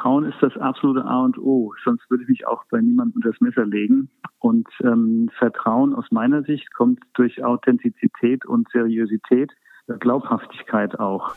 Vertrauen 0.00 0.24
ist 0.24 0.38
das 0.40 0.56
absolute 0.56 1.04
A 1.04 1.24
und 1.24 1.36
O. 1.36 1.74
Sonst 1.84 2.08
würde 2.08 2.22
ich 2.22 2.28
mich 2.30 2.46
auch 2.46 2.64
bei 2.70 2.80
niemandem 2.80 3.16
unter 3.16 3.32
das 3.32 3.40
Messer 3.42 3.66
legen. 3.66 4.08
Und 4.38 4.66
ähm, 4.82 5.28
Vertrauen 5.38 5.94
aus 5.94 6.06
meiner 6.10 6.42
Sicht 6.42 6.72
kommt 6.72 7.00
durch 7.12 7.44
Authentizität 7.44 8.46
und 8.46 8.66
Seriosität, 8.72 9.52
Glaubhaftigkeit 9.98 10.98
auch. 10.98 11.34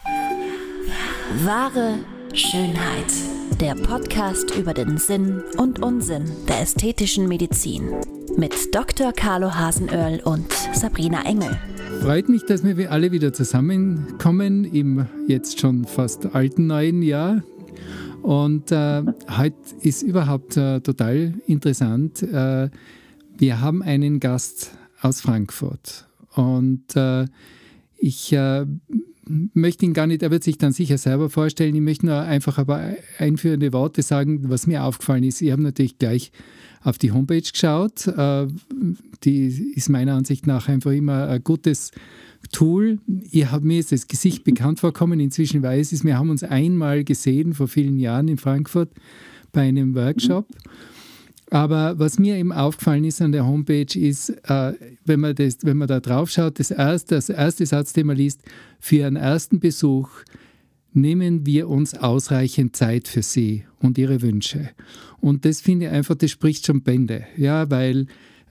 Wahre 1.44 2.00
Schönheit. 2.34 3.12
Der 3.60 3.76
Podcast 3.76 4.58
über 4.58 4.74
den 4.74 4.98
Sinn 4.98 5.44
und 5.58 5.84
Unsinn 5.84 6.24
der 6.48 6.62
ästhetischen 6.62 7.28
Medizin. 7.28 7.90
Mit 8.38 8.74
Dr. 8.74 9.12
Carlo 9.12 9.54
Hasenöhrl 9.54 10.22
und 10.24 10.50
Sabrina 10.72 11.26
Engel. 11.26 11.52
Freut 12.02 12.30
mich, 12.30 12.46
dass 12.46 12.64
wir 12.64 12.92
alle 12.92 13.12
wieder 13.12 13.34
zusammenkommen 13.34 14.64
im 14.64 15.06
jetzt 15.28 15.60
schon 15.60 15.84
fast 15.84 16.34
alten 16.34 16.68
neuen 16.68 17.02
Jahr. 17.02 17.44
Und 18.24 18.72
äh, 18.72 19.04
heute 19.38 19.58
ist 19.82 20.02
überhaupt 20.02 20.56
äh, 20.56 20.80
total 20.80 21.34
interessant. 21.46 22.24
Äh, 22.24 22.70
wir 23.38 23.60
haben 23.60 23.84
einen 23.84 24.22
Gast 24.22 24.72
aus 25.02 25.20
Frankfurt 25.20 26.08
und 26.34 26.96
äh, 26.96 27.26
ich 27.98 28.32
äh, 28.32 28.66
möchte 29.26 29.86
ihn 29.86 29.94
gar 29.94 30.08
nicht, 30.08 30.24
er 30.24 30.32
wird 30.32 30.46
sich 30.46 30.58
dann 30.58 30.72
sicher 30.72 30.98
selber 30.98 31.30
vorstellen. 31.30 31.76
Ich 31.76 31.82
möchte 31.82 32.06
nur 32.06 32.22
einfach 32.22 32.58
aber 32.58 32.94
einführende 33.18 33.74
Worte 33.74 34.02
sagen, 34.02 34.50
was 34.50 34.68
mir 34.68 34.86
aufgefallen 34.86 35.26
ist. 35.26 35.42
Ich 35.42 35.52
habe 35.52 35.62
natürlich 35.62 35.98
gleich 35.98 36.32
auf 36.82 36.98
die 36.98 37.12
Homepage 37.12 37.42
geschaut. 37.42 38.08
Äh, 38.08 38.48
die 39.26 39.74
ist 39.76 39.90
meiner 39.90 40.16
Ansicht 40.16 40.48
nach 40.48 40.70
einfach 40.70 40.92
immer 40.92 41.28
ein 41.28 41.44
gutes 41.44 41.92
Tool. 42.52 43.00
Ich 43.32 43.52
habe 43.52 43.66
mir 43.66 43.80
ist 43.80 43.92
das 43.92 44.08
Gesicht 44.08 44.44
bekannt 44.44 44.80
vorkommen. 44.80 45.20
Inzwischen 45.20 45.64
weiß 45.64 45.92
ich 45.92 46.00
es. 46.00 46.06
Wir 46.06 46.18
haben 46.18 46.30
uns 46.30 46.44
einmal 46.44 47.04
gesehen 47.04 47.54
vor 47.54 47.68
vielen 47.68 47.98
Jahren 47.98 48.28
in 48.28 48.38
Frankfurt 48.38 48.92
bei 49.52 49.62
einem 49.62 49.96
Workshop. 49.96 50.48
Aber 51.50 52.00
was 52.00 52.18
mir 52.18 52.36
eben 52.38 52.52
aufgefallen 52.52 53.04
ist 53.04 53.22
an 53.22 53.32
der 53.32 53.46
Homepage 53.46 53.96
ist, 53.96 54.30
äh, 54.50 54.74
wenn, 55.06 55.20
man 55.20 55.36
das, 55.36 55.58
wenn 55.62 55.78
man 55.78 55.88
da 55.88 56.00
drauf 56.00 56.32
schaut, 56.32 56.58
das 56.58 56.72
erste, 56.72 57.14
das 57.14 57.30
erste 57.30 57.66
Satz, 57.68 57.94
den 57.94 58.08
man 58.08 58.18
liest, 58.18 58.42
für 58.80 59.06
einen 59.06 59.18
ersten 59.18 59.60
Besuch 59.60 60.10
nehmen 60.94 61.46
wir 61.46 61.70
uns 61.70 61.94
ausreichend 61.94 62.76
Zeit 62.76 63.08
für 63.08 63.22
Sie 63.22 63.66
und 63.80 64.00
Ihre 64.00 64.22
Wünsche. 64.22 64.72
Und 65.22 65.46
das 65.46 65.62
finde 65.62 65.88
ich 65.88 65.92
einfach, 65.92 66.16
das 66.16 66.32
spricht 66.32 66.66
schon 66.66 66.82
Bände, 66.82 67.26
ja, 67.38 67.70
weil 67.70 68.08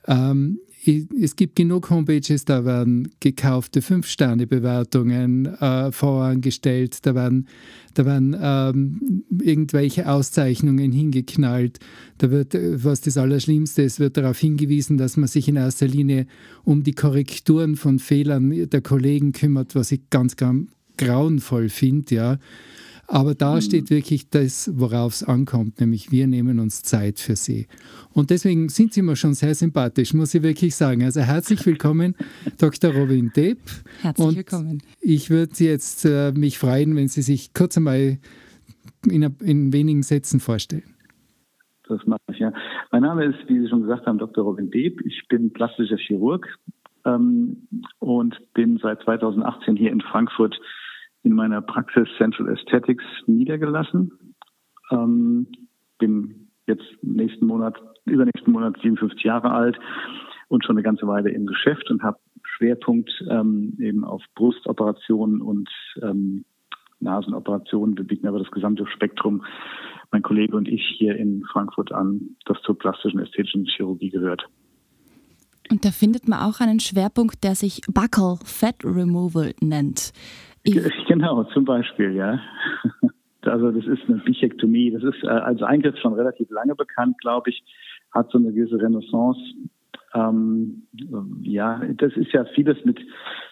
ähm, 0.07 0.59
es 0.85 1.35
gibt 1.35 1.55
genug 1.55 1.89
Homepages, 1.89 2.45
da 2.45 2.65
werden 2.65 3.09
gekaufte 3.19 3.81
Fünf-Sterne-Bewertungen 3.81 5.45
äh, 5.45 5.91
vorangestellt, 5.91 7.05
da 7.05 7.15
werden, 7.15 7.47
da 7.93 8.05
werden 8.05 8.35
ähm, 8.39 9.23
irgendwelche 9.41 10.09
Auszeichnungen 10.09 10.91
hingeknallt. 10.91 11.79
Da 12.17 12.31
wird, 12.31 12.53
was 12.55 13.01
das 13.01 13.17
Allerschlimmste 13.17 13.81
ist, 13.81 13.99
wird 13.99 14.17
darauf 14.17 14.39
hingewiesen, 14.39 14.97
dass 14.97 15.15
man 15.15 15.27
sich 15.27 15.47
in 15.47 15.55
erster 15.55 15.87
Linie 15.87 16.27
um 16.63 16.83
die 16.83 16.93
Korrekturen 16.93 17.75
von 17.75 17.99
Fehlern 17.99 18.69
der 18.69 18.81
Kollegen 18.81 19.31
kümmert, 19.31 19.75
was 19.75 19.91
ich 19.91 20.09
ganz, 20.09 20.35
ganz 20.35 20.69
grauenvoll 20.97 21.69
finde, 21.69 22.15
ja. 22.15 22.37
Aber 23.07 23.35
da 23.35 23.55
mhm. 23.55 23.61
steht 23.61 23.89
wirklich 23.89 24.29
das, 24.29 24.71
worauf 24.75 25.13
es 25.13 25.23
ankommt, 25.23 25.79
nämlich 25.79 26.11
wir 26.11 26.25
nehmen 26.27 26.59
uns 26.59 26.83
Zeit 26.83 27.19
für 27.19 27.35
sie. 27.35 27.67
Und 28.13 28.29
deswegen 28.29 28.69
sind 28.69 28.93
Sie 28.93 29.01
mir 29.01 29.15
schon 29.15 29.33
sehr 29.33 29.55
sympathisch, 29.55 30.13
muss 30.13 30.33
ich 30.33 30.43
wirklich 30.43 30.75
sagen. 30.75 31.03
Also 31.03 31.21
herzlich 31.21 31.65
willkommen, 31.65 32.15
Dr. 32.59 32.93
Robin 32.93 33.31
Depp. 33.35 33.59
Herzlich 34.01 34.27
Und 34.27 34.37
willkommen. 34.37 34.83
Ich 35.01 35.29
würde 35.29 35.53
jetzt 35.59 36.05
äh, 36.05 36.31
mich 36.31 36.57
freuen, 36.57 36.95
wenn 36.95 37.07
Sie 37.07 37.21
sich 37.21 37.53
kurz 37.53 37.77
einmal 37.77 38.17
in, 39.05 39.23
in 39.41 39.73
wenigen 39.73 40.03
Sätzen 40.03 40.39
vorstellen. 40.39 40.83
Das 41.87 41.99
mache 42.05 42.21
ich, 42.31 42.39
ja. 42.39 42.53
Mein 42.91 43.01
Name 43.01 43.25
ist, 43.25 43.37
wie 43.47 43.59
Sie 43.59 43.67
schon 43.67 43.81
gesagt 43.81 44.05
haben, 44.05 44.17
Dr. 44.17 44.45
Robin 44.45 44.71
Deeb. 44.71 45.01
Ich 45.05 45.27
bin 45.27 45.51
plastischer 45.51 45.97
Chirurg 45.97 46.47
ähm, 47.05 47.67
und 47.99 48.39
bin 48.53 48.79
seit 48.81 49.01
2018 49.01 49.75
hier 49.75 49.91
in 49.91 49.99
Frankfurt 49.99 50.57
in 51.23 51.33
meiner 51.33 51.61
Praxis 51.61 52.07
Central 52.17 52.49
Aesthetics 52.49 53.03
niedergelassen. 53.25 54.11
Ähm, 54.91 55.47
bin 55.97 56.49
jetzt 56.67 56.83
nächsten 57.01 57.45
Monat, 57.45 57.79
übernächsten 58.05 58.51
Monat 58.51 58.75
57 58.81 59.23
Jahre 59.23 59.51
alt 59.51 59.77
und 60.49 60.63
schon 60.65 60.75
eine 60.75 60.83
ganze 60.83 61.07
Weile 61.07 61.31
im 61.31 61.45
Geschäft 61.45 61.89
und 61.89 62.03
habe 62.03 62.19
Schwerpunkt 62.43 63.11
ähm, 63.29 63.75
eben 63.79 64.03
auf 64.03 64.21
Brustoperationen 64.35 65.41
und 65.41 65.69
ähm, 66.01 66.45
Nasenoperationen. 66.99 67.97
Wir 67.97 68.05
bieten 68.05 68.27
aber 68.27 68.39
das 68.39 68.51
gesamte 68.51 68.85
Spektrum, 68.87 69.43
mein 70.11 70.21
Kollege 70.21 70.55
und 70.55 70.67
ich 70.67 70.83
hier 70.97 71.15
in 71.15 71.43
Frankfurt 71.51 71.91
an, 71.91 72.35
das 72.45 72.61
zur 72.61 72.77
plastischen 72.77 73.19
ästhetischen 73.19 73.65
Chirurgie 73.65 74.09
gehört. 74.09 74.45
Und 75.71 75.85
da 75.85 75.91
findet 75.91 76.27
man 76.27 76.39
auch 76.39 76.59
einen 76.59 76.79
Schwerpunkt, 76.79 77.43
der 77.43 77.55
sich 77.55 77.81
Buccal 77.87 78.37
Fat 78.43 78.75
Removal 78.83 79.53
nennt. 79.61 80.11
Genau, 81.07 81.43
zum 81.45 81.65
Beispiel, 81.65 82.13
ja. 82.13 82.39
Also 83.45 83.71
das 83.71 83.85
ist 83.85 84.07
eine 84.07 84.19
Bichektomie. 84.19 84.91
Das 84.91 85.03
ist 85.03 85.21
äh, 85.21 85.27
als 85.27 85.61
Eingriff 85.61 85.97
schon 85.97 86.13
relativ 86.13 86.49
lange 86.49 86.75
bekannt, 86.75 87.19
glaube 87.19 87.49
ich, 87.49 87.61
hat 88.13 88.31
so 88.31 88.37
eine 88.37 88.53
gewisse 88.53 88.81
Renaissance. 88.81 89.37
Ähm, 90.13 90.83
ja, 91.41 91.81
das 91.97 92.13
ist 92.15 92.31
ja 92.31 92.45
vieles 92.55 92.77
mit 92.85 93.01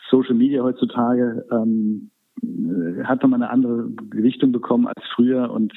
Social 0.10 0.36
Media 0.36 0.64
heutzutage. 0.64 1.46
Ähm, 1.52 2.12
äh, 2.42 3.04
hat 3.04 3.22
nochmal 3.22 3.42
eine 3.42 3.50
andere 3.50 3.90
Gewichtung 4.10 4.54
bekommen 4.54 4.88
als 4.88 5.04
früher 5.14 5.52
und 5.52 5.74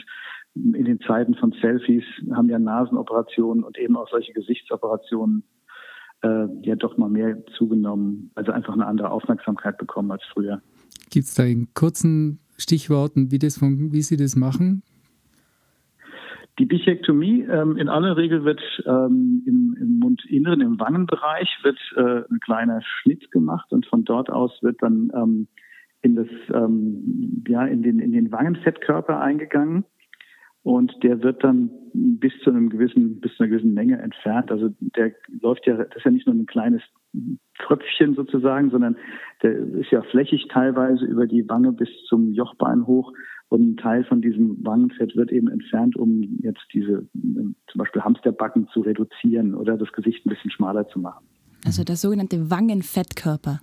in 0.54 0.84
den 0.84 1.00
Zeiten 1.00 1.34
von 1.34 1.52
Selfies 1.60 2.04
haben 2.32 2.48
ja 2.48 2.60
Nasenoperationen 2.60 3.64
und 3.64 3.76
eben 3.76 3.96
auch 3.96 4.08
solche 4.08 4.32
Gesichtsoperationen 4.32 5.42
äh, 6.22 6.46
ja 6.62 6.76
doch 6.76 6.96
mal 6.96 7.10
mehr 7.10 7.44
zugenommen, 7.56 8.30
also 8.36 8.52
einfach 8.52 8.74
eine 8.74 8.86
andere 8.86 9.10
Aufmerksamkeit 9.10 9.78
bekommen 9.78 10.12
als 10.12 10.22
früher. 10.32 10.62
Gibt 11.10 11.27
es 11.27 11.34
da 11.34 11.44
in 11.44 11.72
kurzen 11.75 12.41
Stichworten, 12.59 13.31
wie, 13.31 13.38
das 13.38 13.59
von, 13.59 13.93
wie 13.93 14.03
Sie 14.03 14.16
das 14.16 14.37
machen? 14.37 14.82
Die 16.59 16.66
Bichektomie 16.66 17.43
ähm, 17.43 17.77
in 17.77 17.88
aller 17.88 18.16
Regel 18.16 18.44
wird 18.44 18.60
ähm, 18.87 19.43
im, 19.44 19.77
im 19.81 19.99
Mundinneren, 19.99 20.60
im 20.60 20.78
Wangenbereich 20.78 21.49
wird 21.65 21.78
äh, 21.97 22.22
ein 22.31 22.38
kleiner 22.41 22.81
Schnitt 22.82 23.31
gemacht 23.32 23.72
und 23.72 23.87
von 23.87 24.05
dort 24.05 24.31
aus 24.31 24.53
wird 24.62 24.81
dann 24.81 25.10
ähm, 25.15 25.49
in 26.03 26.15
das 26.15 26.28
ähm, 26.53 27.43
ja 27.49 27.66
in 27.66 27.82
den 27.82 27.99
in 27.99 28.12
den 28.12 28.31
Wangenfettkörper 28.31 29.21
eingegangen 29.21 29.84
und 30.65 31.03
der 31.03 31.22
wird 31.22 31.44
dann 31.44 31.71
bis 31.93 32.32
zu 32.43 32.50
einem 32.50 32.71
gewissen, 32.71 33.21
bis 33.21 33.34
zu 33.37 33.43
einer 33.43 33.50
gewissen 33.50 33.75
Menge 33.75 33.99
entfernt. 34.00 34.50
Also 34.50 34.71
der 34.81 35.12
läuft 35.43 35.66
ja, 35.66 35.76
das 35.76 35.94
ist 35.94 36.05
ja 36.05 36.11
nicht 36.11 36.26
nur 36.26 36.34
ein 36.34 36.47
kleines 36.47 36.82
Tröpfchen 37.58 38.14
sozusagen, 38.14 38.70
sondern 38.70 38.97
der 39.42 39.52
ist 39.52 39.91
ja 39.91 40.02
flächig 40.02 40.47
teilweise 40.50 41.04
über 41.04 41.26
die 41.26 41.48
Wange 41.48 41.72
bis 41.72 41.88
zum 42.08 42.32
Jochbein 42.32 42.86
hoch. 42.86 43.12
Und 43.48 43.75
ein 43.75 43.76
Teil 43.76 44.04
von 44.04 44.20
diesem 44.20 44.64
Wangenfett 44.64 45.14
wird 45.16 45.30
eben 45.30 45.48
entfernt, 45.48 45.97
um 45.97 46.38
jetzt 46.42 46.64
diese 46.72 47.06
zum 47.12 47.78
Beispiel 47.78 48.02
Hamsterbacken 48.02 48.69
zu 48.69 48.80
reduzieren 48.80 49.54
oder 49.54 49.76
das 49.76 49.92
Gesicht 49.92 50.26
ein 50.26 50.30
bisschen 50.30 50.50
schmaler 50.50 50.88
zu 50.88 50.98
machen. 50.98 51.25
Also 51.64 51.84
der 51.84 51.97
sogenannte 51.97 52.50
Wangenfettkörper. 52.50 53.60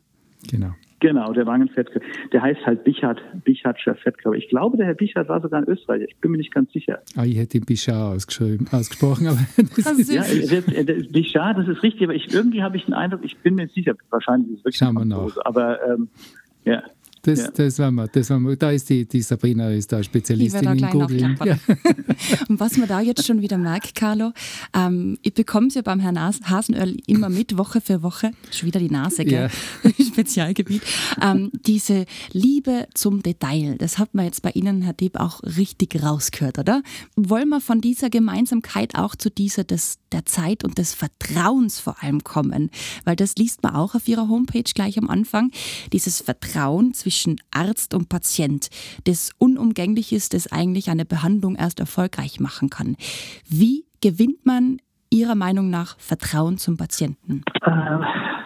Genau. 0.50 0.72
Genau, 1.01 1.34
der 1.34 1.47
Wangenfettkörper. 1.47 2.06
Der 2.31 2.44
heißt 2.44 2.63
halt 2.63 2.84
Bichard, 2.84 3.19
Bichardscher 3.44 3.95
Fettkörper. 3.95 4.38
Ich 4.38 4.50
glaube, 4.50 4.78
der 4.78 4.85
Herr 4.85 4.94
Bichard 4.94 5.28
war 5.29 5.41
sogar 5.41 5.59
ein 5.59 5.67
Österreicher. 5.67 6.06
Ich 6.07 6.16
bin 6.17 6.29
mir 6.29 6.38
nicht 6.38 6.53
ganz 6.53 6.72
sicher. 6.72 7.01
Ah, 7.16 7.25
ich 7.25 7.38
hätte 7.38 7.57
ihn 7.57 7.66
Bichard 7.66 8.16
ausgeschrieben, 8.16 8.67
ausgesprochen, 8.72 9.28
aber 9.28 9.39
das 9.57 9.97
ist 9.97 10.12
ja, 10.12 10.23
Bichard, 11.12 11.57
das 11.57 11.67
ist 11.67 11.81
richtig, 11.81 12.03
aber 12.03 12.13
ich, 12.13 12.31
irgendwie 12.31 12.62
habe 12.62 12.78
ich 12.78 12.85
den 12.85 12.94
Eindruck, 12.94 13.22
ich 13.23 13.35
bin 13.39 13.56
mir 13.56 13.63
nicht 13.63 13.73
sicher. 13.73 13.95
Wahrscheinlich 14.12 14.51
ist 14.51 14.59
es 14.59 14.66
wirklich 14.66 14.78
Schauen 14.78 14.94
wir 14.94 15.06
nach. 15.06 15.35
Aber 15.44 15.79
ähm, 15.89 16.09
ja. 16.66 16.84
Das, 17.23 17.39
ja. 17.39 17.51
das, 17.51 17.77
wir, 17.77 18.07
das 18.07 18.29
wir. 18.29 18.55
Da 18.55 18.71
ist 18.71 18.89
die, 18.89 19.05
die 19.05 19.21
Sabrina 19.21 19.69
ist 19.69 19.91
da 19.91 20.01
Spezialistin 20.01 20.79
in 20.79 20.89
Google. 20.89 21.35
Ja. 21.45 21.57
Und 22.49 22.59
was 22.59 22.77
man 22.77 22.87
da 22.87 22.99
jetzt 22.99 23.25
schon 23.27 23.41
wieder 23.41 23.57
merkt, 23.57 23.94
Carlo, 23.94 24.31
ähm, 24.73 25.19
ich 25.21 25.33
bekomme 25.33 25.68
es 25.68 25.75
ja 25.75 25.83
beim 25.83 26.00
Herrn 26.00 26.19
Hasenöl 26.19 26.97
immer 27.06 27.29
mit, 27.29 27.57
Woche 27.57 27.79
für 27.79 28.01
Woche, 28.01 28.31
schon 28.50 28.68
wieder 28.68 28.79
die 28.79 28.89
Nase, 28.89 29.23
gell? 29.23 29.50
Ja. 29.83 29.91
Spezialgebiet. 30.06 30.81
Ähm, 31.21 31.51
diese 31.65 32.06
Liebe 32.31 32.88
zum 32.95 33.21
Detail, 33.21 33.75
das 33.77 34.00
hat 34.00 34.15
man 34.15 34.25
jetzt 34.25 34.41
bei 34.41 34.51
Ihnen, 34.51 34.81
Herr 34.81 34.94
Dieb, 34.94 35.19
auch 35.19 35.44
richtig 35.44 36.01
rausgehört, 36.01 36.57
oder? 36.57 36.81
Wollen 37.15 37.50
wir 37.50 37.62
von 37.62 37.81
dieser 37.81 38.09
Gemeinsamkeit 38.09 38.95
auch 38.95 39.15
zu 39.15 39.29
dieser 39.29 39.63
des, 39.63 40.00
der 40.12 40.25
Zeit 40.25 40.63
und 40.63 40.79
des 40.79 40.95
Vertrauens 40.95 41.79
vor 41.79 42.01
allem 42.01 42.24
kommen? 42.24 42.71
Weil 43.06 43.15
das 43.15 43.35
liest 43.35 43.62
man 43.62 43.75
auch 43.75 43.94
auf 43.94 44.07
Ihrer 44.07 44.27
Homepage 44.27 44.63
gleich 44.63 44.97
am 44.97 45.09
Anfang. 45.09 45.51
Dieses 45.91 46.21
Vertrauen 46.21 46.94
zwischen 46.95 47.11
zwischen 47.12 47.42
Arzt 47.54 47.94
und 47.94 48.08
Patient, 48.08 48.69
das 49.06 49.31
unumgänglich 49.38 50.13
ist, 50.13 50.34
das 50.34 50.50
eigentlich 50.52 50.90
eine 50.90 51.04
Behandlung 51.04 51.56
erst 51.56 51.81
erfolgreich 51.81 52.40
machen 52.40 52.69
kann. 52.69 52.96
Wie 53.50 53.84
gewinnt 54.02 54.46
man 54.46 54.78
Ihrer 55.10 55.36
Meinung 55.36 55.69
nach 55.69 56.00
Vertrauen 56.00 56.58
zum 56.58 56.78
Patienten? 56.78 57.44
Äh, 57.63 58.00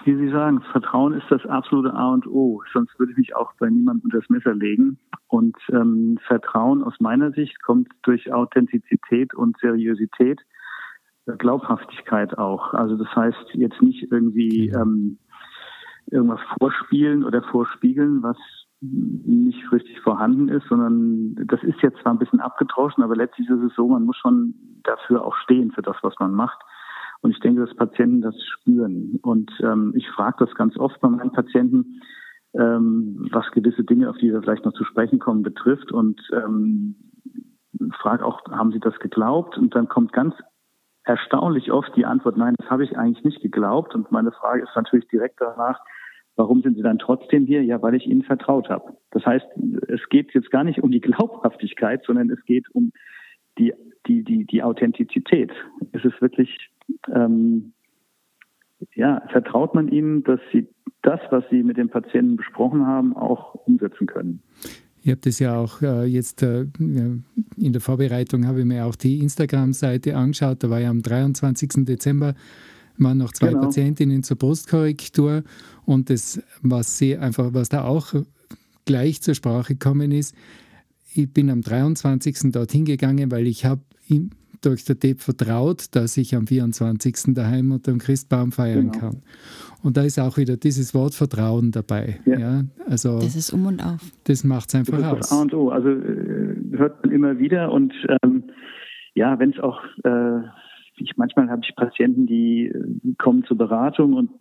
wie 0.05 0.15
Sie 0.15 0.31
sagen, 0.31 0.61
Vertrauen 0.71 1.13
ist 1.13 1.27
das 1.29 1.45
absolute 1.45 1.93
A 1.93 2.11
und 2.11 2.25
O. 2.25 2.63
Sonst 2.73 2.97
würde 2.97 3.11
ich 3.11 3.19
mich 3.19 3.35
auch 3.35 3.53
bei 3.59 3.69
niemandem 3.69 4.05
unter 4.05 4.19
das 4.19 4.29
Messer 4.29 4.55
legen. 4.55 4.97
Und 5.27 5.55
ähm, 5.69 6.17
Vertrauen 6.25 6.81
aus 6.81 6.95
meiner 6.99 7.31
Sicht 7.33 7.61
kommt 7.61 7.89
durch 8.01 8.33
Authentizität 8.33 9.35
und 9.35 9.55
Seriosität, 9.59 10.41
äh, 11.27 11.37
Glaubhaftigkeit 11.37 12.35
auch. 12.39 12.73
Also 12.73 12.95
das 12.97 13.15
heißt 13.15 13.53
jetzt 13.53 13.81
nicht 13.83 14.11
irgendwie 14.11 14.69
ähm, 14.69 15.19
irgendwas 16.11 16.41
vorspielen 16.59 17.23
oder 17.23 17.41
vorspiegeln, 17.43 18.21
was 18.23 18.37
nicht 18.81 19.71
richtig 19.71 19.99
vorhanden 20.01 20.49
ist, 20.49 20.67
sondern 20.67 21.35
das 21.47 21.63
ist 21.63 21.81
jetzt 21.81 21.99
zwar 22.01 22.13
ein 22.13 22.19
bisschen 22.19 22.39
abgedroschen, 22.39 23.03
aber 23.03 23.15
letztlich 23.15 23.49
ist 23.49 23.61
es 23.61 23.73
so, 23.75 23.87
man 23.87 24.03
muss 24.03 24.17
schon 24.17 24.53
dafür 24.83 25.25
auch 25.25 25.35
stehen 25.37 25.71
für 25.71 25.81
das, 25.81 25.97
was 26.01 26.13
man 26.19 26.33
macht. 26.33 26.59
Und 27.21 27.31
ich 27.31 27.39
denke, 27.39 27.65
dass 27.65 27.75
Patienten 27.75 28.21
das 28.21 28.35
spüren. 28.43 29.19
Und 29.23 29.51
ähm, 29.61 29.93
ich 29.95 30.07
frage 30.09 30.45
das 30.45 30.53
ganz 30.55 30.77
oft 30.77 30.99
bei 31.01 31.09
meinen 31.09 31.31
Patienten, 31.31 32.01
ähm, 32.53 33.27
was 33.31 33.49
gewisse 33.51 33.83
Dinge, 33.83 34.09
auf 34.09 34.17
die 34.17 34.31
wir 34.31 34.41
vielleicht 34.41 34.65
noch 34.65 34.73
zu 34.73 34.83
sprechen 34.83 35.19
kommen, 35.19 35.41
betrifft. 35.41 35.91
Und 35.91 36.21
ähm, 36.33 36.95
frage 37.99 38.25
auch, 38.25 38.41
haben 38.51 38.71
Sie 38.71 38.79
das 38.79 38.99
geglaubt? 38.99 39.57
Und 39.57 39.75
dann 39.75 39.87
kommt 39.87 40.13
ganz 40.13 40.35
erstaunlich 41.03 41.71
oft 41.71 41.95
die 41.95 42.05
Antwort, 42.05 42.37
nein, 42.37 42.55
das 42.57 42.69
habe 42.69 42.83
ich 42.83 42.97
eigentlich 42.97 43.23
nicht 43.23 43.41
geglaubt. 43.41 43.95
Und 43.95 44.11
meine 44.11 44.31
Frage 44.31 44.63
ist 44.63 44.75
natürlich 44.75 45.07
direkt 45.07 45.39
danach, 45.39 45.79
Warum 46.35 46.61
sind 46.61 46.75
Sie 46.75 46.83
dann 46.83 46.99
trotzdem 46.99 47.45
hier? 47.45 47.63
Ja, 47.63 47.81
weil 47.81 47.95
ich 47.95 48.05
Ihnen 48.05 48.23
vertraut 48.23 48.69
habe. 48.69 48.97
Das 49.11 49.25
heißt, 49.25 49.45
es 49.87 50.01
geht 50.09 50.33
jetzt 50.33 50.51
gar 50.51 50.63
nicht 50.63 50.83
um 50.83 50.91
die 50.91 51.01
Glaubhaftigkeit, 51.01 52.03
sondern 52.05 52.29
es 52.29 52.43
geht 52.45 52.69
um 52.73 52.91
die, 53.57 53.73
die, 54.07 54.23
die, 54.23 54.45
die 54.45 54.61
Authentizität. 54.61 55.51
Es 55.93 56.03
ist 56.03 56.21
wirklich, 56.21 56.69
ähm, 57.13 57.73
ja, 58.93 59.23
vertraut 59.31 59.73
man 59.73 59.87
Ihnen, 59.87 60.23
dass 60.23 60.41
Sie 60.51 60.67
das, 61.01 61.21
was 61.29 61.43
Sie 61.49 61.63
mit 61.63 61.77
dem 61.77 61.89
Patienten 61.89 62.35
besprochen 62.35 62.85
haben, 62.85 63.15
auch 63.15 63.55
umsetzen 63.65 64.07
können. 64.07 64.41
Ich 65.01 65.11
habe 65.11 65.21
das 65.23 65.37
ja 65.37 65.55
auch 65.57 65.81
äh, 65.83 66.05
jetzt 66.05 66.41
äh, 66.41 66.65
in 66.79 67.23
der 67.57 67.79
Vorbereitung 67.79 68.47
habe 68.47 68.61
ich 68.61 68.65
mir 68.65 68.85
auch 68.85 68.95
die 68.95 69.19
Instagram-Seite 69.19 70.17
angeschaut. 70.17 70.63
Da 70.63 70.69
war 70.71 70.79
ja 70.79 70.89
am 70.89 71.03
23. 71.03 71.85
Dezember 71.85 72.33
waren 72.97 73.17
noch 73.17 73.33
zwei 73.33 73.49
genau. 73.49 73.61
Patientinnen 73.61 74.23
zur 74.23 74.37
Brustkorrektur 74.37 75.43
und 75.85 76.09
das, 76.09 76.41
was 76.61 76.97
sie 76.97 77.17
einfach, 77.17 77.53
was 77.53 77.69
da 77.69 77.83
auch 77.83 78.13
gleich 78.85 79.21
zur 79.21 79.35
Sprache 79.35 79.73
gekommen 79.73 80.11
ist, 80.11 80.35
ich 81.13 81.31
bin 81.31 81.49
am 81.49 81.61
23. 81.61 82.51
dorthin 82.51 82.85
gegangen, 82.85 83.31
weil 83.31 83.47
ich 83.47 83.65
habe 83.65 83.81
ihm 84.07 84.31
durch 84.61 84.83
der 84.83 84.99
Tape 84.99 85.19
vertraut, 85.19 85.85
dass 85.91 86.17
ich 86.17 86.35
am 86.35 86.47
24. 86.47 87.33
daheim 87.33 87.71
unter 87.71 87.91
dem 87.91 87.99
Christbaum 87.99 88.51
feiern 88.51 88.91
genau. 88.91 88.99
kann. 88.99 89.21
Und 89.83 89.97
da 89.97 90.03
ist 90.03 90.19
auch 90.19 90.37
wieder 90.37 90.57
dieses 90.57 90.93
Wort 90.93 91.13
Vertrauen 91.13 91.71
dabei. 91.71 92.19
Ja. 92.25 92.39
ja. 92.39 92.63
also 92.87 93.19
das 93.19 93.35
ist 93.35 93.53
um 93.53 93.67
und 93.67 93.79
auf. 93.83 94.01
Das 94.23 94.43
macht 94.43 94.69
es 94.69 94.75
einfach 94.75 94.97
das 94.97 95.31
aus. 95.31 95.31
A 95.31 95.41
und 95.41 95.53
O. 95.53 95.69
Also 95.69 95.89
äh, 95.89 96.55
hört 96.71 97.03
man 97.03 97.13
immer 97.13 97.37
wieder 97.37 97.71
und 97.71 97.93
ähm, 98.23 98.45
ja, 99.13 99.37
wenn 99.39 99.51
es 99.51 99.59
auch 99.59 99.79
äh, 100.03 100.41
ich, 100.97 101.17
manchmal 101.17 101.49
habe 101.49 101.61
ich 101.63 101.75
Patienten, 101.75 102.25
die 102.25 102.71
kommen 103.17 103.43
zur 103.43 103.57
Beratung 103.57 104.13
und 104.13 104.31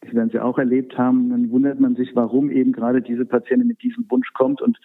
das 0.00 0.14
werden 0.14 0.30
Sie 0.30 0.40
auch 0.40 0.58
erlebt 0.58 0.96
haben, 0.96 1.30
dann 1.30 1.50
wundert 1.50 1.78
man 1.78 1.94
sich, 1.94 2.14
warum 2.14 2.50
eben 2.50 2.72
gerade 2.72 3.02
diese 3.02 3.26
Patientin 3.26 3.68
mit 3.68 3.82
diesem 3.82 4.10
Wunsch 4.10 4.32
kommt 4.32 4.62
und 4.62 4.78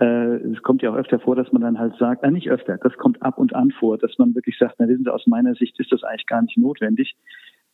äh, 0.00 0.36
es 0.36 0.62
kommt 0.62 0.82
ja 0.82 0.90
auch 0.90 0.96
öfter 0.96 1.20
vor, 1.20 1.36
dass 1.36 1.52
man 1.52 1.62
dann 1.62 1.78
halt 1.78 1.96
sagt, 1.98 2.24
äh, 2.24 2.30
nicht 2.30 2.50
öfter, 2.50 2.78
das 2.78 2.94
kommt 2.94 3.22
ab 3.22 3.38
und 3.38 3.54
an 3.54 3.70
vor, 3.70 3.96
dass 3.96 4.18
man 4.18 4.34
wirklich 4.34 4.58
sagt, 4.58 4.76
na 4.78 4.88
wissen 4.88 5.04
Sie, 5.04 5.12
aus 5.12 5.26
meiner 5.26 5.54
Sicht 5.54 5.78
ist 5.78 5.92
das 5.92 6.02
eigentlich 6.02 6.26
gar 6.26 6.42
nicht 6.42 6.58
notwendig. 6.58 7.14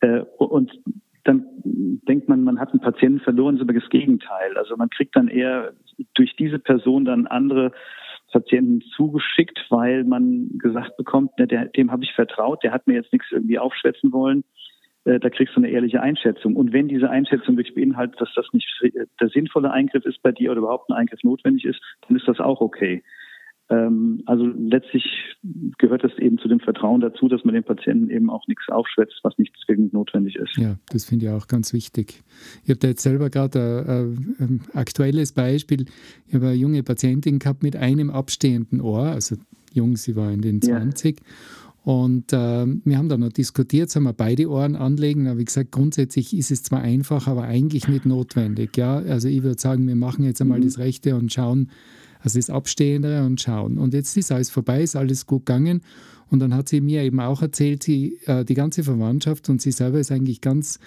Äh, 0.01 0.21
und 0.37 0.71
dann 1.23 1.45
denkt 1.63 2.29
man, 2.29 2.43
man 2.43 2.59
hat 2.59 2.71
einen 2.71 2.81
Patienten 2.81 3.19
verloren, 3.19 3.55
ist 3.55 3.61
aber 3.61 3.73
das 3.73 3.89
Gegenteil. 3.89 4.57
Also 4.57 4.75
man 4.75 4.89
kriegt 4.89 5.15
dann 5.15 5.27
eher 5.27 5.73
durch 6.15 6.35
diese 6.35 6.59
Person 6.59 7.05
dann 7.05 7.27
andere 7.27 7.71
Patienten 8.31 8.81
zugeschickt, 8.95 9.65
weil 9.69 10.03
man 10.03 10.49
gesagt 10.57 10.97
bekommt, 10.97 11.37
ne, 11.37 11.47
der, 11.47 11.65
dem 11.65 11.91
habe 11.91 12.03
ich 12.03 12.13
vertraut, 12.13 12.63
der 12.63 12.71
hat 12.71 12.87
mir 12.87 12.95
jetzt 12.95 13.11
nichts 13.13 13.27
irgendwie 13.31 13.59
aufschwätzen 13.59 14.11
wollen. 14.11 14.43
Äh, 15.05 15.19
da 15.19 15.29
kriegst 15.29 15.55
du 15.55 15.59
eine 15.59 15.69
ehrliche 15.69 16.01
Einschätzung. 16.01 16.55
Und 16.55 16.73
wenn 16.73 16.87
diese 16.87 17.09
Einschätzung 17.09 17.57
wirklich 17.57 17.75
beinhaltet, 17.75 18.19
dass 18.19 18.33
das 18.35 18.47
nicht 18.53 18.67
der 19.19 19.29
sinnvolle 19.29 19.71
Eingriff 19.71 20.05
ist 20.05 20.21
bei 20.21 20.31
dir 20.31 20.51
oder 20.51 20.59
überhaupt 20.59 20.89
ein 20.89 20.97
Eingriff 20.97 21.23
notwendig 21.23 21.65
ist, 21.65 21.81
dann 22.07 22.17
ist 22.17 22.27
das 22.27 22.39
auch 22.39 22.61
okay. 22.61 23.03
Ähm, 23.71 24.21
also 24.25 24.45
letztlich 24.45 25.05
gehört 25.77 26.03
das 26.03 26.11
eben 26.19 26.37
zu 26.37 26.49
dem 26.49 26.59
Vertrauen 26.59 26.99
dazu, 26.99 27.29
dass 27.29 27.45
man 27.45 27.55
dem 27.55 27.63
Patienten 27.63 28.09
eben 28.09 28.29
auch 28.29 28.45
nichts 28.47 28.67
aufschwätzt, 28.67 29.19
was 29.23 29.37
nicht 29.37 29.55
zwingend 29.65 29.93
notwendig 29.93 30.35
ist. 30.35 30.57
Ja, 30.57 30.75
das 30.89 31.05
finde 31.05 31.25
ich 31.25 31.31
auch 31.31 31.47
ganz 31.47 31.71
wichtig. 31.71 32.21
Ich 32.63 32.69
habe 32.69 32.79
da 32.79 32.89
jetzt 32.89 33.01
selber 33.01 33.29
gerade 33.29 33.85
ein, 33.87 34.35
ein, 34.39 34.61
aktuelles 34.73 35.31
Beispiel. 35.31 35.85
Ich 36.27 36.35
habe 36.35 36.47
eine 36.47 36.55
junge 36.55 36.83
Patientin 36.83 37.39
gehabt 37.39 37.63
mit 37.63 37.77
einem 37.77 38.09
abstehenden 38.09 38.81
Ohr, 38.81 39.03
also 39.03 39.37
jung, 39.73 39.95
sie 39.95 40.17
war 40.17 40.31
in 40.31 40.41
den 40.41 40.61
20. 40.61 41.19
Ja. 41.19 41.25
Und 41.83 42.31
äh, 42.33 42.65
wir 42.67 42.97
haben 42.97 43.09
da 43.09 43.17
noch 43.17 43.31
diskutiert, 43.31 43.89
sollen 43.89 44.05
wir 44.05 44.13
beide 44.13 44.49
Ohren 44.49 44.75
anlegen? 44.75 45.27
Aber 45.27 45.39
wie 45.39 45.45
gesagt, 45.45 45.71
grundsätzlich 45.71 46.37
ist 46.37 46.51
es 46.51 46.61
zwar 46.61 46.81
einfach, 46.81 47.27
aber 47.27 47.43
eigentlich 47.43 47.87
nicht 47.87 48.05
notwendig. 48.05 48.77
Ja? 48.77 48.97
Also 48.97 49.29
ich 49.29 49.41
würde 49.41 49.59
sagen, 49.59 49.87
wir 49.87 49.95
machen 49.95 50.23
jetzt 50.23 50.41
einmal 50.41 50.59
mhm. 50.59 50.65
das 50.65 50.77
Rechte 50.77 51.15
und 51.15 51.33
schauen, 51.33 51.71
also 52.21 52.39
das 52.39 52.49
Abstehendere 52.49 53.25
und 53.25 53.41
schauen. 53.41 53.77
Und 53.77 53.93
jetzt 53.93 54.15
ist 54.17 54.31
alles 54.31 54.49
vorbei, 54.49 54.81
ist 54.83 54.95
alles 54.95 55.25
gut 55.25 55.45
gegangen. 55.45 55.81
Und 56.29 56.39
dann 56.39 56.53
hat 56.53 56.69
sie 56.69 56.81
mir 56.81 57.03
eben 57.03 57.19
auch 57.19 57.41
erzählt, 57.41 57.83
sie, 57.83 58.19
äh, 58.25 58.45
die 58.45 58.53
ganze 58.53 58.83
Verwandtschaft 58.83 59.49
und 59.49 59.61
sie 59.61 59.71
selber 59.71 59.99
ist 59.99 60.11
eigentlich 60.11 60.39
ganz 60.39 60.79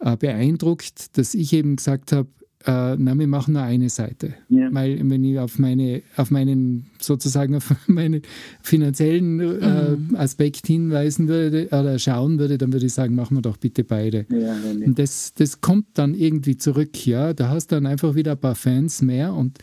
äh, 0.00 0.16
beeindruckt, 0.16 1.16
dass 1.16 1.34
ich 1.34 1.52
eben 1.52 1.76
gesagt 1.76 2.12
habe, 2.12 2.28
äh, 2.66 2.96
na, 2.98 3.18
wir 3.18 3.26
machen 3.26 3.54
nur 3.54 3.62
eine 3.62 3.88
Seite. 3.88 4.34
Ja. 4.50 4.68
Weil 4.72 4.98
wenn 5.08 5.24
ich 5.24 5.38
auf 5.38 5.58
meine, 5.58 6.02
auf 6.16 6.30
meinen, 6.30 6.86
sozusagen 7.00 7.54
auf 7.54 7.74
meinen 7.86 8.22
finanziellen 8.62 9.40
äh, 9.40 9.96
mhm. 9.96 10.16
Aspekt 10.16 10.66
hinweisen 10.66 11.28
würde 11.28 11.68
oder 11.68 11.98
schauen 11.98 12.38
würde, 12.38 12.58
dann 12.58 12.72
würde 12.72 12.86
ich 12.86 12.92
sagen, 12.92 13.14
machen 13.14 13.36
wir 13.36 13.42
doch 13.42 13.56
bitte 13.56 13.84
beide. 13.84 14.26
Ja, 14.28 14.56
und 14.84 14.98
das, 14.98 15.32
das 15.34 15.60
kommt 15.60 15.86
dann 15.94 16.14
irgendwie 16.14 16.56
zurück, 16.56 17.06
ja. 17.06 17.32
Da 17.32 17.48
hast 17.48 17.68
du 17.68 17.76
dann 17.76 17.86
einfach 17.86 18.14
wieder 18.14 18.32
ein 18.32 18.40
paar 18.40 18.56
Fans 18.56 19.00
mehr 19.00 19.32
und 19.32 19.58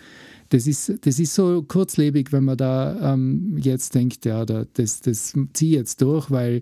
das 0.50 0.68
ist, 0.68 1.06
das 1.06 1.20
ist 1.20 1.36
so 1.36 1.64
kurzlebig, 1.64 2.32
wenn 2.32 2.46
man 2.46 2.58
da 2.58 3.14
ähm, 3.14 3.58
jetzt 3.58 3.96
denkt, 3.96 4.26
ja, 4.26 4.46
das, 4.46 5.02
das 5.02 5.34
ziehe 5.54 5.72
ich 5.72 5.78
jetzt 5.78 6.02
durch, 6.02 6.32
weil 6.32 6.62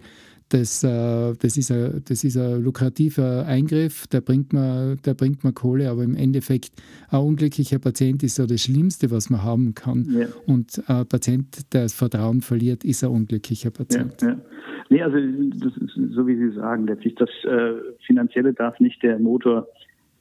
das, 0.50 0.84
äh, 0.84 1.34
das, 1.42 1.58
ist 1.58 1.72
ein, 1.72 2.04
das 2.08 2.24
ist 2.24 2.38
ein 2.38 2.64
lukrativer 2.64 3.46
Eingriff, 3.48 4.08
der 4.08 4.22
bringt, 4.22 4.54
mir, 4.54 4.96
der 5.04 5.14
bringt 5.16 5.44
mir 5.44 5.54
Kohle, 5.54 5.90
aber 5.90 6.04
im 6.04 6.16
Endeffekt 6.16 6.72
ein 7.10 7.20
unglücklicher 7.20 7.80
Patient 7.80 8.22
ist 8.24 8.36
so 8.36 8.46
das 8.46 8.62
Schlimmste, 8.62 9.10
was 9.10 9.30
man 9.30 9.44
haben 9.44 9.74
kann. 9.74 10.06
Ja. 10.10 10.28
Und 10.46 10.84
ein 10.88 11.08
Patient, 11.08 11.74
der 11.74 11.84
das 11.84 11.96
Vertrauen 11.96 12.42
verliert, 12.42 12.84
ist 12.84 13.04
ein 13.04 13.10
unglücklicher 13.10 13.72
Patient. 13.72 14.22
Ja, 14.22 14.30
ja. 14.30 14.42
Nee, 14.90 15.02
also 15.02 15.18
das 15.18 15.76
ist 15.78 16.14
so 16.14 16.28
wie 16.28 16.36
Sie 16.36 16.52
sagen, 16.52 16.86
letztlich 16.86 17.16
das 17.16 17.30
äh, 17.44 17.74
Finanzielle 18.06 18.54
darf 18.54 18.80
nicht 18.80 19.02
der 19.02 19.18
Motor 19.18 19.68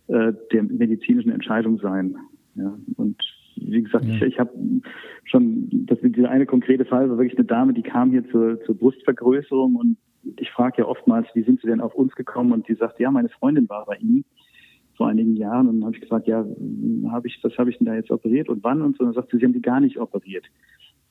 äh, 0.09 0.33
der 0.53 0.63
medizinischen 0.63 1.33
Entscheidung 1.33 1.79
sein. 1.81 2.17
Ja, 2.55 2.79
und 2.97 3.17
wie 3.57 3.83
gesagt, 3.83 4.05
ja. 4.05 4.15
ich, 4.15 4.23
ich 4.23 4.39
habe 4.39 4.51
schon, 5.25 5.69
das 5.87 5.99
dieser 6.01 6.31
eine 6.31 6.47
konkrete 6.47 6.85
Fall 6.85 7.09
war 7.09 7.19
wirklich 7.19 7.39
eine 7.39 7.47
Dame, 7.47 7.73
die 7.73 7.83
kam 7.83 8.11
hier 8.11 8.29
zur, 8.31 8.61
zur 8.65 8.77
Brustvergrößerung 8.77 9.77
und 9.77 9.97
ich 10.39 10.51
frage 10.51 10.83
ja 10.83 10.87
oftmals, 10.87 11.27
wie 11.35 11.43
sind 11.43 11.61
Sie 11.61 11.67
denn 11.67 11.81
auf 11.81 11.95
uns 11.95 12.15
gekommen? 12.15 12.53
Und 12.53 12.69
die 12.69 12.75
sagt, 12.75 12.99
ja, 12.99 13.11
meine 13.11 13.29
Freundin 13.29 13.69
war 13.69 13.85
bei 13.87 13.97
Ihnen 13.97 14.25
vor 14.97 15.09
einigen 15.09 15.37
Jahren 15.37 15.69
und 15.69 15.81
dann 15.81 15.87
habe 15.87 15.97
ich 15.97 16.03
gesagt, 16.03 16.27
ja, 16.27 16.45
habe 17.11 17.27
ich, 17.27 17.39
was 17.43 17.57
habe 17.59 17.71
ich 17.71 17.79
denn 17.79 17.87
da 17.87 17.95
jetzt 17.95 18.11
operiert 18.11 18.49
und 18.49 18.63
wann 18.63 18.83
und 18.83 18.97
so. 18.97 19.05
Und 19.05 19.09
dann 19.09 19.15
sagt 19.15 19.31
sie, 19.31 19.39
Sie 19.39 19.45
haben 19.45 19.53
die 19.53 19.63
gar 19.63 19.81
nicht 19.81 19.99
operiert. 19.99 20.45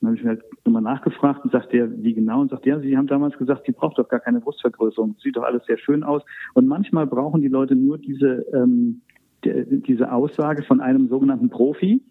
Dann 0.00 0.08
habe 0.08 0.16
ich 0.16 0.24
mir 0.24 0.30
halt 0.30 0.42
nochmal 0.64 0.82
nachgefragt 0.82 1.44
und 1.44 1.52
sagte 1.52 1.76
er, 1.76 2.02
wie 2.02 2.14
genau? 2.14 2.40
Und 2.40 2.50
sagte, 2.50 2.68
ja, 2.68 2.80
Sie 2.80 2.96
haben 2.96 3.06
damals 3.06 3.36
gesagt, 3.36 3.64
sie 3.66 3.72
braucht 3.72 3.98
doch 3.98 4.08
gar 4.08 4.20
keine 4.20 4.40
Brustvergrößerung. 4.40 5.16
Sieht 5.22 5.36
doch 5.36 5.44
alles 5.44 5.64
sehr 5.66 5.78
schön 5.78 6.02
aus. 6.02 6.22
Und 6.54 6.66
manchmal 6.66 7.06
brauchen 7.06 7.42
die 7.42 7.48
Leute 7.48 7.76
nur 7.76 7.98
diese, 7.98 8.44
ähm, 8.54 9.02
die, 9.44 9.82
diese 9.82 10.12
Aussage 10.12 10.62
von 10.62 10.80
einem 10.80 11.08
sogenannten 11.08 11.50
Profi, 11.50 12.02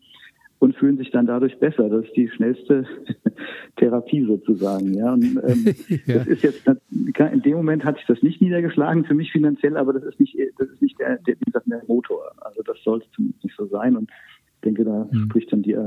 und 0.64 0.78
fühlen 0.78 0.96
sich 0.96 1.12
dann 1.12 1.28
dadurch 1.28 1.60
besser. 1.60 1.90
Das 1.90 2.06
ist 2.06 2.16
die 2.16 2.30
schnellste 2.30 2.86
Therapie 3.76 4.24
sozusagen. 4.24 4.94
Ja, 4.94 5.12
und, 5.12 5.24
ähm, 5.46 5.76
ja. 6.06 6.20
das 6.20 6.28
ist 6.28 6.42
jetzt 6.42 6.66
in 6.96 7.42
dem 7.42 7.58
Moment 7.58 7.84
hat 7.84 7.98
sich 7.98 8.06
das 8.06 8.24
nicht 8.24 8.42
niedergeschlagen 8.42 9.04
für 9.04 9.14
mich 9.14 9.34
finanziell, 9.34 9.76
aber 9.76 9.92
das 9.92 10.04
ist 10.04 10.22
nicht 10.22 10.38
das 10.58 10.70
ist 10.70 10.82
nicht 10.82 10.98
der, 11.00 11.18
der, 11.18 11.36
wie 11.38 11.46
gesagt, 11.46 11.70
der 11.70 11.84
Motor. 11.86 12.32
Also 12.40 12.62
das 12.64 12.82
sollte 12.82 13.06
zumindest 13.14 13.44
nicht 13.44 13.58
so 13.58 13.66
sein. 13.66 13.98
Und 13.98 14.10
ich 14.56 14.62
denke, 14.64 14.86
da 14.86 15.06
mhm. 15.12 15.26
spricht 15.26 15.52
dann 15.52 15.64
die 15.64 15.78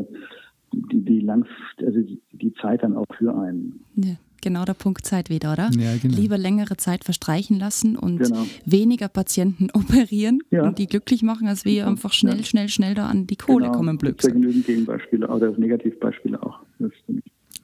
die, 0.75 1.03
die, 1.03 1.21
Lang 1.21 1.47
also 1.81 2.03
die, 2.03 2.21
die 2.33 2.53
Zeit 2.53 2.83
dann 2.83 2.97
auch 2.97 3.07
für 3.17 3.35
einen. 3.35 3.81
Ja 3.95 4.17
genau 4.47 4.65
der 4.65 4.75
Punkt 4.75 5.05
Zeit 5.05 5.29
wieder, 5.29 5.53
oder? 5.55 5.71
Ja, 5.77 5.97
genau. 6.01 6.17
Lieber 6.17 6.39
längere 6.39 6.77
Zeit 6.77 7.03
verstreichen 7.03 7.59
lassen 7.59 7.97
und 7.97 8.19
genau. 8.19 8.47
weniger 8.65 9.09
Patienten 9.09 9.71
operieren 9.75 10.39
ja. 10.53 10.63
und 10.63 10.79
die 10.79 10.87
glücklich 10.87 11.25
machen, 11.25 11.49
als 11.49 11.65
wir 11.65 11.89
einfach 11.89 12.13
schnell, 12.13 12.39
ja. 12.39 12.45
schnell, 12.45 12.69
schnell 12.69 12.95
da 12.95 13.09
an 13.09 13.27
die 13.27 13.35
Kohle 13.35 13.67
genau. 13.67 13.77
kommen, 13.77 13.99
blöd. 13.99 14.23
Es 14.23 14.33
genügend 14.33 14.65
Gegenbeispiele 14.65 15.27
oder 15.27 15.51
Negativbeispiele 15.59 16.41
auch. 16.41 16.61
Das 16.79 16.93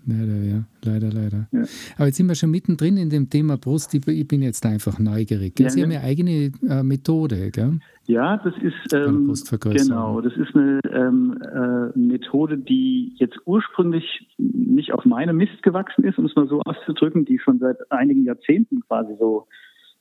Ja, 0.06 0.14
ja. 0.16 0.64
leider, 0.82 1.12
leider. 1.12 1.46
Ja. 1.52 1.62
Aber 1.96 2.06
jetzt 2.06 2.16
sind 2.16 2.26
wir 2.26 2.34
schon 2.34 2.50
mittendrin 2.50 2.96
in 2.96 3.10
dem 3.10 3.30
Thema 3.30 3.56
Brust. 3.56 3.94
Ich, 3.94 4.26
bin 4.26 4.42
jetzt 4.42 4.66
einfach 4.66 4.98
neugierig. 4.98 5.60
Ja, 5.60 5.70
Sie 5.70 5.84
haben 5.84 5.92
ja 5.92 6.00
eigene 6.00 6.50
äh, 6.68 6.82
Methode, 6.82 7.52
gell? 7.52 7.78
Ja, 8.04 8.36
das 8.38 8.54
ist 8.56 8.92
ähm, 8.92 9.32
genau. 9.62 10.20
Das 10.20 10.36
ist 10.36 10.56
eine 10.56 10.80
ähm, 10.90 11.38
äh, 11.40 11.96
Methode, 11.98 12.58
die 12.58 13.14
jetzt 13.16 13.38
ursprünglich 13.44 14.28
nicht 14.38 14.92
auf 14.92 15.04
meinem 15.04 15.36
Mist 15.36 15.62
gewachsen 15.62 16.04
ist, 16.04 16.18
um 16.18 16.26
es 16.26 16.34
mal 16.34 16.48
so 16.48 16.60
auszudrücken, 16.62 17.24
die 17.24 17.38
schon 17.38 17.60
seit 17.60 17.76
einigen 17.92 18.24
Jahrzehnten 18.24 18.80
quasi 18.80 19.14
so 19.18 19.46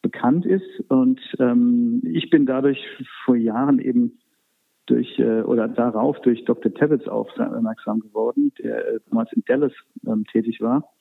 bekannt 0.02 0.48
ist. 0.48 0.66
Und 0.88 1.20
ähm, 1.40 2.02
ich 2.04 2.32
bin 2.32 2.48
dadurch 2.48 2.80
vor 3.24 3.36
Jahren 3.36 3.78
eben 3.80 4.18
durch 4.88 5.20
äh, 5.20 5.42
oder 5.42 5.68
darauf 5.68 6.20
durch 6.22 6.44
Dr. 6.46 6.74
Tabbets 6.74 7.08
aufmerksam 7.08 8.00
geworden, 8.00 8.52
der 8.58 8.96
äh, 8.96 9.00
damals 9.10 9.32
in 9.34 9.44
Dallas 9.46 9.74
ähm, 10.08 10.26
tätig 10.26 10.60
war. 10.60 10.92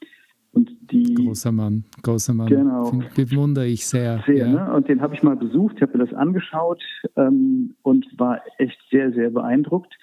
Und 0.53 0.71
die, 0.91 1.15
großer 1.15 1.53
Mann, 1.53 1.85
großer 2.03 2.35
Mann. 2.35 2.49
Genau. 2.49 2.91
Den 2.91 3.05
bewundere 3.15 3.67
ich 3.67 3.87
sehr. 3.87 4.23
sehr 4.27 4.49
ja. 4.49 4.49
ne? 4.49 4.75
Und 4.75 4.89
den 4.89 5.01
habe 5.01 5.15
ich 5.15 5.23
mal 5.23 5.37
besucht, 5.37 5.77
ich 5.77 5.83
habe 5.83 5.97
mir 5.97 6.05
das 6.05 6.15
angeschaut 6.15 6.83
ähm, 7.17 7.75
und 7.83 8.07
war 8.19 8.41
echt 8.59 8.79
sehr, 8.91 9.13
sehr 9.13 9.31
beeindruckt. 9.31 9.95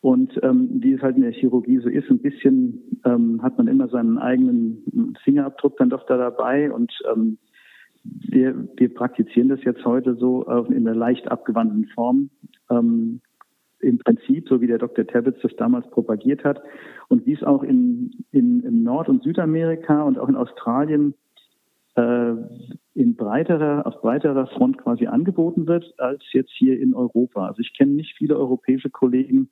Und 0.00 0.38
ähm, 0.42 0.68
wie 0.82 0.92
es 0.92 1.02
halt 1.02 1.16
in 1.16 1.22
der 1.22 1.32
Chirurgie 1.32 1.78
so 1.78 1.88
ist, 1.88 2.10
ein 2.10 2.18
bisschen 2.18 3.00
ähm, 3.04 3.42
hat 3.42 3.56
man 3.56 3.68
immer 3.68 3.88
seinen 3.88 4.18
eigenen 4.18 5.16
Fingerabdruck 5.22 5.76
dann 5.78 5.90
doch 5.90 6.04
da 6.06 6.16
dabei. 6.16 6.70
Und 6.70 6.92
ähm, 7.14 7.38
wir, 8.02 8.68
wir 8.76 8.92
praktizieren 8.92 9.48
das 9.48 9.64
jetzt 9.64 9.84
heute 9.84 10.14
so 10.16 10.42
in 10.68 10.86
einer 10.86 10.94
leicht 10.94 11.30
abgewandelten 11.30 11.88
Form. 11.94 12.30
Ähm, 12.70 13.20
Im 13.84 13.98
Prinzip, 13.98 14.48
so 14.48 14.60
wie 14.60 14.66
der 14.66 14.78
Dr. 14.78 15.06
Tabbets 15.06 15.40
das 15.42 15.54
damals 15.56 15.88
propagiert 15.90 16.44
hat 16.44 16.62
und 17.08 17.26
wie 17.26 17.34
es 17.34 17.42
auch 17.42 17.62
in, 17.62 18.24
in, 18.32 18.60
in 18.60 18.82
Nord- 18.82 19.08
und 19.08 19.22
Südamerika 19.22 20.02
und 20.02 20.18
auch 20.18 20.28
in 20.28 20.36
Australien 20.36 21.14
äh, 21.96 22.34
in 22.94 23.16
breiterer, 23.16 23.86
auf 23.86 24.00
breiterer 24.00 24.46
Front 24.48 24.78
quasi 24.78 25.06
angeboten 25.06 25.66
wird, 25.66 25.94
als 25.98 26.22
jetzt 26.32 26.52
hier 26.56 26.80
in 26.80 26.94
Europa. 26.94 27.46
Also 27.46 27.60
ich 27.60 27.76
kenne 27.76 27.92
nicht 27.92 28.14
viele 28.16 28.36
europäische 28.36 28.90
Kollegen, 28.90 29.48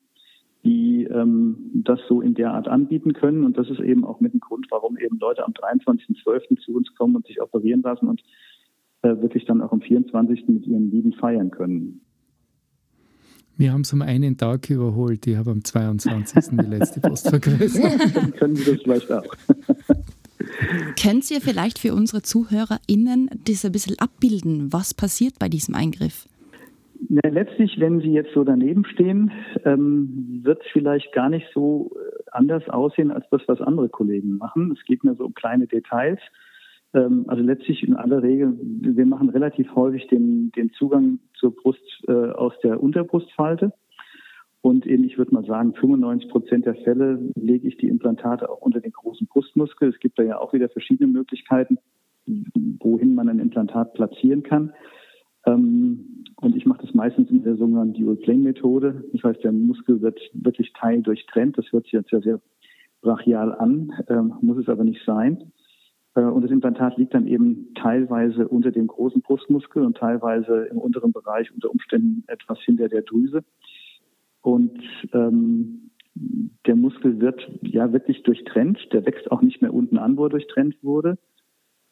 die 0.65 1.05
ähm, 1.05 1.71
das 1.75 2.01
so 2.09 2.21
in 2.21 2.35
der 2.35 2.53
Art 2.53 2.69
anbieten 2.69 3.13
können. 3.13 3.45
Und 3.45 3.59
das 3.59 3.69
ist 3.69 3.81
eben 3.81 4.05
auch 4.05 4.21
mit 4.21 4.33
dem 4.33 4.41
Grund, 4.41 4.67
warum 4.71 4.97
eben 4.97 5.19
Leute 5.19 5.45
am 5.45 5.53
23.12. 5.53 6.59
zu 6.61 6.75
uns 6.75 6.95
kommen 6.95 7.17
und 7.17 7.27
sich 7.27 7.41
operieren 7.41 7.83
lassen 7.83 8.09
und 8.09 8.23
äh, 9.03 9.09
wirklich 9.21 9.45
dann 9.45 9.61
auch 9.61 9.73
am 9.73 9.81
24. 9.81 10.49
mit 10.49 10.67
ihren 10.67 10.91
Lieben 10.91 11.13
feiern 11.15 11.51
können. 11.51 12.01
Wir 13.57 13.73
haben 13.73 13.83
es 13.83 13.93
um 13.93 14.03
einen 14.03 14.37
Tag 14.37 14.71
überholt. 14.71 15.27
Ich 15.27 15.37
habe 15.37 15.51
am 15.51 15.63
22. 15.63 16.57
die 16.59 16.67
letzte 16.67 17.01
Postvergrößerung. 17.01 17.99
Dann 18.15 18.33
können 18.33 18.57
Sie 18.57 18.65
das 18.65 18.83
vielleicht 18.83 19.13
auch. 19.13 19.25
Könnt 21.01 21.31
ihr 21.31 21.41
vielleicht 21.41 21.79
für 21.79 21.95
unsere 21.95 22.23
ZuhörerInnen 22.23 23.31
das 23.47 23.65
ein 23.65 23.73
bisschen 23.73 23.99
abbilden? 23.99 24.73
Was 24.73 24.95
passiert 24.95 25.39
bei 25.39 25.49
diesem 25.49 25.75
Eingriff? 25.75 26.29
Na, 27.09 27.29
letztlich, 27.29 27.79
wenn 27.79 28.01
Sie 28.01 28.13
jetzt 28.13 28.33
so 28.33 28.45
daneben 28.45 28.85
stehen, 28.85 29.33
ähm, 29.65 30.41
wird 30.45 30.61
es 30.61 30.67
vielleicht 30.73 31.13
gar 31.13 31.29
nicht 31.29 31.47
so 31.53 31.91
äh, 31.95 32.23
anders 32.31 32.69
aussehen 32.69 33.11
als 33.11 33.27
das, 33.31 33.43
was 33.47 33.61
andere 33.61 33.89
Kollegen 33.89 34.39
machen. 34.39 34.73
Es 34.73 34.85
geht 34.85 35.05
mir 35.05 35.15
so 35.15 35.27
um 35.27 35.35
kleine 35.35 35.67
Details. 35.67 36.21
Ähm, 36.95 37.25
also 37.29 37.43
letztlich 37.43 37.83
in 37.83 37.95
aller 37.95 38.23
Regel, 38.23 38.59
wir 38.61 39.07
machen 39.07 39.29
relativ 39.31 39.75
häufig 39.75 40.07
den, 40.09 40.53
den 40.53 40.71
Zugang 40.73 41.19
zur 41.35 41.55
Brust 41.55 41.83
äh, 42.09 42.13
aus 42.13 42.55
der 42.63 42.83
Unterbrustfalte. 42.83 43.73
Und 44.61 44.87
eben, 44.87 45.03
ich 45.05 45.19
würde 45.19 45.35
mal 45.35 45.45
sagen, 45.45 45.75
95 45.75 46.31
Prozent 46.31 46.67
der 46.67 46.77
Fälle 46.77 47.19
lege 47.35 47.67
ich 47.67 47.79
die 47.79 47.89
Implantate 47.89 48.49
auch 48.49 48.61
unter 48.61 48.81
den 48.81 48.93
großen 48.93 49.27
Brustmuskel. 49.27 49.89
Es 49.89 49.99
gibt 49.99 50.19
da 50.19 50.23
ja 50.23 50.39
auch 50.39 50.53
wieder 50.53 50.69
verschiedene 50.69 51.13
Möglichkeiten, 51.13 51.79
wohin 52.27 53.17
man 53.17 53.29
ein 53.29 53.41
Implantat 53.41 53.95
platzieren 53.95 54.45
kann. 54.45 54.73
Ähm, 55.47 56.25
und 56.41 56.57
ich 56.57 56.67
mache 56.67 56.83
das 56.87 56.95
meistens 56.95 57.31
in 57.31 57.43
der 57.43 57.57
sogenannten 57.57 57.95
Dual-Plane-Methode. 57.95 59.05
Das 59.13 59.25
heißt, 59.25 59.43
der 59.43 59.51
Muskel 59.51 60.01
wird 60.01 60.21
wirklich 60.33 60.73
teildurchtrennt. 60.75 61.59
Das 61.59 61.71
hört 61.73 61.85
sich 61.85 61.95
jetzt 61.95 62.13
ja 62.13 62.21
sehr 62.21 62.41
brachial 63.01 63.53
an, 63.57 63.93
ähm, 64.09 64.35
muss 64.43 64.59
es 64.59 64.69
aber 64.69 64.85
nicht 64.85 65.05
sein. 65.05 65.53
Äh, 66.15 66.23
und 66.23 66.43
das 66.43 66.51
Implantat 66.51 66.97
liegt 66.97 67.15
dann 67.15 67.27
eben 67.27 67.73
teilweise 67.75 68.49
unter 68.49 68.71
dem 68.71 68.87
großen 68.87 69.23
Brustmuskel 69.23 69.85
und 69.85 69.97
teilweise 69.97 70.65
im 70.71 70.79
unteren 70.79 71.13
Bereich 71.13 71.53
unter 71.53 71.71
Umständen 71.71 72.25
etwas 72.27 72.59
hinter 72.61 72.89
der 72.89 73.03
Drüse. 73.03 73.45
Und 74.41 74.81
ähm, 75.13 75.91
der 76.67 76.77
Muskel 76.77 77.21
wird 77.21 77.49
ja 77.63 77.93
wirklich 77.93 78.23
durchtrennt. 78.23 78.79
Der 78.93 79.07
wächst 79.07 79.31
auch 79.31 79.43
nicht 79.43 79.63
mehr 79.63 79.73
unten 79.73 79.99
an, 79.99 80.17
wo 80.17 80.27
er 80.27 80.31
durchtrennt 80.31 80.77
wurde, 80.83 81.19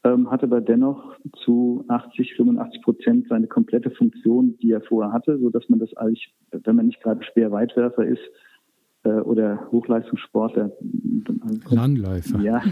ähm, 0.04 0.30
hat 0.30 0.42
aber 0.42 0.60
dennoch 0.60 1.16
zu 1.44 1.84
80, 1.88 2.34
85 2.34 2.82
Prozent 2.82 3.28
seine 3.28 3.46
komplette 3.46 3.90
Funktion, 3.90 4.56
die 4.58 4.72
er 4.72 4.80
vorher 4.80 5.12
hatte, 5.12 5.38
so 5.38 5.50
dass 5.50 5.68
man 5.68 5.78
das 5.78 5.94
eigentlich, 5.96 6.34
wenn 6.50 6.76
man 6.76 6.86
nicht 6.86 7.02
gerade 7.02 7.22
schwer 7.22 7.50
Weitwerfer 7.50 8.04
ist, 8.04 8.22
oder 9.08 9.66
Hochleistungssportler. 9.70 10.72
Langläufer. 11.70 12.40
Ja, 12.40 12.62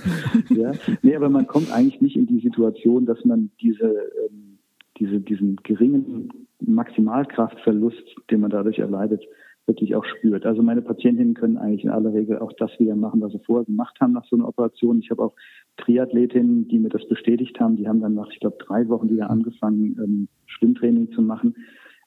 ja. 0.50 0.72
Nee, 1.02 1.16
aber 1.16 1.30
man 1.30 1.46
kommt 1.46 1.72
eigentlich 1.72 2.00
nicht 2.00 2.16
in 2.16 2.26
die 2.26 2.40
Situation, 2.40 3.06
dass 3.06 3.24
man 3.24 3.50
diese, 3.60 3.86
ähm, 3.86 4.58
diese, 4.98 5.20
diesen 5.20 5.56
geringen 5.56 6.30
Maximalkraftverlust, 6.60 8.16
den 8.30 8.40
man 8.40 8.50
dadurch 8.50 8.78
erleidet, 8.78 9.24
wirklich 9.66 9.94
auch 9.94 10.04
spürt. 10.04 10.44
Also 10.46 10.62
meine 10.62 10.82
Patientinnen 10.82 11.34
können 11.34 11.56
eigentlich 11.56 11.84
in 11.84 11.90
aller 11.90 12.12
Regel 12.12 12.38
auch 12.38 12.52
das 12.54 12.70
wieder 12.78 12.96
machen, 12.96 13.20
was 13.20 13.32
sie 13.32 13.38
vorher 13.38 13.64
gemacht 13.64 13.96
haben 14.00 14.12
nach 14.12 14.24
so 14.26 14.36
einer 14.36 14.48
Operation. 14.48 15.00
Ich 15.00 15.10
habe 15.10 15.22
auch 15.22 15.34
Triathletinnen, 15.76 16.68
die 16.68 16.78
mir 16.78 16.88
das 16.88 17.06
bestätigt 17.08 17.58
haben. 17.60 17.76
Die 17.76 17.88
haben 17.88 18.00
dann 18.00 18.14
nach, 18.14 18.28
ich 18.32 18.40
glaube, 18.40 18.58
drei 18.58 18.88
Wochen 18.88 19.10
wieder 19.10 19.30
angefangen, 19.30 19.96
ähm, 20.02 20.28
Schwimmtraining 20.46 21.12
zu 21.12 21.22
machen. 21.22 21.54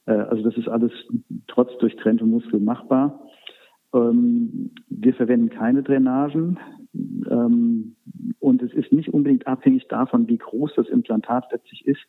Äh, 0.06 0.14
also 0.14 0.44
das 0.44 0.58
ist 0.58 0.68
alles 0.68 0.92
trotz 1.48 1.78
durchtrenntem 1.80 2.30
Muskel 2.30 2.60
machbar. 2.60 3.23
Ähm, 3.94 4.72
wir 4.90 5.14
verwenden 5.14 5.50
keine 5.50 5.84
Drainagen 5.84 6.60
ähm, 6.94 7.96
und 8.40 8.62
es 8.62 8.74
ist 8.74 8.92
nicht 8.92 9.14
unbedingt 9.14 9.48
abhängig 9.48 9.88
davon, 9.88 10.28
wie 10.28 10.38
groß 10.38 10.74
das 10.76 10.90
Implantat 10.90 11.52
letztlich 11.52 11.86
ist, 11.86 12.02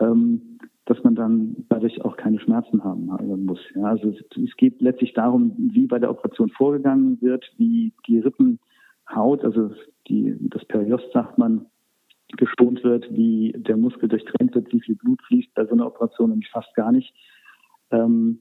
ähm, 0.00 0.58
dass 0.86 1.02
man 1.04 1.14
dann 1.14 1.56
dadurch 1.68 2.04
auch 2.04 2.16
keine 2.16 2.40
Schmerzen 2.40 2.82
haben 2.82 3.06
muss. 3.44 3.60
Ja, 3.74 3.84
also 3.84 4.10
es, 4.10 4.24
es, 4.36 4.56
geht 4.56 4.80
letztlich 4.80 5.12
darum, 5.14 5.54
wie 5.56 5.86
bei 5.86 5.98
der 5.98 6.10
Operation 6.10 6.50
vorgegangen 6.50 7.20
wird, 7.20 7.44
wie 7.58 7.92
die 8.06 8.18
Rippenhaut, 8.18 9.44
also 9.44 9.72
die, 10.08 10.36
das 10.40 10.64
Periost 10.64 11.12
sagt 11.12 11.38
man, 11.38 11.66
geschont 12.36 12.82
wird, 12.84 13.12
wie 13.12 13.52
der 13.56 13.76
Muskel 13.76 14.08
durchtrennt 14.08 14.54
wird, 14.54 14.72
wie 14.72 14.80
viel 14.80 14.94
Blut 14.96 15.20
fließt 15.22 15.52
bei 15.54 15.64
so 15.66 15.72
einer 15.72 15.86
Operation 15.86 16.30
nämlich 16.30 16.50
fast 16.50 16.74
gar 16.74 16.92
nicht. 16.92 17.12
Ähm, 17.90 18.38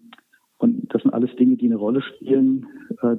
und 0.57 0.93
das 0.93 1.01
sind 1.01 1.13
alles 1.13 1.35
Dinge, 1.37 1.55
die 1.55 1.65
eine 1.65 1.77
Rolle 1.77 2.01
spielen, 2.01 2.67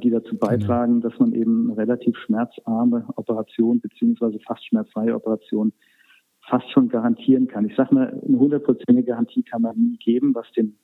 die 0.02 0.10
dazu 0.10 0.36
beitragen, 0.36 1.00
dass 1.00 1.18
man 1.18 1.32
eben 1.32 1.72
relativ 1.72 2.16
schmerzarme 2.18 3.06
Operation 3.16 3.80
beziehungsweise 3.80 4.38
fast 4.40 4.66
schmerzfreie 4.66 5.14
Operation 5.14 5.72
fast 6.48 6.70
schon 6.70 6.88
garantieren 6.88 7.48
kann. 7.48 7.64
Ich 7.64 7.76
sage 7.76 7.94
mal, 7.94 8.08
eine 8.08 8.38
hundertprozentige 8.38 9.04
Garantie 9.04 9.42
kann 9.42 9.62
man 9.62 9.76
nie 9.76 9.96
geben, 9.98 10.34
was 10.34 10.50
den 10.52 10.76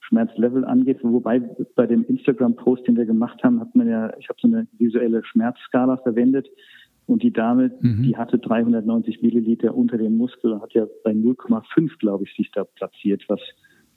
Schmerzlevel 0.00 0.64
angeht. 0.64 0.98
Wobei 1.02 1.40
bei 1.74 1.86
dem 1.86 2.04
Instagram-Post, 2.04 2.86
den 2.86 2.96
wir 2.96 3.06
gemacht 3.06 3.42
haben, 3.42 3.60
hat 3.60 3.74
man 3.74 3.88
ja, 3.88 4.16
ich 4.18 4.28
habe 4.28 4.38
so 4.40 4.48
eine 4.48 4.66
visuelle 4.78 5.24
Schmerzskala 5.24 5.96
verwendet. 5.98 6.48
Und 7.06 7.22
die 7.22 7.32
Dame, 7.32 7.70
mhm. 7.80 8.02
die 8.02 8.16
hatte 8.16 8.38
390 8.38 9.20
Milliliter 9.20 9.74
unter 9.74 9.98
dem 9.98 10.16
Muskel 10.16 10.52
und 10.52 10.62
hat 10.62 10.72
ja 10.72 10.86
bei 11.04 11.12
0,5, 11.12 11.98
glaube 11.98 12.24
ich, 12.24 12.34
sich 12.34 12.50
da 12.50 12.64
platziert, 12.64 13.24
was 13.28 13.40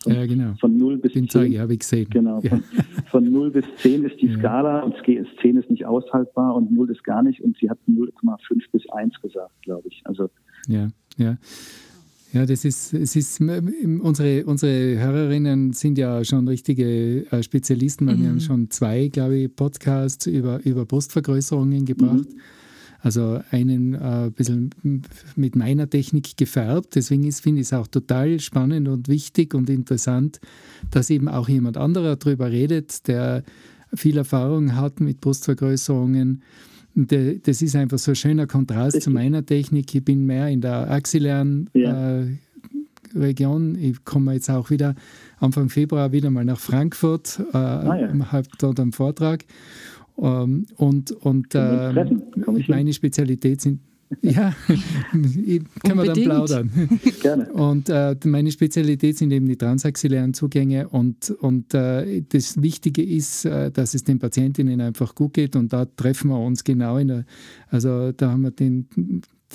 ja, 0.06 0.26
genau. 0.26 0.54
Von 0.60 0.78
0 0.78 0.98
bis 0.98 1.14
Den 1.14 1.28
10. 1.28 1.60
habe 1.60 1.74
ich 1.74 1.80
gesehen. 1.80 2.08
Genau. 2.10 2.42
Von, 2.42 2.64
von 3.10 3.32
0 3.32 3.52
bis 3.52 3.66
10 3.78 4.06
ist 4.06 4.22
die 4.22 4.28
ja. 4.28 4.38
Skala 4.38 4.82
und 4.82 4.96
10 5.04 5.58
ist 5.58 5.70
nicht 5.70 5.86
aushaltbar 5.86 6.56
und 6.56 6.72
0 6.72 6.92
ist 6.92 7.04
gar 7.04 7.24
nicht 7.24 7.42
und 7.42 7.58
sie 7.58 7.70
hat 7.70 7.80
0,5 7.88 8.64
bis 8.72 8.88
1 8.90 9.22
gesagt, 9.22 9.62
glaube 9.62 9.88
ich. 9.88 10.02
Also 10.06 10.30
ja, 10.68 10.90
ja. 11.18 11.38
Ja, 12.34 12.46
das 12.46 12.66
ist, 12.66 12.94
es 12.94 13.16
ist, 13.16 13.40
unsere, 13.40 14.46
unsere 14.46 15.00
Hörerinnen 15.00 15.72
sind 15.72 15.98
ja 15.98 16.26
schon 16.26 16.48
richtige 16.48 17.26
äh, 17.32 17.42
Spezialisten, 17.42 18.06
weil 18.06 18.18
mhm. 18.18 18.22
wir 18.22 18.30
haben 18.30 18.40
schon 18.42 18.70
zwei, 18.70 19.08
glaube 19.08 19.38
ich, 19.38 19.56
Podcasts 19.56 20.28
über, 20.28 20.60
über 20.66 20.86
Brustvergrößerungen 20.86 21.86
gebracht. 21.86 22.30
Mhm. 22.30 22.42
Also 23.02 23.42
einen 23.52 23.94
äh, 23.94 23.98
ein 23.98 24.32
bisschen 24.32 24.72
mit 25.36 25.56
meiner 25.56 25.90
Technik 25.90 26.36
gefärbt. 26.38 26.96
Deswegen 26.96 27.32
finde 27.32 27.62
ich 27.62 27.68
es 27.68 27.74
auch 27.74 27.88
total 27.88 28.40
spannend 28.40 28.88
und 28.88 29.08
wichtig 29.08 29.54
und 29.54 29.70
interessant, 29.70 30.40
dass 30.92 31.10
eben 31.10 31.28
auch 31.28 31.48
jemand 31.48 31.78
anderer 31.78 32.16
darüber 32.16 32.52
redet, 32.52 33.08
der 33.08 33.44
viel 33.94 34.18
Erfahrung 34.18 34.76
hat 34.76 35.00
mit 35.00 35.22
Brustvergrößerungen. 35.22 36.42
Das 36.96 37.62
ist 37.62 37.76
einfach 37.76 38.00
so 38.00 38.12
ein 38.12 38.16
schöner 38.16 38.48
Kontrast 38.48 39.04
zu 39.04 39.12
meiner 39.12 39.46
Technik. 39.46 39.94
Ich 39.94 40.04
bin 40.04 40.26
mehr 40.26 40.48
in 40.50 40.62
der 40.62 40.90
axillären 40.90 41.70
ja. 41.74 42.22
äh, 42.22 42.38
Region. 43.14 43.78
Ich 43.80 44.04
komme 44.04 44.34
jetzt 44.34 44.50
auch 44.50 44.72
wieder 44.72 44.96
Anfang 45.40 45.70
Februar 45.70 46.12
wieder 46.12 46.32
mal 46.32 46.44
nach 46.44 46.60
Frankfurt, 46.60 47.40
äh, 47.54 47.58
ah, 47.58 47.96
ja. 47.96 48.32
habe 48.32 48.48
dort 48.58 48.80
einen 48.80 48.92
Vortrag. 48.92 49.46
Ähm, 50.18 50.66
und 50.78 51.12
und 51.12 51.54
äh, 51.54 51.94
meine 52.68 52.94
Spezialität 52.94 53.62
sind 53.62 53.80
ja, 54.22 54.56
können 55.12 55.68
wir 55.84 56.06
dann 56.06 56.24
plaudern. 56.24 56.72
Gerne. 57.22 57.52
Und 57.52 57.90
äh, 57.90 58.16
meine 58.26 58.52
Spezialität 58.52 59.18
sind 59.18 59.32
eben 59.32 59.48
die 59.48 59.58
transaxillären 59.58 60.34
Zugänge 60.34 60.88
und, 60.88 61.32
und 61.32 61.74
äh, 61.74 62.22
das 62.30 62.62
Wichtige 62.62 63.04
ist, 63.04 63.46
äh, 63.46 63.70
dass 63.70 63.94
es 63.94 64.04
den 64.04 64.20
Patientinnen 64.20 64.80
einfach 64.80 65.14
gut 65.14 65.34
geht 65.34 65.56
und 65.56 65.74
da 65.74 65.86
treffen 65.86 66.30
wir 66.30 66.40
uns 66.40 66.64
genau 66.64 66.98
in 66.98 67.10
der, 67.10 67.26
also 67.70 68.12
da 68.14 68.32
haben 68.32 68.44
wir 68.44 68.52
den, 68.52 68.88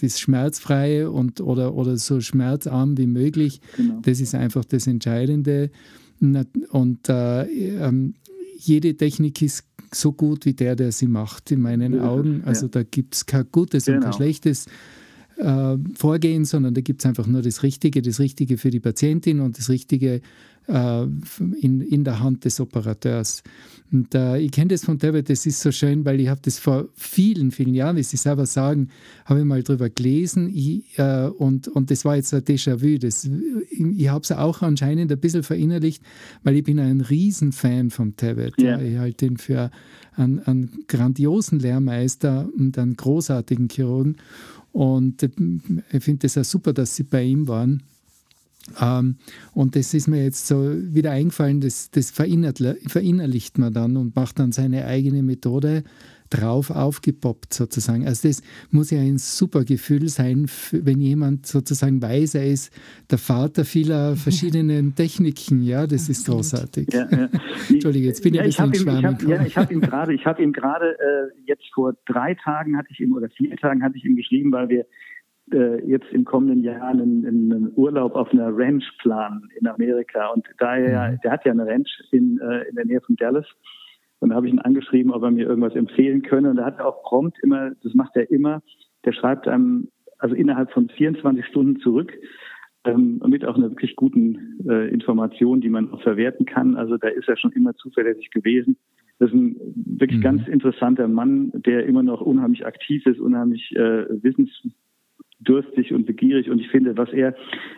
das 0.01 0.21
Schmerzfreie 0.21 1.11
und, 1.11 1.41
oder, 1.41 1.75
oder 1.75 1.97
so 1.97 2.21
schmerzarm 2.21 2.99
wie 2.99 3.07
möglich. 3.07 3.61
Genau. 3.77 4.01
Das 4.03 4.21
ist 4.21 4.35
einfach 4.35 4.65
das 4.65 4.87
Entscheidende. 4.87 5.71
Und 6.21 7.09
äh, 7.09 7.43
ähm, 7.45 8.15
jede 8.59 8.97
Technik 8.97 9.43
ist 9.43 9.65
so 9.95 10.13
gut 10.13 10.45
wie 10.47 10.55
der, 10.55 10.77
der 10.77 10.93
sie 10.93 11.07
macht, 11.07 11.51
in 11.51 11.61
meinen 11.61 12.01
Augen. 12.01 12.43
Also 12.45 12.67
ja. 12.67 12.71
da 12.73 12.83
gibt 12.83 13.15
es 13.15 13.27
kein 13.27 13.47
gutes 13.51 13.85
genau. 13.85 13.97
und 13.97 14.03
kein 14.03 14.11
genau. 14.11 14.17
schlechtes 14.17 14.67
äh, 15.37 15.77
Vorgehen, 15.95 16.45
sondern 16.45 16.75
da 16.75 16.81
gibt 16.81 17.01
es 17.01 17.07
einfach 17.07 17.27
nur 17.27 17.43
das 17.43 17.63
Richtige, 17.63 18.03
das 18.03 18.21
Richtige 18.21 18.59
für 18.59 18.71
die 18.71 18.81
Patientin 18.81 19.41
und 19.41 19.59
das 19.59 19.69
Richtige 19.69 20.21
äh, 20.69 21.03
in, 21.03 21.81
in 21.81 22.05
der 22.05 22.21
Hand 22.21 22.45
des 22.45 22.61
Operateurs. 22.61 23.43
Und 23.91 24.15
äh, 24.15 24.39
ich 24.39 24.53
kenne 24.53 24.69
das 24.69 24.85
von 24.85 24.97
David, 24.97 25.29
das 25.29 25.45
ist 25.45 25.61
so 25.61 25.71
schön, 25.71 26.05
weil 26.05 26.19
ich 26.21 26.29
habe 26.29 26.41
das 26.43 26.59
vor 26.59 26.89
vielen, 26.95 27.51
vielen 27.51 27.75
Jahren, 27.75 27.97
wie 27.97 28.03
Sie 28.03 28.17
selber 28.17 28.47
sagen, 28.47 28.89
habe 29.27 29.41
ich 29.41 29.45
mal 29.45 29.63
drüber 29.63 29.91
gelesen 29.91 30.51
ich, 30.55 30.99
äh, 30.99 31.27
und, 31.27 31.69
und 31.69 31.91
das 31.91 32.05
war 32.05 32.17
jetzt 32.17 32.33
ein 32.33 32.43
Déjà-vu. 32.43 32.99
Das, 32.99 33.29
ich 33.71 34.09
habe 34.09 34.23
es 34.23 34.33
auch 34.33 34.63
anscheinend 34.63 35.13
ein 35.13 35.19
bisschen 35.19 35.43
verinnerlicht, 35.43 36.03
weil 36.43 36.57
ich 36.57 36.65
bin 36.65 36.79
ein 36.79 37.03
Riesenfan 37.03 37.91
von 37.91 38.15
David. 38.17 38.55
Yeah. 38.59 38.81
Ich 38.81 38.97
halte 38.97 39.27
ihn 39.27 39.37
für 39.37 39.71
einen, 40.17 40.39
einen 40.41 40.85
grandiosen 40.89 41.59
Lehrmeister 41.59 42.49
und 42.57 42.79
einen 42.79 42.97
großartigen 42.97 43.69
Chirurgen. 43.69 44.17
Und 44.73 45.23
äh, 45.23 45.31
ich 45.93 46.03
finde 46.03 46.27
es 46.27 46.39
auch 46.39 46.45
super, 46.45 46.73
dass 46.73 46.97
Sie 46.97 47.05
bei 47.05 47.23
ihm 47.23 47.47
waren. 47.49 47.83
Ähm, 48.81 49.17
und 49.55 49.77
das 49.77 49.93
ist 49.93 50.09
mir 50.09 50.23
jetzt 50.23 50.47
so 50.47 50.73
wieder 50.95 51.11
eingefallen, 51.11 51.61
das, 51.61 51.91
das 51.91 52.11
verinnerlicht 52.11 53.59
man 53.59 53.73
dann 53.73 53.97
und 53.97 54.15
macht 54.15 54.39
dann 54.39 54.53
seine 54.53 54.87
eigene 54.87 55.23
Methode 55.23 55.85
drauf 56.33 56.71
aufgepoppt 56.71 57.53
sozusagen. 57.53 58.07
Also 58.07 58.29
das 58.29 58.43
muss 58.71 58.91
ja 58.91 59.01
ein 59.01 59.19
super 59.19 59.65
Gefühl 59.65 60.09
sein, 60.09 60.47
wenn 60.73 61.01
jemand 61.01 61.47
sozusagen 61.47 62.01
weiß, 62.01 62.37
er 62.37 62.47
ist 62.47 62.73
der 63.11 63.19
Vater 63.19 63.65
vieler 63.65 64.17
verschiedenen 64.17 64.95
Techniken. 64.95 65.63
Ja, 65.63 65.87
das 65.87 66.09
ist 66.09 66.27
großartig. 66.27 66.89
Ja, 66.93 67.07
ja. 67.11 67.29
Entschuldige, 67.69 68.07
jetzt 68.07 68.23
bin 68.23 68.35
ja, 68.35 68.45
ich 68.45 68.59
ein 68.61 68.71
bisschen 68.71 68.89
ihm, 68.89 68.99
ich 68.99 69.05
hab, 69.05 69.23
Ja, 69.23 69.45
ich 69.45 69.57
habe 69.57 69.73
ihm 69.73 69.81
gerade, 69.81 70.15
ich 70.15 70.27
habe 70.27 70.43
ihm 70.43 70.53
gerade 70.53 70.97
äh, 70.99 71.41
jetzt 71.45 71.65
vor 71.75 71.95
drei 72.07 72.35
Tagen 72.35 72.77
hatte 72.77 72.89
ich 72.91 73.01
ihm 73.01 73.13
oder 73.13 73.29
vier 73.29 73.57
Tagen 73.57 73.83
hatte 73.83 73.97
ich 73.97 74.05
ihm 74.05 74.17
geschrieben, 74.17 74.53
weil 74.53 74.69
wir 74.69 74.87
äh, 75.53 75.85
jetzt 75.87 76.07
im 76.13 76.25
kommenden 76.25 76.63
Jahr 76.63 76.89
einen, 76.89 77.27
einen, 77.27 77.73
Urlaub 77.77 78.15
auf 78.15 78.31
einer 78.33 78.57
Ranch 78.57 78.85
planen 79.01 79.49
in 79.59 79.67
Amerika. 79.67 80.29
Und 80.29 80.47
da 80.59 80.77
er, 80.77 81.13
mhm. 81.13 81.19
der 81.23 81.31
hat 81.31 81.45
ja 81.45 81.53
eine 81.53 81.67
Ranch 81.67 81.91
in, 82.11 82.39
äh, 82.41 82.69
in 82.69 82.77
der 82.77 82.87
Nähe 82.87 83.01
von 83.01 83.17
Dallas. 83.17 83.47
Und 84.23 84.31
da 84.31 84.37
habe 84.37 84.47
ich 84.47 84.53
ihn 84.53 84.61
angeschrieben, 84.61 85.13
ob 85.13 85.23
er 85.23 85.31
mir 85.31 85.47
irgendwas 85.47 85.75
empfehlen 85.75 86.23
könne. 86.23 86.51
Und 86.51 86.59
er 86.59 86.67
hat 86.67 86.81
auch 86.81 87.03
prompt 87.03 87.39
immer, 87.43 87.73
das 87.83 87.95
macht 87.95 88.17
er 88.17 88.31
immer, 88.31 88.63
der 89.05 89.13
schreibt 89.13 89.49
einem 89.49 89.89
also 90.19 90.37
innerhalb 90.37 90.71
von 90.71 90.89
24 90.89 91.45
Stunden 91.47 91.81
zurück 91.81 92.13
ähm, 92.85 93.21
mit 93.27 93.45
auch 93.45 93.57
einer 93.57 93.71
wirklich 93.71 93.97
guten 93.97 94.61
äh, 94.69 94.89
Information, 94.89 95.61
die 95.61 95.69
man 95.69 95.91
auch 95.91 96.03
verwerten 96.03 96.47
kann. 96.47 96.77
Also 96.77 96.97
da 96.97 97.09
ist 97.09 97.29
er 97.29 97.37
schon 97.37 97.53
immer 97.53 97.75
zuverlässig 97.75 98.31
gewesen. 98.31 98.77
Das 99.19 99.31
ist 99.31 99.35
ein 99.35 99.57
wirklich 99.75 100.19
mhm. 100.19 100.23
ganz 100.23 100.49
interessanter 100.49 101.09
Mann, 101.09 101.51
der 101.55 101.87
immer 101.87 102.03
noch 102.03 102.21
unheimlich 102.21 102.65
aktiv 102.67 103.05
ist, 103.07 103.21
unheimlich 103.21 103.75
äh, 103.75 104.07
wissens 104.23 104.51
durstig 105.41 105.93
und 105.93 106.07
begierig. 106.07 106.51
Und 106.51 106.61
ich 106.61 106.69
finde, 106.69 106.97
was 106.97 107.13
er 107.13 107.35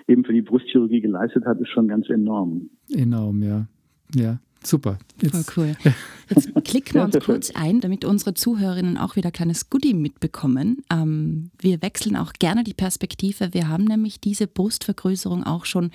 eben 0.07 0.25
für 0.25 0.33
die 0.33 0.43
Brustchirurgie 0.43 1.01
geleistet 1.01 1.45
hat, 1.47 1.61
ist 1.61 1.71
schon 1.71 1.89
ganz 1.89 2.09
enorm. 2.11 2.69
Enorm, 2.95 3.43
ja. 3.43 3.67
Ja, 4.15 4.39
super. 4.67 4.99
Jetzt. 5.21 5.51
Voll 5.51 5.55
cool. 5.57 5.77
Jetzt 6.31 6.55
klicken 6.65 6.95
wir 6.95 7.03
uns 7.03 7.19
kurz 7.25 7.51
ein, 7.51 7.81
damit 7.81 8.05
unsere 8.05 8.35
Zuhörerinnen 8.35 8.97
auch 8.97 9.17
wieder 9.17 9.29
ein 9.29 9.33
kleines 9.33 9.69
Goodie 9.69 9.95
mitbekommen. 9.95 10.79
Ähm, 10.91 11.51
wir 11.61 11.83
wechseln 11.83 12.17
auch 12.17 12.33
gerne 12.33 12.65
die 12.65 12.75
Perspektive. 12.75 13.53
Wir 13.53 13.69
haben 13.69 13.85
nämlich 13.85 14.21
diese 14.21 14.47
Brustvergrößerung 14.47 15.45
auch 15.45 15.67
schon 15.67 15.91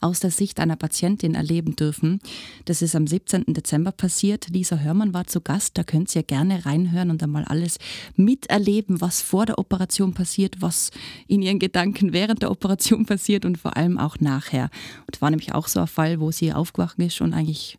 aus 0.00 0.20
der 0.20 0.30
Sicht 0.30 0.60
einer 0.60 0.76
Patientin 0.76 1.34
erleben 1.34 1.76
dürfen. 1.76 2.20
Das 2.66 2.82
ist 2.82 2.94
am 2.94 3.06
17. 3.06 3.44
Dezember 3.48 3.92
passiert. 3.92 4.48
Lisa 4.50 4.76
Hörmann 4.76 5.14
war 5.14 5.26
zu 5.26 5.40
Gast. 5.40 5.76
Da 5.78 5.84
könnt 5.84 6.14
ihr 6.14 6.22
gerne 6.22 6.64
reinhören 6.66 7.10
und 7.10 7.22
einmal 7.22 7.44
alles 7.44 7.78
miterleben, 8.16 9.00
was 9.00 9.22
vor 9.22 9.46
der 9.46 9.58
Operation 9.58 10.14
passiert, 10.14 10.60
was 10.60 10.90
in 11.26 11.42
ihren 11.42 11.58
Gedanken 11.58 12.12
während 12.12 12.42
der 12.42 12.50
Operation 12.50 13.06
passiert 13.06 13.44
und 13.44 13.58
vor 13.58 13.76
allem 13.76 13.98
auch 13.98 14.20
nachher. 14.20 14.70
Und 15.06 15.20
war 15.20 15.30
nämlich 15.30 15.54
auch 15.54 15.68
so 15.68 15.80
ein 15.80 15.86
Fall, 15.86 16.20
wo 16.20 16.30
sie 16.30 16.52
aufgewacht 16.52 16.98
ist 16.98 17.20
und 17.20 17.34
eigentlich 17.34 17.78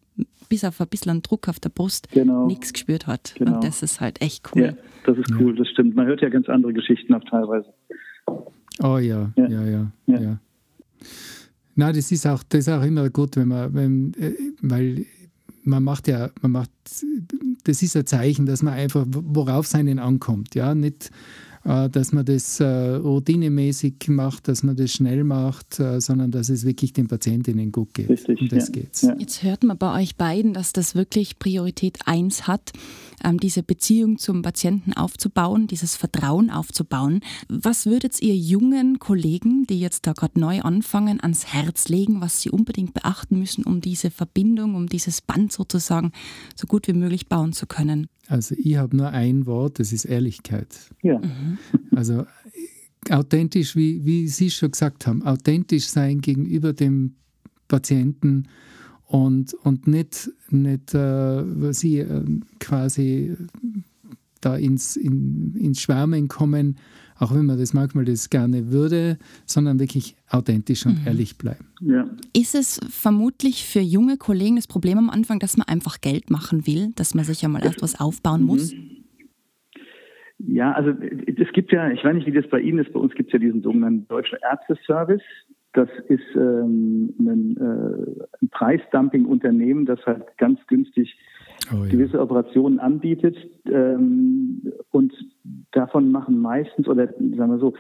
bis 0.50 0.64
auf 0.64 0.82
ein 0.82 0.88
bisschen 0.88 1.22
Druck 1.22 1.48
auf 1.48 1.60
der 1.60 1.70
Brust 1.70 2.10
genau. 2.12 2.46
nichts 2.46 2.74
gespürt 2.74 3.08
hat. 3.08 3.34
Genau. 3.38 3.56
Und 3.56 3.64
das 3.64 3.84
ist 3.84 4.02
halt 4.02 4.22
echt 4.22 4.50
cool. 4.54 4.62
Ja, 4.62 4.74
das 5.06 5.18
ist 5.18 5.32
cool, 5.40 5.56
das 5.56 5.68
stimmt. 5.70 5.96
Man 5.96 6.08
hört 6.08 6.22
ja 6.22 6.30
ganz 6.30 6.50
andere 6.50 6.74
Geschichten 6.74 7.14
auch 7.14 7.24
teilweise. 7.24 7.74
Oh 8.84 8.98
ja, 8.98 9.32
ja, 9.36 9.48
ja, 9.48 9.66
ja. 9.66 9.92
ja. 10.08 10.20
ja. 10.20 10.40
Na, 11.76 11.92
das 11.92 12.12
ist 12.12 12.28
auch, 12.28 12.44
das 12.44 12.68
ist 12.68 12.70
auch 12.70 12.84
immer 12.84 13.10
gut, 13.10 13.38
wenn 13.38 13.48
man, 13.48 13.74
wenn, 13.74 14.14
äh, 14.16 14.34
weil 14.62 15.06
man 15.64 15.84
macht 15.84 16.08
ja, 16.08 16.30
man 16.42 16.52
macht, 16.52 16.72
das 17.64 17.82
ist 17.82 17.96
ein 17.96 18.06
Zeichen, 18.06 18.46
dass 18.46 18.64
man 18.64 18.74
einfach, 18.74 19.06
worauf 19.08 19.66
es 19.66 19.76
einen 19.76 20.00
ankommt, 20.00 20.56
ja, 20.56 20.76
nicht 20.76 21.12
dass 21.64 22.12
man 22.12 22.26
das 22.26 22.60
äh, 22.60 22.66
routinemäßig 22.66 24.08
macht, 24.08 24.48
dass 24.48 24.64
man 24.64 24.76
das 24.76 24.92
schnell 24.92 25.24
macht, 25.24 25.80
äh, 25.80 26.02
sondern 26.02 26.32
dass 26.32 26.50
es 26.50 26.66
wirklich 26.66 26.94
den 26.94 27.08
Patientinnen 27.08 27.72
gut 27.72 27.94
geht. 27.94 28.10
Richtig, 28.10 28.42
um 28.42 28.48
das 28.48 28.68
ja. 28.68 28.74
geht's. 28.74 29.08
Jetzt 29.20 29.44
hört 29.44 29.64
man 29.64 29.78
bei 29.78 30.02
euch 30.02 30.16
beiden, 30.16 30.54
dass 30.54 30.74
das 30.74 30.96
wirklich 30.96 31.38
Priorität 31.38 32.00
1 32.06 32.48
hat, 32.48 32.72
diese 33.40 33.64
Beziehung 33.64 34.18
zum 34.18 34.42
Patienten 34.42 34.94
aufzubauen, 34.94 35.68
dieses 35.68 35.96
Vertrauen 35.96 36.50
aufzubauen. 36.50 37.22
Was 37.48 37.86
würdet 37.86 38.22
ihr 38.22 38.36
jungen 38.36 39.00
Kollegen, 39.00 39.66
die 39.68 39.80
jetzt 39.80 40.08
da 40.08 40.14
gerade 40.14 40.40
neu 40.40 40.62
anfangen, 40.62 41.20
ans 41.22 41.48
Herz 41.48 41.90
legen, 41.90 42.22
was 42.22 42.42
sie 42.42 42.50
unbedingt 42.50 42.94
beachten 42.94 43.40
müssen, 43.40 43.64
um 43.64 43.82
diese 43.82 44.12
Verbindung, 44.12 44.76
um 44.76 44.88
dieses 44.88 45.22
Band 45.22 45.52
sozusagen 45.52 46.12
so 46.56 46.68
gut 46.68 46.88
wie 46.88 46.94
möglich 46.94 47.28
bauen 47.28 47.54
zu 47.54 47.68
können? 47.68 48.08
Also 48.28 48.56
ich 48.58 48.78
habe 48.78 48.96
nur 48.96 49.10
ein 49.10 49.46
Wort, 49.46 49.80
das 49.80 49.92
ist 49.92 50.06
Ehrlichkeit. 50.06 50.68
Ja. 51.02 51.20
Mhm. 51.20 51.58
Also 51.96 52.26
authentisch, 53.10 53.76
wie, 53.76 54.06
wie 54.06 54.28
Sie 54.28 54.52
schon 54.52 54.72
gesagt 54.72 55.08
haben, 55.08 55.24
authentisch 55.24 55.88
sein 55.88 56.22
gegenüber 56.22 56.74
dem 56.74 57.16
Patienten 57.68 58.48
und, 59.12 59.54
und 59.56 59.88
nicht, 59.88 60.32
nicht 60.50 60.94
äh, 60.94 61.44
Sie 61.74 62.00
äh, 62.00 62.24
quasi 62.62 63.36
da 64.40 64.56
ins, 64.56 64.96
in, 64.96 65.54
ins 65.60 65.82
Schwärmen 65.82 66.30
kommen, 66.30 66.78
auch 67.20 67.36
wenn 67.36 67.46
man 67.46 67.60
das 67.60 67.74
manchmal 67.74 68.06
das 68.06 68.30
gerne 68.30 68.72
würde, 68.72 69.18
sondern 69.46 69.80
wirklich 69.80 70.16
authentisch 70.30 70.86
und 70.86 71.02
mhm. 71.02 71.08
ehrlich 71.08 71.38
bleiben. 71.38 71.66
Ja. 71.82 72.10
Ist 72.34 72.56
es 72.56 72.80
vermutlich 72.90 73.66
für 73.66 73.82
junge 73.82 74.16
Kollegen 74.16 74.56
das 74.56 74.68
Problem 74.68 74.98
am 74.98 75.10
Anfang, 75.10 75.40
dass 75.40 75.58
man 75.58 75.68
einfach 75.68 76.00
Geld 76.00 76.32
machen 76.32 76.66
will, 76.66 76.94
dass 76.96 77.14
man 77.14 77.26
sich 77.26 77.42
ja 77.42 77.50
mal 77.50 77.64
etwas 77.64 78.00
aufbauen 78.00 78.44
muss? 78.44 78.74
Mhm. 78.74 78.92
Ja, 80.48 80.72
also 80.72 80.92
es 80.92 81.52
gibt 81.52 81.74
ja, 81.74 81.92
ich 81.92 82.04
weiß 82.04 82.16
nicht, 82.16 82.28
wie 82.28 82.32
das 82.32 82.50
bei 82.50 82.62
Ihnen 82.62 82.80
ist, 82.80 82.94
bei 82.94 83.00
uns 83.00 83.14
gibt 83.14 83.28
es 83.28 83.34
ja 83.34 83.40
diesen 83.40 83.62
sogenannten 83.62 84.08
Deutschen 84.08 84.40
Ärzteservice. 84.42 85.22
Das 85.74 85.90
ist 86.10 86.36
ähm, 86.36 87.14
ein, 87.20 87.58
äh, 87.58 88.26
ein 88.42 88.50
Preisdumping-Unternehmen, 88.50 89.86
das 89.86 90.06
halt 90.06 90.38
ganz 90.38 90.60
günstig 90.68 91.18
oh, 91.72 91.84
ja. 91.84 91.90
gewisse 91.90 92.20
Operationen 92.20 92.80
anbietet. 92.80 93.38
Ähm, 93.66 94.74
und 94.92 95.14
davon 95.72 96.12
machen 96.12 96.40
meistens, 96.40 96.88
oder 96.90 97.08
sagen 97.08 97.52
wir 97.52 97.60
so, 97.60 97.74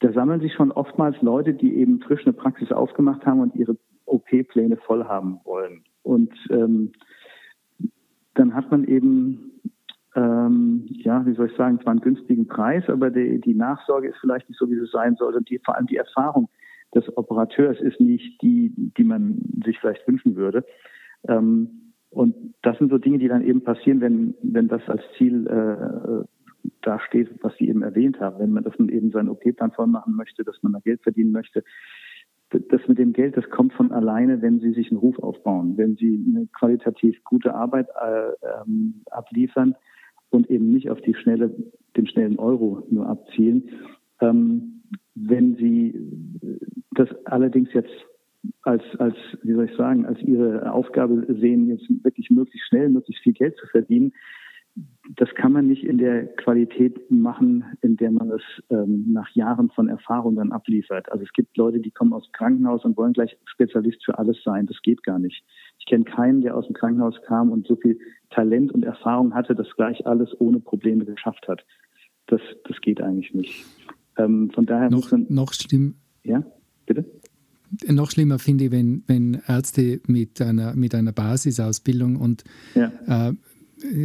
da 0.00 0.12
sammeln 0.12 0.40
sich 0.40 0.52
schon 0.54 0.72
oftmals 0.72 1.20
Leute, 1.22 1.54
die 1.54 1.76
eben 1.76 2.00
frisch 2.00 2.26
eine 2.26 2.32
Praxis 2.32 2.72
aufgemacht 2.72 3.24
haben 3.24 3.40
und 3.40 3.54
ihre 3.54 3.76
OP-Pläne 4.06 4.76
voll 4.76 5.04
haben 5.04 5.40
wollen. 5.44 5.84
Und 6.02 6.32
ähm, 6.50 6.92
dann 8.34 8.54
hat 8.54 8.72
man 8.72 8.84
eben, 8.84 9.52
ähm, 10.16 10.86
ja, 10.88 11.24
wie 11.24 11.34
soll 11.34 11.46
ich 11.46 11.56
sagen, 11.56 11.80
zwar 11.80 11.92
einen 11.92 12.00
günstigen 12.00 12.48
Preis, 12.48 12.84
aber 12.88 13.10
die, 13.10 13.40
die 13.40 13.54
Nachsorge 13.54 14.08
ist 14.08 14.18
vielleicht 14.20 14.48
nicht 14.48 14.58
so, 14.58 14.68
wie 14.68 14.74
es 14.74 14.90
sein 14.90 15.14
sollte. 15.14 15.38
Und 15.38 15.48
die, 15.48 15.60
vor 15.60 15.76
allem 15.76 15.86
die 15.86 15.96
Erfahrung 15.96 16.48
des 16.94 17.16
Operateurs 17.16 17.80
ist 17.80 18.00
nicht 18.00 18.40
die, 18.42 18.72
die 18.96 19.04
man 19.04 19.38
sich 19.64 19.78
vielleicht 19.78 20.06
wünschen 20.06 20.36
würde. 20.36 20.64
Ähm, 21.28 21.92
und 22.10 22.34
das 22.62 22.78
sind 22.78 22.90
so 22.90 22.98
Dinge, 22.98 23.18
die 23.18 23.28
dann 23.28 23.44
eben 23.44 23.62
passieren, 23.62 24.00
wenn, 24.00 24.34
wenn 24.42 24.68
das 24.68 24.82
als 24.88 25.02
Ziel 25.18 25.46
äh, 25.46 26.24
da 26.82 27.00
steht, 27.00 27.28
was 27.42 27.56
Sie 27.56 27.68
eben 27.68 27.82
erwähnt 27.82 28.20
haben. 28.20 28.38
Wenn 28.38 28.52
man, 28.52 28.64
dass 28.64 28.78
man 28.78 28.88
eben 28.88 29.10
seinen 29.10 29.28
OP-Plan 29.28 29.72
voll 29.72 29.88
machen 29.88 30.14
möchte, 30.14 30.44
dass 30.44 30.62
man 30.62 30.72
da 30.72 30.78
Geld 30.78 31.02
verdienen 31.02 31.32
möchte. 31.32 31.64
Das 32.50 32.86
mit 32.86 32.98
dem 32.98 33.12
Geld, 33.12 33.36
das 33.36 33.50
kommt 33.50 33.72
von 33.72 33.90
alleine, 33.90 34.40
wenn 34.40 34.60
Sie 34.60 34.72
sich 34.72 34.90
einen 34.90 35.00
Ruf 35.00 35.18
aufbauen, 35.18 35.76
wenn 35.76 35.96
Sie 35.96 36.24
eine 36.28 36.46
qualitativ 36.46 37.22
gute 37.24 37.52
Arbeit 37.54 37.88
äh, 38.00 38.28
ähm, 38.62 39.02
abliefern, 39.10 39.74
und 40.34 40.50
eben 40.50 40.72
nicht 40.72 40.90
auf 40.90 41.00
die 41.00 41.14
schnelle, 41.14 41.54
den 41.96 42.06
schnellen 42.06 42.38
Euro 42.38 42.86
nur 42.90 43.08
abzielen. 43.08 43.70
Ähm, 44.20 44.73
wenn 45.14 45.56
Sie 45.56 45.94
das 46.92 47.08
allerdings 47.24 47.72
jetzt 47.72 47.92
als, 48.62 48.82
als, 48.98 49.16
wie 49.42 49.52
soll 49.54 49.66
ich 49.66 49.76
sagen, 49.76 50.04
als 50.06 50.20
ihre 50.20 50.70
Aufgabe 50.72 51.26
sehen, 51.40 51.68
jetzt 51.68 51.88
wirklich 52.04 52.30
möglichst 52.30 52.68
schnell, 52.68 52.88
möglichst 52.88 53.22
viel 53.22 53.32
Geld 53.32 53.56
zu 53.56 53.66
verdienen, 53.68 54.12
das 55.16 55.32
kann 55.34 55.52
man 55.52 55.68
nicht 55.68 55.84
in 55.84 55.98
der 55.98 56.26
Qualität 56.26 57.10
machen, 57.10 57.64
in 57.82 57.96
der 57.96 58.10
man 58.10 58.30
es 58.32 58.42
ähm, 58.70 59.12
nach 59.12 59.28
Jahren 59.30 59.70
von 59.70 59.88
Erfahrung 59.88 60.34
dann 60.34 60.50
abliefert. 60.50 61.10
Also 61.12 61.24
es 61.24 61.32
gibt 61.32 61.56
Leute, 61.56 61.78
die 61.78 61.92
kommen 61.92 62.12
aus 62.12 62.24
dem 62.24 62.32
Krankenhaus 62.32 62.84
und 62.84 62.96
wollen 62.96 63.12
gleich 63.12 63.36
Spezialist 63.44 64.04
für 64.04 64.18
alles 64.18 64.42
sein. 64.42 64.66
Das 64.66 64.80
geht 64.82 65.04
gar 65.04 65.20
nicht. 65.20 65.44
Ich 65.78 65.86
kenne 65.86 66.04
keinen, 66.04 66.40
der 66.40 66.56
aus 66.56 66.66
dem 66.66 66.74
Krankenhaus 66.74 67.20
kam 67.22 67.52
und 67.52 67.66
so 67.68 67.76
viel 67.76 67.98
Talent 68.30 68.72
und 68.72 68.84
Erfahrung 68.84 69.34
hatte, 69.34 69.54
dass 69.54 69.70
gleich 69.76 70.04
alles 70.06 70.34
ohne 70.40 70.58
Probleme 70.58 71.04
geschafft 71.04 71.46
hat. 71.46 71.64
Das, 72.26 72.40
das 72.64 72.80
geht 72.80 73.00
eigentlich 73.00 73.32
nicht. 73.32 73.64
Ähm, 74.16 74.50
von 74.54 74.66
daher 74.66 74.90
noch, 74.90 75.02
muss 75.02 75.10
man, 75.10 75.26
noch 75.28 75.52
schlimm. 75.52 75.94
Ja, 76.22 76.44
bitte 76.86 77.04
noch 77.88 78.10
schlimmer 78.10 78.38
finde 78.38 78.64
ich, 78.64 78.70
wenn, 78.70 79.02
wenn 79.06 79.40
Ärzte 79.46 80.00
mit 80.06 80.40
einer, 80.40 80.74
mit 80.74 80.94
einer 80.94 81.12
Basisausbildung 81.12 82.16
und 82.16 82.44
ja. 82.74 82.92
äh, 83.28 83.32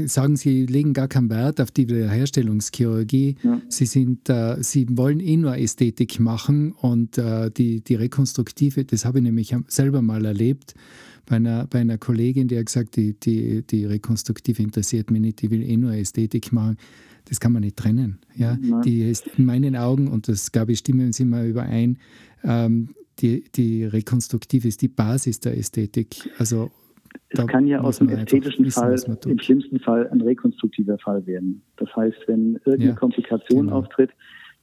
sagen, 0.08 0.36
sie 0.36 0.66
legen 0.66 0.94
gar 0.94 1.08
keinen 1.08 1.30
Wert 1.30 1.62
auf 1.62 1.72
die 1.72 1.88
Wiederherstellungschirurgie. 1.88 3.36
Ja. 3.44 3.62
Sie, 3.70 3.86
sind, 3.86 4.30
äh, 4.30 4.62
sie 4.62 4.88
wollen 4.98 5.20
eh 5.20 5.38
nur 5.38 5.58
Ästhetik 5.58 6.20
machen 6.20 6.72
und 6.72 7.18
äh, 7.18 7.52
die, 7.52 7.82
die 7.82 7.96
rekonstruktive, 7.96 8.86
das 8.86 9.06
habe 9.06 9.20
ich 9.20 9.24
nämlich 9.24 9.56
selber 9.68 10.02
mal 10.02 10.26
erlebt 10.26 10.74
bei 11.26 11.36
einer, 11.36 11.68
bei 11.68 11.80
einer 11.80 11.98
Kollegin, 11.98 12.48
die 12.48 12.58
hat 12.58 12.66
gesagt, 12.66 12.96
die, 12.96 13.14
die, 13.14 13.62
die 13.62 13.86
rekonstruktive 13.86 14.64
interessiert 14.64 15.12
mich 15.12 15.22
nicht, 15.22 15.42
die 15.42 15.52
will 15.52 15.62
eh 15.62 15.78
nur 15.78 15.94
Ästhetik 15.94 16.52
machen. 16.52 16.78
Das 17.30 17.40
kann 17.40 17.54
man 17.54 17.62
nicht 17.62 17.78
trennen. 17.78 18.20
Ja? 18.36 18.58
Die 18.84 19.04
ist 19.10 19.28
in 19.38 19.46
meinen 19.46 19.76
Augen, 19.76 20.08
und 20.08 20.28
das 20.28 20.52
glaube 20.52 20.72
ich, 20.72 20.80
stimmen 20.80 21.14
Sie 21.14 21.26
mal 21.26 21.46
überein, 21.48 21.98
ähm, 22.44 22.90
die, 23.20 23.44
die 23.56 23.86
rekonstruktive 23.86 24.68
ist 24.68 24.82
die 24.82 24.88
Basis 24.88 25.40
der 25.40 25.58
Ästhetik. 25.58 26.30
Also 26.38 26.72
es 27.30 27.46
kann 27.48 27.68
ja 27.68 27.82
aus 27.82 28.00
dem 28.00 28.10
ästhetischen 28.10 28.66
wissen, 28.66 28.82
Fall 28.82 29.18
im 29.26 29.40
schlimmsten 29.40 29.80
Fall 29.80 30.08
ein 30.10 30.22
rekonstruktiver 30.22 30.98
Fall 30.98 31.26
werden. 31.26 31.62
Das 31.78 31.96
heißt, 31.96 32.18
wenn 32.28 32.56
irgendeine 32.66 32.92
ja, 32.92 32.96
Komplikation 32.96 33.66
genau. 33.68 33.78
auftritt, 33.78 34.12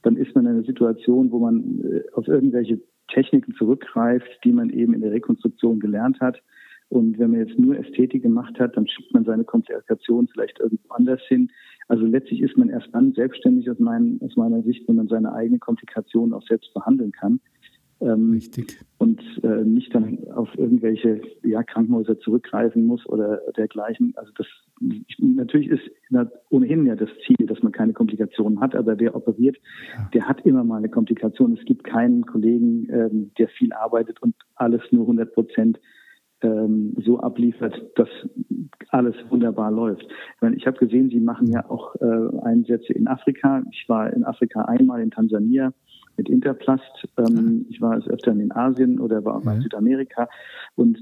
dann 0.03 0.17
ist 0.17 0.33
man 0.35 0.45
in 0.45 0.51
einer 0.51 0.63
Situation, 0.63 1.31
wo 1.31 1.39
man 1.39 1.81
äh, 1.81 2.01
auf 2.13 2.27
irgendwelche 2.27 2.79
Techniken 3.09 3.53
zurückgreift, 3.55 4.27
die 4.43 4.51
man 4.51 4.69
eben 4.69 4.93
in 4.93 5.01
der 5.01 5.11
Rekonstruktion 5.11 5.79
gelernt 5.79 6.19
hat. 6.19 6.41
Und 6.89 7.19
wenn 7.19 7.31
man 7.31 7.45
jetzt 7.45 7.57
nur 7.59 7.77
Ästhetik 7.77 8.23
gemacht 8.23 8.59
hat, 8.59 8.77
dann 8.77 8.87
schiebt 8.87 9.13
man 9.13 9.25
seine 9.25 9.43
Komplikation 9.43 10.27
vielleicht 10.27 10.59
irgendwo 10.59 10.89
anders 10.89 11.21
hin. 11.27 11.51
Also 11.87 12.05
letztlich 12.05 12.41
ist 12.41 12.57
man 12.57 12.69
erst 12.69 12.89
dann 12.93 13.13
selbstständig 13.13 13.69
aus, 13.69 13.79
mein, 13.79 14.19
aus 14.21 14.35
meiner 14.35 14.61
Sicht, 14.63 14.87
wenn 14.87 14.97
man 14.97 15.07
seine 15.07 15.33
eigene 15.33 15.59
Komplikation 15.59 16.33
auch 16.33 16.43
selbst 16.43 16.73
behandeln 16.73 17.11
kann. 17.11 17.39
Ähm, 17.99 18.31
Richtig. 18.31 18.77
Und 18.99 19.21
äh, 19.43 19.63
nicht 19.63 19.93
dann 19.95 20.19
auf 20.31 20.49
irgendwelche 20.55 21.21
ja, 21.43 21.63
Krankenhäuser 21.63 22.19
zurückgreifen 22.19 22.85
muss 22.85 23.07
oder 23.07 23.41
dergleichen. 23.55 24.13
Also 24.17 24.31
das 24.37 24.45
natürlich 25.19 25.69
ist 25.69 25.81
ohnehin 26.49 26.85
ja 26.85 26.95
das 26.95 27.09
Ziel, 27.25 27.47
dass 27.47 27.63
man 27.63 27.71
keine 27.71 27.93
Komplikationen 27.93 28.59
hat, 28.59 28.75
aber 28.75 28.99
wer 28.99 29.15
operiert, 29.15 29.57
ja. 29.95 30.09
der 30.13 30.27
hat 30.27 30.45
immer 30.45 30.63
mal 30.63 30.77
eine 30.77 30.89
Komplikation. 30.89 31.57
Es 31.57 31.65
gibt 31.65 31.83
keinen 31.83 32.25
Kollegen, 32.25 32.87
ähm, 32.91 33.31
der 33.39 33.47
viel 33.47 33.73
arbeitet 33.73 34.21
und 34.21 34.35
alles 34.55 34.81
nur 34.91 35.03
100 35.03 35.33
Prozent 35.33 35.79
ähm, 36.41 36.93
so 37.03 37.19
abliefert, 37.19 37.73
dass 37.95 38.09
alles 38.97 39.15
wunderbar 39.29 39.71
läuft. 39.71 40.03
Ich, 40.03 40.41
meine, 40.41 40.55
ich 40.55 40.67
habe 40.67 40.77
gesehen, 40.77 41.09
Sie 41.09 41.19
machen 41.19 41.47
ja 41.47 41.69
auch 41.69 41.95
äh, 41.95 42.39
Einsätze 42.43 42.93
in 42.93 43.07
Afrika. 43.07 43.63
Ich 43.71 43.87
war 43.87 44.11
in 44.11 44.23
Afrika 44.23 44.63
einmal 44.63 45.01
in 45.01 45.11
Tansania 45.11 45.73
mit 46.17 46.29
Interplast. 46.29 47.07
Ähm. 47.17 47.65
Ich 47.69 47.79
war 47.79 47.97
es 47.97 48.07
öfter 48.07 48.31
in 48.31 48.51
Asien 48.51 48.99
oder 48.99 49.23
war 49.23 49.37
auch 49.37 49.43
mal 49.43 49.55
in 49.55 49.61
Südamerika. 49.61 50.27
Und 50.75 50.99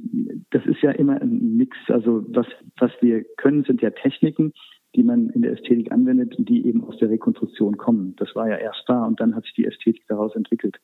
das 0.52 0.66
ist 0.66 0.82
ja 0.82 0.92
immer 0.92 1.22
ein 1.22 1.56
Mix. 1.58 1.78
Also 1.88 2.24
was, 2.30 2.48
was 2.78 2.92
wir 3.02 3.24
können, 3.38 3.64
sind 3.64 3.82
ja 3.82 3.90
Techniken, 3.92 4.52
die 4.96 5.04
man 5.04 5.30
in 5.30 5.42
der 5.42 5.54
Ästhetik 5.54 5.92
anwendet 5.92 6.36
und 6.38 6.48
die 6.50 6.66
eben 6.68 6.84
aus 6.84 6.98
der 6.98 7.10
Rekonstruktion 7.10 7.78
kommen. 7.78 8.16
Das 8.18 8.36
war 8.36 8.50
ja 8.50 8.58
erst 8.58 8.84
da 8.88 9.06
und 9.06 9.20
dann 9.20 9.36
hat 9.36 9.44
sich 9.46 9.54
die 9.54 9.66
Ästhetik 9.66 10.04
daraus 10.08 10.36
entwickelt. 10.36 10.78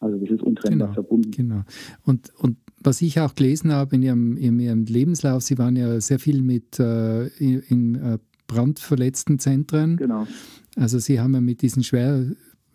Also 0.00 0.18
das 0.18 0.30
ist 0.30 0.42
untrennbar 0.42 0.88
genau, 0.88 0.94
verbunden. 0.94 1.30
Genau. 1.30 1.62
Und, 2.04 2.30
und 2.38 2.58
was 2.80 3.02
ich 3.02 3.18
auch 3.20 3.34
gelesen 3.34 3.72
habe 3.72 3.96
in 3.96 4.02
Ihrem, 4.02 4.36
in 4.36 4.60
Ihrem 4.60 4.84
Lebenslauf, 4.84 5.42
Sie 5.42 5.58
waren 5.58 5.76
ja 5.76 6.00
sehr 6.00 6.18
viel 6.18 6.42
mit 6.42 6.78
äh, 6.78 7.26
in 7.38 7.94
äh, 7.94 8.18
brandverletzten 8.46 9.38
Zentren. 9.38 9.96
Genau. 9.96 10.26
Also 10.76 10.98
Sie 10.98 11.20
haben 11.20 11.34
ja 11.34 11.40
mit 11.40 11.62
diesen 11.62 11.82
schwer 11.82 12.26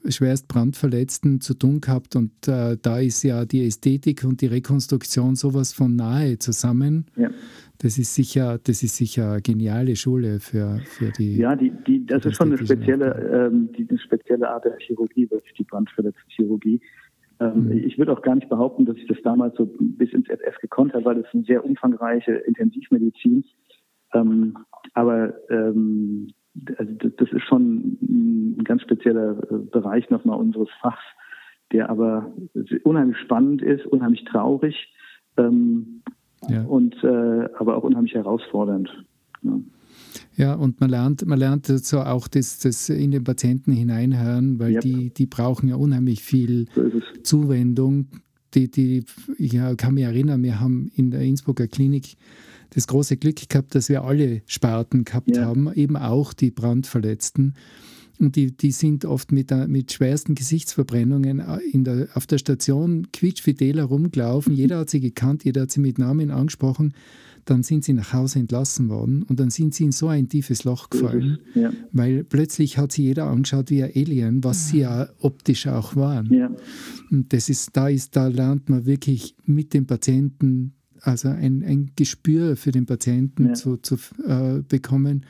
schwerst 0.10 0.48
Brandverletzten 0.48 1.42
zu 1.42 1.54
tun 1.54 1.80
gehabt 1.80 2.16
und 2.16 2.48
äh, 2.48 2.78
da 2.82 3.00
ist 3.00 3.24
ja 3.24 3.46
die 3.46 3.66
Ästhetik 3.66 4.24
und 4.24 4.42
die 4.42 4.48
Rekonstruktion 4.48 5.36
sowas 5.36 5.74
von 5.74 5.96
nahe 5.96 6.40
zusammen. 6.40 7.06
Ja. 7.16 7.30
Das 7.78 7.98
ist 7.98 8.14
sicher, 8.14 8.60
das 8.64 8.84
ist 8.84 8.96
sicher 8.96 9.34
eine 9.34 9.42
geniale 9.42 9.96
Schule 9.96 10.40
für, 10.40 10.80
für 10.86 11.12
die. 11.12 11.38
Ja, 11.38 11.56
die, 11.56 11.72
die, 11.88 12.06
das 12.06 12.26
ist 12.26 12.38
schon 12.38 12.50
eine 12.50 12.58
spezielle, 12.58 13.50
ähm, 13.52 13.70
die, 13.78 13.88
eine 13.90 14.00
spezielle 14.00 14.50
Art 14.50 14.66
der 14.66 14.78
Chirurgie, 14.78 15.30
wirklich 15.32 15.54
die 15.54 15.64
Brandverletzungschirurgie. 15.64 16.76
Ähm, 16.76 16.80
mhm. 16.80 16.82
Ich 17.74 17.98
würde 17.98 18.14
auch 18.14 18.22
gar 18.22 18.36
nicht 18.36 18.50
behaupten, 18.50 18.86
dass 18.86 18.98
ich 18.98 19.08
das 19.08 19.18
damals 19.24 19.56
so 19.56 19.68
bis 19.80 20.14
ins 20.14 20.28
FF 20.28 20.60
gekonnt 20.62 20.94
habe, 20.94 21.06
weil 21.06 21.18
es 21.20 21.26
eine 21.34 21.44
sehr 21.44 21.66
umfangreiche 21.66 22.34
Intensivmedizin. 22.34 23.46
Ähm, 24.14 24.58
aber 24.94 25.34
ähm, 25.50 26.30
also 26.78 26.94
das 26.94 27.32
ist 27.32 27.44
schon 27.44 27.98
ein 28.02 28.64
ganz 28.64 28.82
spezieller 28.82 29.38
äh, 29.50 29.58
Bereich 29.72 30.10
nochmal 30.10 30.40
unseres 30.40 30.70
Fachs, 30.82 31.04
der 31.72 31.90
aber 31.90 32.32
unheimlich 32.84 33.18
spannend 33.18 33.62
ist, 33.62 33.86
unheimlich 33.86 34.26
traurig 34.26 34.94
ähm, 35.38 36.02
ja. 36.50 36.64
und 36.64 37.02
äh, 37.04 37.50
aber 37.58 37.78
auch 37.78 37.84
unheimlich 37.84 38.14
herausfordernd. 38.14 39.06
Ja. 39.42 39.60
Ja, 40.36 40.54
und 40.54 40.80
man 40.82 40.90
lernt, 40.90 41.26
man 41.26 41.40
lernt 41.40 41.68
so 41.68 42.02
auch 42.02 42.28
das, 42.28 42.60
das 42.60 42.90
in 42.90 43.12
den 43.12 43.24
Patienten 43.24 43.72
hineinhören, 43.72 44.60
weil 44.60 44.74
yep. 44.74 44.82
die, 44.82 45.10
die 45.10 45.26
brauchen 45.26 45.70
ja 45.70 45.76
unheimlich 45.76 46.22
viel 46.22 46.68
so 46.76 46.90
Zuwendung. 47.24 48.08
Die, 48.54 48.70
die, 48.70 49.06
ich 49.38 49.58
kann 49.78 49.94
mich 49.94 50.04
erinnern, 50.04 50.44
wir 50.44 50.60
haben 50.60 50.92
in 50.96 51.12
der 51.12 51.22
Innsbrucker 51.22 51.68
Klinik 51.68 52.18
das 52.72 52.88
große 52.88 53.18
Glück 53.18 53.50
gehabt, 53.50 53.76
dass 53.76 53.90
wir 53.90 54.04
alle 54.04 54.42
Sparten 54.46 55.04
gehabt 55.04 55.36
ja. 55.36 55.46
haben, 55.46 55.72
eben 55.74 55.96
auch 55.96 56.34
die 56.34 56.52
Brandverletzten. 56.52 57.56
Und 58.20 58.36
die, 58.36 58.56
die 58.56 58.72
sind 58.72 59.04
oft 59.04 59.32
mit, 59.32 59.52
mit 59.68 59.92
schwersten 59.92 60.36
Gesichtsverbrennungen 60.36 61.40
äh, 61.40 61.58
in 61.72 61.84
der, 61.84 62.08
auf 62.14 62.28
der 62.28 62.38
Station 62.38 63.08
quietschfidel 63.12 63.78
herumgelaufen. 63.78 64.54
Jeder 64.54 64.80
hat 64.80 64.92
sie 64.92 65.00
gekannt, 65.00 65.44
jeder 65.44 65.62
hat 65.62 65.72
sie 65.72 65.80
mit 65.80 65.98
Namen 65.98 66.30
angesprochen. 66.30 66.94
Dann 67.46 67.64
sind 67.64 67.84
sie 67.84 67.94
nach 67.94 68.14
Hause 68.14 68.40
entlassen 68.40 68.90
worden 68.90 69.24
und 69.24 69.40
dann 69.40 69.50
sind 69.50 69.74
sie 69.74 69.86
in 69.86 69.92
so 69.92 70.08
ein 70.08 70.30
tiefes 70.30 70.64
Loch 70.64 70.90
gefallen, 70.90 71.40
ja. 71.56 71.72
weil 71.92 72.24
plötzlich 72.24 72.78
hat 72.78 72.92
sie 72.92 73.04
jeder 73.04 73.26
angeschaut 73.28 73.70
wie 73.70 73.84
ein 73.84 73.92
Alien, 73.96 74.44
was 74.44 74.70
sie 74.70 74.80
ja 74.80 75.08
optisch 75.20 75.68
auch 75.68 75.96
waren. 75.96 76.32
Ja. 76.32 76.52
Und 77.10 77.34
das 77.34 77.50
ist, 77.50 77.76
da 77.76 77.88
ist, 77.88 78.16
da 78.16 78.28
lernt 78.28 78.70
man 78.70 78.86
wirklich 78.86 79.36
mit 79.46 79.74
dem 79.74 79.88
Patienten 79.88 80.74
also 81.02 81.30
ein, 81.30 81.64
ein 81.64 81.92
Gespür 81.96 82.56
für 82.56 82.72
den 82.72 82.86
Patienten 82.86 83.48
ja. 83.48 83.54
zu, 83.54 83.78
zu 83.78 83.96
äh, 84.26 84.62
bekommen. 84.68 85.26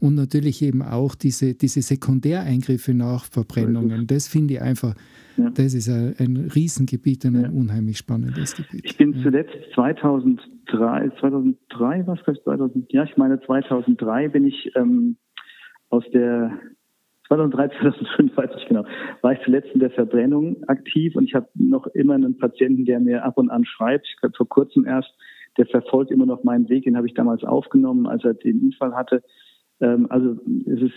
Und 0.00 0.14
natürlich 0.14 0.62
eben 0.62 0.80
auch 0.82 1.16
diese, 1.16 1.54
diese 1.54 1.82
Sekundäreingriffe 1.82 2.94
nach 2.94 3.24
Verbrennungen. 3.24 4.06
Das 4.06 4.28
finde 4.28 4.54
ich 4.54 4.62
einfach, 4.62 4.94
ja. 5.36 5.50
das 5.50 5.74
ist 5.74 5.88
ein, 5.88 6.14
ein 6.18 6.36
Riesengebiet 6.36 7.24
und 7.24 7.34
ein 7.34 7.42
ja. 7.42 7.50
unheimlich 7.50 7.98
spannendes 7.98 8.54
Gebiet. 8.54 8.82
Ich 8.84 8.96
bin 8.96 9.20
zuletzt 9.22 9.56
2003, 10.70 11.10
2003 11.20 12.06
was 12.06 12.18
2000, 12.42 12.92
ja, 12.92 13.04
ich 13.04 13.16
meine 13.16 13.40
2003 13.40 14.28
bin 14.28 14.46
ich 14.46 14.70
ähm, 14.76 15.16
aus 15.90 16.04
der 16.12 16.58
2003, 17.28 17.68
2005, 17.80 18.36
weiß 18.36 18.50
ich 18.56 18.68
genau, 18.68 18.84
war 19.22 19.32
ich 19.32 19.40
zuletzt 19.44 19.70
in 19.72 19.80
der 19.80 19.90
Verbrennung 19.90 20.62
aktiv 20.66 21.14
und 21.16 21.24
ich 21.24 21.34
habe 21.34 21.48
noch 21.54 21.86
immer 21.88 22.14
einen 22.14 22.38
Patienten, 22.38 22.84
der 22.84 23.00
mir 23.00 23.24
ab 23.24 23.38
und 23.38 23.50
an 23.50 23.64
schreibt, 23.64 24.06
vor 24.36 24.48
kurzem 24.48 24.86
erst, 24.86 25.12
der 25.56 25.66
verfolgt 25.66 26.10
immer 26.10 26.26
noch 26.26 26.44
meinen 26.44 26.68
Weg, 26.68 26.84
den 26.84 26.96
habe 26.96 27.06
ich 27.06 27.14
damals 27.14 27.44
aufgenommen, 27.44 28.06
als 28.06 28.24
er 28.24 28.34
den 28.34 28.60
Unfall 28.62 28.94
hatte. 28.94 29.22
Ähm, 29.80 30.06
also 30.10 30.36
es 30.66 30.82
ist, 30.82 30.94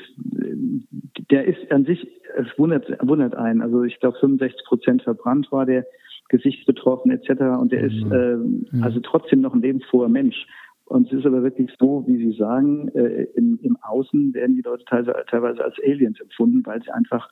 der 1.32 1.46
ist 1.46 1.72
an 1.72 1.86
sich, 1.86 2.08
es 2.38 2.48
wundert, 2.58 2.88
wundert 3.02 3.36
einen. 3.36 3.62
Also 3.62 3.84
ich 3.84 4.00
glaube 4.00 4.18
65 4.20 4.66
Prozent 4.66 5.02
verbrannt 5.04 5.52
war 5.52 5.66
der, 5.66 5.86
Gesicht 6.30 6.66
betroffen 6.66 7.12
etc. 7.12 7.42
Und 7.60 7.72
der 7.72 7.84
ist 7.84 8.02
äh, 8.12 8.38
also 8.82 9.00
trotzdem 9.02 9.42
noch 9.42 9.54
ein 9.54 9.62
lebensfroher 9.62 10.10
Mensch. 10.10 10.48
Und 10.86 11.08
es 11.08 11.20
ist 11.20 11.26
aber 11.26 11.42
wirklich 11.44 11.72
so, 11.80 12.04
wie 12.08 12.18
Sie 12.18 12.38
sagen, 12.38 12.90
äh, 12.90 13.24
im, 13.36 13.60
im 13.62 13.78
Außen 13.82 14.34
werden 14.34 14.56
die 14.56 14.62
Leute 14.62 14.84
teilweise, 14.86 15.24
teilweise 15.30 15.64
als 15.64 15.76
Aliens 15.86 16.20
empfunden, 16.20 16.66
weil 16.66 16.82
sie 16.84 16.92
einfach 16.92 17.30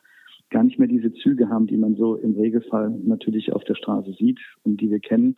gar 0.50 0.64
nicht 0.64 0.80
mehr 0.80 0.88
diese 0.88 1.14
Züge 1.14 1.50
haben, 1.50 1.68
die 1.68 1.78
man 1.78 1.96
so 1.96 2.16
im 2.16 2.36
Regelfall 2.36 2.90
natürlich 3.04 3.54
auf 3.54 3.64
der 3.66 3.76
Straße 3.76 4.14
sieht 4.14 4.40
und 4.64 4.82
die 4.82 4.90
wir 4.90 5.00
kennen, 5.00 5.36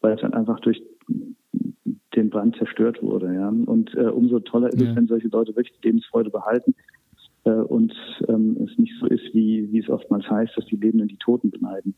weil 0.00 0.14
es 0.14 0.20
dann 0.20 0.34
einfach 0.34 0.60
durch 0.60 0.82
dem 2.16 2.30
Brand 2.30 2.56
zerstört 2.56 3.02
wurde. 3.02 3.32
Ja. 3.32 3.48
Und 3.48 3.94
äh, 3.94 4.08
umso 4.08 4.40
toller 4.40 4.68
ist 4.68 4.80
ja. 4.80 4.90
es, 4.90 4.96
wenn 4.96 5.06
solche 5.06 5.28
Leute 5.28 5.54
wirklich 5.56 5.78
Lebensfreude 5.82 6.30
behalten 6.30 6.74
äh, 7.44 7.50
und 7.50 7.94
ähm, 8.28 8.56
es 8.68 8.76
nicht 8.78 8.94
so 9.00 9.06
ist, 9.06 9.32
wie, 9.32 9.70
wie 9.70 9.78
es 9.78 9.88
oftmals 9.88 10.28
heißt, 10.28 10.56
dass 10.56 10.66
die 10.66 10.76
Lebenden 10.76 11.08
die 11.08 11.16
Toten 11.16 11.50
beneiden. 11.50 11.94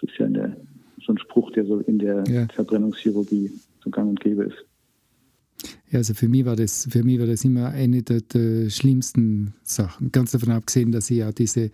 Das 0.00 0.10
ist 0.10 0.18
ja 0.18 0.26
der, 0.26 0.56
so 1.04 1.12
ein 1.12 1.18
Spruch, 1.18 1.50
der 1.52 1.64
so 1.64 1.78
in 1.80 1.98
der 1.98 2.24
ja. 2.28 2.46
Verbrennungschirurgie 2.54 3.50
so 3.82 3.90
gang 3.90 4.10
und 4.10 4.20
gäbe 4.20 4.44
ist. 4.44 4.64
Ja, 5.90 5.98
also 5.98 6.14
für 6.14 6.28
mich 6.28 6.44
war 6.44 6.56
das, 6.56 6.86
für 6.90 7.02
mich 7.02 7.18
war 7.18 7.26
das 7.26 7.44
immer 7.44 7.68
eine 7.68 8.02
der, 8.02 8.20
der 8.20 8.70
schlimmsten 8.70 9.54
Sachen. 9.62 10.12
Ganz 10.12 10.32
davon 10.32 10.52
abgesehen, 10.52 10.92
dass 10.92 11.10
ich 11.10 11.18
ja 11.18 11.32
diese, 11.32 11.70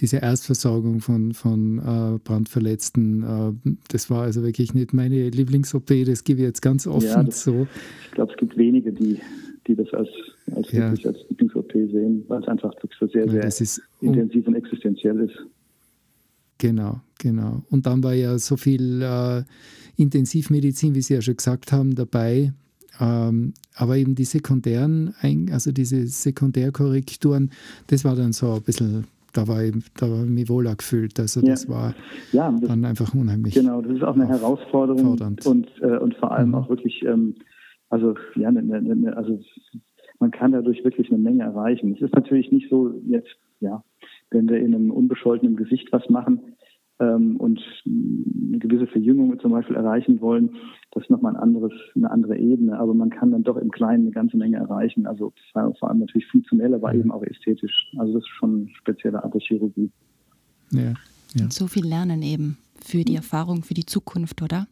diese 0.00 0.18
Erstversorgung 0.18 1.00
von, 1.00 1.34
von 1.34 1.78
äh, 1.78 2.18
Brandverletzten, 2.22 3.22
äh, 3.22 3.72
das 3.88 4.08
war 4.08 4.22
also 4.22 4.42
wirklich 4.42 4.72
nicht 4.72 4.92
meine 4.94 5.28
Lieblings-OP, 5.28 5.88
das 6.06 6.24
gebe 6.24 6.40
ich 6.40 6.46
jetzt 6.46 6.62
ganz 6.62 6.86
offen 6.86 7.08
ja, 7.08 7.22
das, 7.22 7.42
so. 7.42 7.66
Ich 8.06 8.12
glaube, 8.12 8.32
es 8.32 8.38
gibt 8.38 8.56
wenige, 8.56 8.92
die, 8.92 9.18
die 9.66 9.74
das 9.74 9.92
als, 9.92 10.08
als, 10.54 10.70
ja. 10.72 10.88
als 10.88 11.18
Lieblings-OP 11.28 11.72
sehen, 11.72 12.24
weil 12.28 12.40
es 12.42 12.48
einfach 12.48 12.72
so 12.98 13.06
sehr, 13.08 13.28
sehr 13.28 13.76
intensiv 14.00 14.46
und 14.46 14.54
existenziell 14.54 15.20
ist. 15.20 15.36
Genau, 16.60 17.00
genau. 17.18 17.62
Und 17.70 17.86
dann 17.86 18.04
war 18.04 18.12
ja 18.12 18.38
so 18.38 18.56
viel 18.56 19.00
äh, 19.00 19.42
Intensivmedizin, 19.96 20.94
wie 20.94 21.00
Sie 21.00 21.14
ja 21.14 21.22
schon 21.22 21.36
gesagt 21.36 21.72
haben, 21.72 21.94
dabei. 21.94 22.52
Ähm, 23.00 23.54
aber 23.76 23.96
eben 23.96 24.14
die 24.14 24.24
sekundären, 24.24 25.14
also 25.50 25.72
diese 25.72 26.06
Sekundärkorrekturen, 26.06 27.50
das 27.86 28.04
war 28.04 28.14
dann 28.14 28.32
so 28.32 28.52
ein 28.52 28.62
bisschen, 28.62 29.06
da 29.32 29.48
war 29.48 29.64
ich, 29.64 29.72
da 29.96 30.10
war 30.10 30.22
ich 30.22 30.28
mich 30.28 30.50
wohler 30.50 30.76
gefühlt. 30.76 31.18
Also 31.18 31.40
das 31.40 31.64
ja. 31.64 31.70
war 31.70 31.94
ja, 32.32 32.50
das, 32.50 32.68
dann 32.68 32.84
einfach 32.84 33.14
unheimlich. 33.14 33.54
Genau, 33.54 33.80
das 33.80 33.96
ist 33.96 34.02
auch 34.02 34.16
eine 34.16 34.28
Herausforderung 34.28 35.16
fordernd. 35.16 35.46
und, 35.46 35.66
äh, 35.80 35.96
und 35.96 36.14
vor 36.16 36.30
allem 36.32 36.50
mhm. 36.50 36.56
auch 36.56 36.68
wirklich, 36.68 37.02
ähm, 37.06 37.36
also 37.88 38.16
ja, 38.36 38.52
ne, 38.52 38.62
ne, 38.62 38.82
ne, 38.82 39.16
also 39.16 39.40
man 40.18 40.30
kann 40.30 40.52
dadurch 40.52 40.84
wirklich 40.84 41.08
eine 41.08 41.18
Menge 41.18 41.44
erreichen. 41.44 41.94
Es 41.94 42.02
ist 42.02 42.14
natürlich 42.14 42.52
nicht 42.52 42.68
so 42.68 42.92
jetzt, 43.06 43.34
ja, 43.60 43.82
wenn 44.30 44.46
wir 44.46 44.58
in 44.58 44.74
einem 44.74 44.90
unbescholtenen 44.90 45.56
Gesicht 45.56 45.88
was 45.90 46.06
machen, 46.10 46.49
ähm, 47.00 47.36
und 47.36 47.60
eine 47.86 48.58
gewisse 48.58 48.86
Verjüngung 48.86 49.38
zum 49.40 49.52
Beispiel 49.52 49.76
erreichen 49.76 50.20
wollen, 50.20 50.50
das 50.92 51.04
ist 51.04 51.10
nochmal 51.10 51.34
ein 51.34 51.42
anderes, 51.42 51.72
eine 51.94 52.10
andere 52.10 52.36
Ebene. 52.38 52.78
Aber 52.78 52.94
man 52.94 53.10
kann 53.10 53.32
dann 53.32 53.42
doch 53.42 53.56
im 53.56 53.70
Kleinen 53.70 54.04
eine 54.04 54.12
ganze 54.12 54.36
Menge 54.36 54.58
erreichen. 54.58 55.06
Also 55.06 55.32
vor 55.52 55.88
allem 55.88 56.00
natürlich 56.00 56.26
funktionell, 56.28 56.74
aber 56.74 56.94
eben 56.94 57.10
auch 57.10 57.22
ästhetisch. 57.22 57.90
Also 57.96 58.12
das 58.12 58.22
ist 58.22 58.28
schon 58.28 58.54
eine 58.54 58.68
spezielle 58.74 59.22
Art 59.22 59.34
der 59.34 59.40
Chirurgie. 59.40 59.90
Ja, 60.70 60.94
ja. 61.34 61.44
Und 61.44 61.52
so 61.52 61.66
viel 61.66 61.86
lernen 61.86 62.22
eben 62.22 62.58
für 62.84 63.04
die 63.04 63.16
Erfahrung, 63.16 63.62
für 63.62 63.74
die 63.74 63.86
Zukunft, 63.86 64.42
oder? 64.42 64.66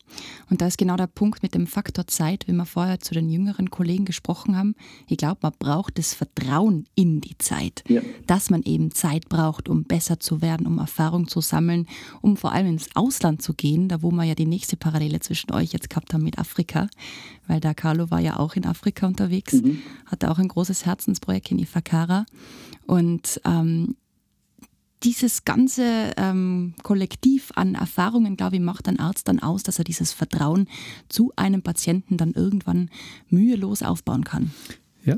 Und 0.51 0.61
da 0.61 0.67
ist 0.67 0.79
genau 0.79 0.97
der 0.97 1.07
Punkt 1.07 1.43
mit 1.43 1.55
dem 1.55 1.67
Faktor 1.67 2.07
Zeit, 2.07 2.47
wie 2.47 2.53
wir 2.53 2.67
vorher 2.67 3.01
zu 3.01 3.15
den 3.15 3.29
jüngeren 3.29 3.71
Kollegen 3.71 4.05
gesprochen 4.05 4.57
haben. 4.57 4.75
Ich 5.07 5.19
glaube, 5.19 5.39
man 5.43 5.53
braucht 5.59 5.99
das 5.99 6.15
Vertrauen 6.15 6.87
in 6.95 7.21
die 7.21 7.37
Zeit, 7.39 7.85
ja. 7.89 8.01
dass 8.27 8.51
man 8.51 8.63
eben 8.63 8.91
Zeit 8.91 9.29
braucht, 9.29 9.69
um 9.69 9.85
besser 9.85 10.21
zu 10.21 10.43
werden, 10.43 10.67
um 10.67 10.79
Erfahrung 10.79 11.29
zu 11.29 11.41
sammeln, 11.41 11.87
um 12.21 12.37
vor 12.37 12.53
allem 12.53 12.67
ins 12.69 12.89
Ausland 12.95 13.43
zu 13.43 13.55
gehen, 13.55 13.89
da 13.89 14.03
wo 14.03 14.11
wir 14.11 14.25
ja 14.25 14.35
die 14.35 14.47
nächste 14.47 14.77
Parallele 14.77 15.21
zwischen 15.21 15.53
euch 15.53 15.73
jetzt 15.73 15.91
gehabt 15.91 16.15
haben 16.15 16.25
mit 16.25 16.39
Afrika, 16.39 16.89
weil 17.47 17.61
der 17.61 17.75
Carlo 17.75 18.11
war 18.11 18.21
ja 18.21 18.39
auch 18.39 18.55
in 18.55 18.67
Afrika 18.67 19.07
unterwegs, 19.07 19.55
mhm. 19.55 19.79
hatte 20.07 20.31
auch 20.31 20.39
ein 20.39 20.49
großes 20.49 20.87
Herzensprojekt 20.87 21.51
in 21.51 21.59
Ifakara 21.59 22.27
und 22.87 23.41
ähm, 23.45 23.97
dieses 25.05 25.45
ganze 25.45 25.83
ähm, 26.17 26.75
Kollektiv 26.83 27.51
an 27.55 27.75
Erfahrungen, 27.75 28.37
glaube 28.37 28.57
ich, 28.57 28.63
macht 28.63 28.89
ein 28.89 28.99
Arzt 28.99 29.29
dann 29.29 29.39
aus, 29.39 29.63
dass 29.63 29.79
er 29.79 29.85
dieses 29.85 30.13
Vertrauen 30.13 30.67
zu 31.09 31.33
einem 31.37 31.63
Patienten 31.63 32.17
dann 32.17 32.33
irgendwann 32.33 32.91
mühelos 33.31 33.83
aufbauen 33.83 34.25
kann. 34.25 34.51
Ja, 35.05 35.17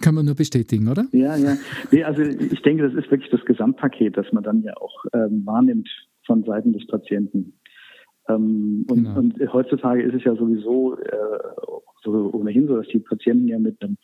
kann 0.00 0.14
man 0.14 0.24
nur 0.24 0.34
bestätigen, 0.34 0.88
oder? 0.88 1.06
Ja, 1.12 1.36
ja. 1.36 1.56
Nee, 1.90 2.04
also 2.04 2.22
ich 2.22 2.62
denke, 2.62 2.82
das 2.82 2.94
ist 2.94 3.10
wirklich 3.10 3.30
das 3.30 3.44
Gesamtpaket, 3.44 4.16
das 4.16 4.26
man 4.32 4.42
dann 4.42 4.62
ja 4.62 4.76
auch 4.76 5.04
ähm, 5.12 5.42
wahrnimmt 5.44 5.88
von 6.26 6.42
Seiten 6.44 6.72
des 6.72 6.86
Patienten. 6.86 7.52
Ähm, 8.28 8.86
und, 8.88 9.04
genau. 9.04 9.18
und, 9.18 9.52
heutzutage 9.52 10.02
ist 10.02 10.14
es 10.14 10.24
ja 10.24 10.34
sowieso 10.34 10.96
äh, 10.98 11.38
so 12.02 12.30
ohnehin 12.32 12.66
so, 12.66 12.76
dass 12.76 12.88
die 12.88 12.98
Patienten 12.98 13.48
ja 13.48 13.58
mit 13.58 13.80
einem 13.82 13.96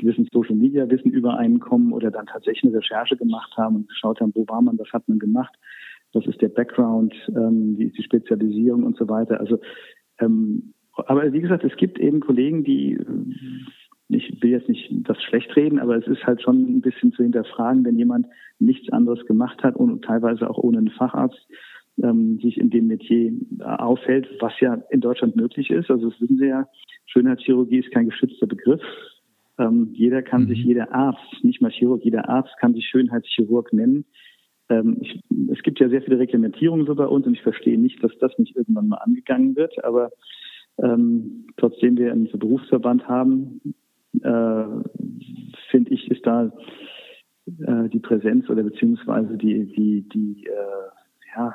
gewissen 0.00 0.28
Social 0.32 0.56
Media 0.56 0.88
Wissen 0.90 1.10
übereinkommen 1.10 1.92
oder 1.92 2.10
dann 2.10 2.26
tatsächlich 2.26 2.64
eine 2.64 2.78
Recherche 2.78 3.16
gemacht 3.16 3.56
haben 3.56 3.76
und 3.76 3.88
geschaut 3.88 4.20
haben, 4.20 4.32
wo 4.34 4.46
war 4.48 4.62
man, 4.62 4.78
was 4.78 4.92
hat 4.92 5.08
man 5.08 5.18
gemacht, 5.18 5.54
was 6.12 6.26
ist 6.26 6.40
der 6.40 6.48
Background, 6.48 7.14
ähm, 7.28 7.76
wie 7.78 7.84
ist 7.84 7.98
die 7.98 8.02
Spezialisierung 8.02 8.82
und 8.82 8.96
so 8.96 9.08
weiter. 9.08 9.40
Also, 9.40 9.58
ähm, 10.18 10.74
aber 10.96 11.32
wie 11.32 11.40
gesagt, 11.40 11.64
es 11.64 11.76
gibt 11.76 11.98
eben 11.98 12.20
Kollegen, 12.20 12.64
die 12.64 12.98
ich 14.12 14.42
will 14.42 14.50
jetzt 14.50 14.68
nicht 14.68 14.90
das 15.08 15.22
schlecht 15.22 15.54
reden, 15.54 15.78
aber 15.78 15.96
es 15.96 16.06
ist 16.06 16.24
halt 16.26 16.42
schon 16.42 16.78
ein 16.78 16.80
bisschen 16.80 17.12
zu 17.12 17.22
hinterfragen, 17.22 17.84
wenn 17.84 17.96
jemand 17.96 18.26
nichts 18.58 18.90
anderes 18.92 19.24
gemacht 19.26 19.62
hat 19.62 19.76
und 19.76 20.04
teilweise 20.04 20.50
auch 20.50 20.58
ohne 20.58 20.78
einen 20.78 20.90
Facharzt 20.90 21.46
ähm, 22.02 22.38
sich 22.40 22.58
in 22.58 22.70
dem 22.70 22.88
Metier 22.88 23.32
aufhält, 23.60 24.28
was 24.40 24.52
ja 24.60 24.82
in 24.90 25.00
Deutschland 25.00 25.36
möglich 25.36 25.70
ist. 25.70 25.90
Also 25.90 26.10
das 26.10 26.20
wissen 26.20 26.38
Sie 26.38 26.46
ja, 26.46 26.66
Schönheitschirurgie 27.06 27.78
ist 27.78 27.92
kein 27.92 28.08
geschützter 28.08 28.46
Begriff. 28.46 28.82
Ähm, 29.60 29.90
jeder 29.92 30.22
kann 30.22 30.44
mhm. 30.44 30.48
sich, 30.48 30.64
jeder 30.64 30.92
Arzt, 30.92 31.44
nicht 31.44 31.60
mal 31.60 31.70
Chirurg, 31.70 32.02
jeder 32.02 32.28
Arzt 32.28 32.56
kann 32.58 32.72
sich 32.72 32.86
Schönheitschirurg 32.86 33.72
nennen. 33.72 34.06
Ähm, 34.70 34.96
ich, 35.00 35.20
es 35.52 35.62
gibt 35.62 35.80
ja 35.80 35.88
sehr 35.88 36.02
viele 36.02 36.18
Reglementierungen 36.18 36.86
so 36.86 36.94
bei 36.94 37.06
uns 37.06 37.26
und 37.26 37.34
ich 37.34 37.42
verstehe 37.42 37.78
nicht, 37.78 38.02
dass 38.02 38.16
das 38.20 38.36
nicht 38.38 38.56
irgendwann 38.56 38.88
mal 38.88 38.98
angegangen 38.98 39.56
wird. 39.56 39.84
Aber 39.84 40.10
ähm, 40.82 41.46
trotzdem 41.58 41.98
wir 41.98 42.10
einen 42.10 42.30
Berufsverband 42.32 43.06
haben, 43.06 43.60
äh, 44.22 44.64
finde 45.70 45.90
ich, 45.90 46.10
ist 46.10 46.26
da 46.26 46.50
äh, 47.46 47.88
die 47.90 48.00
Präsenz 48.00 48.48
oder 48.48 48.62
beziehungsweise 48.62 49.36
die, 49.36 49.66
die, 49.66 50.08
die, 50.08 50.46
äh, 50.46 51.36
ja, 51.36 51.54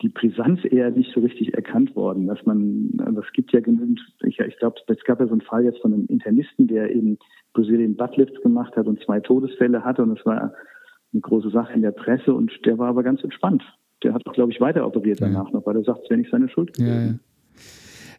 die 0.00 0.08
Brisanz 0.08 0.60
eher 0.64 0.90
nicht 0.90 1.12
so 1.12 1.20
richtig 1.20 1.54
erkannt 1.54 1.96
worden, 1.96 2.26
dass 2.28 2.44
man, 2.46 2.90
also 2.98 3.20
es 3.20 3.32
gibt 3.32 3.52
ja 3.52 3.60
genügend, 3.60 4.00
ich, 4.22 4.38
ich 4.38 4.58
glaube, 4.58 4.76
es 4.86 5.04
gab 5.04 5.18
ja 5.18 5.26
so 5.26 5.32
einen 5.32 5.40
Fall 5.40 5.64
jetzt 5.64 5.80
von 5.80 5.92
einem 5.92 6.06
Internisten, 6.06 6.68
der 6.68 6.94
eben 6.94 7.18
Brazilian 7.52 7.96
Buttlifts 7.96 8.40
gemacht 8.42 8.76
hat 8.76 8.86
und 8.86 9.02
zwei 9.02 9.18
Todesfälle 9.20 9.84
hatte 9.84 10.02
und 10.02 10.18
es 10.18 10.24
war 10.24 10.52
eine 11.12 11.20
große 11.20 11.50
Sache 11.50 11.72
in 11.72 11.82
der 11.82 11.90
Presse 11.90 12.32
und 12.32 12.52
der 12.64 12.78
war 12.78 12.88
aber 12.88 13.02
ganz 13.02 13.24
entspannt. 13.24 13.64
Der 14.04 14.14
hat, 14.14 14.24
glaube 14.32 14.52
ich, 14.52 14.60
weiter 14.60 14.86
operiert 14.86 15.20
danach 15.20 15.46
ja. 15.46 15.52
noch, 15.52 15.66
weil 15.66 15.76
er 15.76 15.82
sagt, 15.82 16.04
es 16.04 16.10
wäre 16.10 16.18
nicht 16.18 16.30
seine 16.30 16.48
Schuld 16.48 16.74
gewesen. 16.74 17.20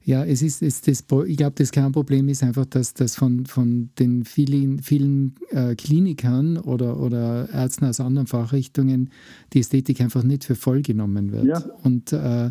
Ja, 0.10 0.26
es 0.26 0.42
ist, 0.42 0.64
es, 0.64 0.82
das, 0.82 1.04
ich 1.28 1.38
glaube, 1.38 1.54
das 1.54 1.70
Kernproblem 1.70 2.30
ist 2.30 2.42
einfach, 2.42 2.66
dass 2.66 2.96
das 2.96 3.16
von, 3.16 3.46
von 3.46 3.92
den 4.00 4.26
vielen, 4.26 4.82
vielen 4.82 5.36
äh, 5.52 5.76
Klinikern 5.76 6.58
oder, 6.58 7.00
oder 7.00 7.48
Ärzten 7.54 7.86
aus 7.86 8.00
anderen 8.00 8.26
Fachrichtungen 8.26 9.12
die 9.54 9.60
Ästhetik 9.60 10.02
einfach 10.02 10.24
nicht 10.24 10.46
für 10.46 10.56
voll 10.56 10.82
genommen 10.82 11.32
wird. 11.32 11.46
Ja. 11.46 11.60
Und, 11.84 12.12
äh, 12.12 12.50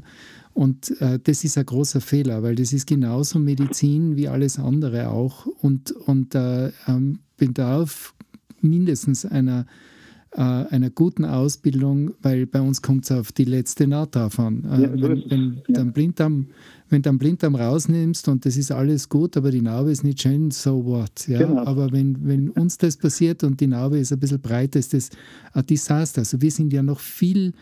und 0.55 1.01
äh, 1.01 1.19
das 1.19 1.43
ist 1.43 1.59
ein 1.59 1.67
großer 1.67 2.01
Fehler, 2.01 2.45
weil 2.45 2.55
das 2.55 2.73
ist 2.73 2.87
genauso 2.87 3.41
Medizin 3.41 4.15
wie 4.15 4.29
alles 4.29 4.61
andere 4.61 5.09
auch 5.09 5.47
und, 5.47 5.91
und 5.91 6.37
äh, 6.37 6.71
ähm, 6.87 7.19
bedarf 7.39 8.15
mindestens 8.61 9.27
einer 9.27 9.67
äh, 10.33 10.41
einer 10.41 10.91
guten 10.91 11.25
Ausbildung, 11.25 12.13
weil 12.21 12.47
bei 12.47 12.61
uns 12.61 12.83
kommt 12.83 13.05
es 13.05 13.13
auf 13.13 13.33
die 13.33 13.45
letzte 13.45 13.87
Naht 13.87 14.17
an. 14.17 14.65
Äh, 14.65 14.83
ja, 14.83 14.93
wenn, 14.93 15.31
wenn, 15.31 15.55
ja. 15.67 15.75
dann 15.75 15.93
Blinddarm, 15.93 16.49
wenn 16.91 17.03
du 17.03 17.09
einen 17.09 17.19
Blinddarm 17.19 17.55
rausnimmst 17.55 18.29
und 18.29 18.45
das 18.45 18.57
ist 18.57 18.71
alles 18.71 19.09
gut, 19.09 19.37
aber 19.37 19.51
die 19.51 19.63
Narbe 19.63 19.91
ist 19.91 20.05
nicht 20.05 20.21
schön, 20.21 20.51
so 20.51 20.85
what. 20.85 21.27
Ja? 21.29 21.39
Genau. 21.39 21.65
Aber 21.65 21.93
wenn, 21.93 22.27
wenn 22.27 22.51
uns 22.51 22.79
das 22.79 22.97
passiert 22.97 23.43
und 23.43 23.61
die 23.61 23.67
Narbe 23.67 23.99
ist 23.99 24.13
ein 24.13 24.21
bisschen 24.21 24.41
breiter, 24.41 24.79
ist 24.79 24.93
das 24.93 25.11
ein 25.53 25.67
Desaster. 25.67 26.21
Also 26.21 26.41
wir 26.41 26.51
sind 26.51 26.73
ja 26.73 26.83
noch 26.83 27.01
viel, 27.01 27.55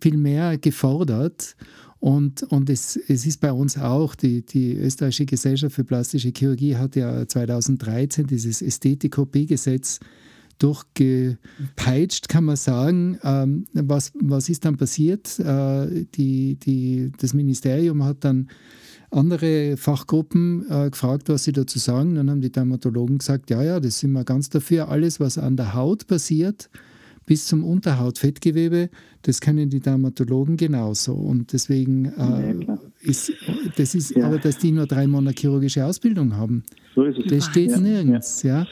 viel 0.00 0.16
mehr 0.16 0.58
gefordert. 0.58 1.56
Und, 2.00 2.44
und 2.44 2.70
es, 2.70 2.96
es 2.96 3.26
ist 3.26 3.40
bei 3.40 3.52
uns 3.52 3.76
auch, 3.76 4.14
die, 4.14 4.42
die 4.42 4.74
Österreichische 4.74 5.26
Gesellschaft 5.26 5.74
für 5.74 5.84
Plastische 5.84 6.32
Chirurgie 6.36 6.76
hat 6.76 6.94
ja 6.94 7.26
2013 7.26 8.26
dieses 8.26 8.62
Ästhetik-OP-Gesetz 8.62 9.98
durchgepeitscht, 10.58 12.28
kann 12.28 12.44
man 12.44 12.56
sagen. 12.56 13.18
Ähm, 13.22 13.66
was, 13.72 14.12
was 14.20 14.48
ist 14.48 14.64
dann 14.64 14.76
passiert? 14.76 15.38
Äh, 15.38 16.06
die, 16.14 16.56
die, 16.56 17.12
das 17.18 17.34
Ministerium 17.34 18.04
hat 18.04 18.24
dann 18.24 18.48
andere 19.10 19.76
Fachgruppen 19.76 20.66
äh, 20.70 20.90
gefragt, 20.90 21.28
was 21.28 21.44
sie 21.44 21.52
dazu 21.52 21.78
sagen. 21.78 22.14
Dann 22.14 22.30
haben 22.30 22.40
die 22.40 22.52
Dermatologen 22.52 23.18
gesagt, 23.18 23.50
ja, 23.50 23.62
ja, 23.62 23.80
das 23.80 24.00
sind 24.00 24.12
wir 24.12 24.24
ganz 24.24 24.50
dafür. 24.50 24.88
Alles, 24.88 25.20
was 25.20 25.38
an 25.38 25.56
der 25.56 25.74
Haut 25.74 26.06
passiert, 26.06 26.68
bis 27.24 27.46
zum 27.46 27.64
Unterhautfettgewebe, 27.64 28.90
das 29.22 29.40
können 29.40 29.70
die 29.70 29.80
Dermatologen 29.80 30.56
genauso. 30.56 31.14
Und 31.14 31.52
deswegen 31.52 32.06
äh, 32.06 32.54
ist, 33.00 33.32
das 33.76 33.94
ist 33.94 34.16
ja. 34.16 34.26
aber, 34.26 34.38
dass 34.38 34.58
die 34.58 34.72
nur 34.72 34.86
drei 34.86 35.06
Monate 35.06 35.40
chirurgische 35.40 35.84
Ausbildung 35.84 36.36
haben. 36.36 36.64
So 36.94 37.04
ist 37.04 37.18
es. 37.18 37.26
Das 37.30 37.44
steht 37.46 37.70
ja. 37.70 37.78
nirgends, 37.78 38.42
ja. 38.42 38.66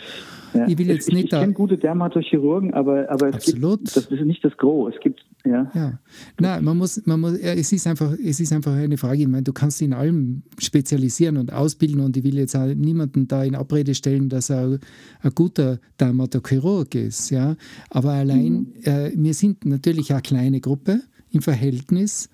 ja. 0.54 0.66
Ich 0.66 0.78
will 0.78 0.88
jetzt 0.88 1.08
ich, 1.08 1.14
nicht 1.14 1.26
ich, 1.26 1.32
ich 1.32 1.38
kenne 1.38 1.52
gute 1.52 1.78
Dermatochirurgen, 1.78 2.74
aber, 2.74 3.10
aber 3.10 3.28
es 3.28 3.36
Absolut. 3.36 3.84
gibt, 3.84 3.96
das 3.96 4.06
ist 4.06 4.24
nicht 4.24 4.44
das 4.44 4.56
Gros. 4.56 4.94
Es 4.94 5.00
gibt 5.00 5.20
ja. 5.46 5.70
ja. 5.74 5.98
Nein, 6.40 6.64
man 6.64 6.76
muss, 6.76 7.06
man 7.06 7.20
muss, 7.20 7.34
es 7.34 7.72
ist 7.72 7.86
einfach, 7.86 8.12
es 8.12 8.40
ist 8.40 8.52
einfach 8.52 8.74
eine 8.74 8.96
Frage. 8.96 9.22
Ich 9.22 9.28
meine, 9.28 9.44
du 9.44 9.52
kannst 9.52 9.80
in 9.80 9.92
allem 9.92 10.42
spezialisieren 10.58 11.36
und 11.36 11.52
ausbilden 11.52 12.00
und 12.00 12.16
ich 12.16 12.24
will 12.24 12.36
jetzt 12.36 12.56
auch 12.56 12.66
niemanden 12.66 13.28
da 13.28 13.44
in 13.44 13.54
Abrede 13.54 13.94
stellen, 13.94 14.28
dass 14.28 14.50
er 14.50 14.78
ein 15.22 15.30
guter 15.34 15.78
Dermatochirurg 16.00 16.94
ist, 16.96 17.30
ja. 17.30 17.54
Aber 17.90 18.12
allein, 18.12 18.52
mhm. 18.52 18.72
äh, 18.82 19.12
wir 19.14 19.34
sind 19.34 19.64
natürlich 19.64 20.12
eine 20.12 20.22
kleine 20.22 20.60
Gruppe 20.60 21.00
im 21.30 21.42
Verhältnis. 21.42 22.30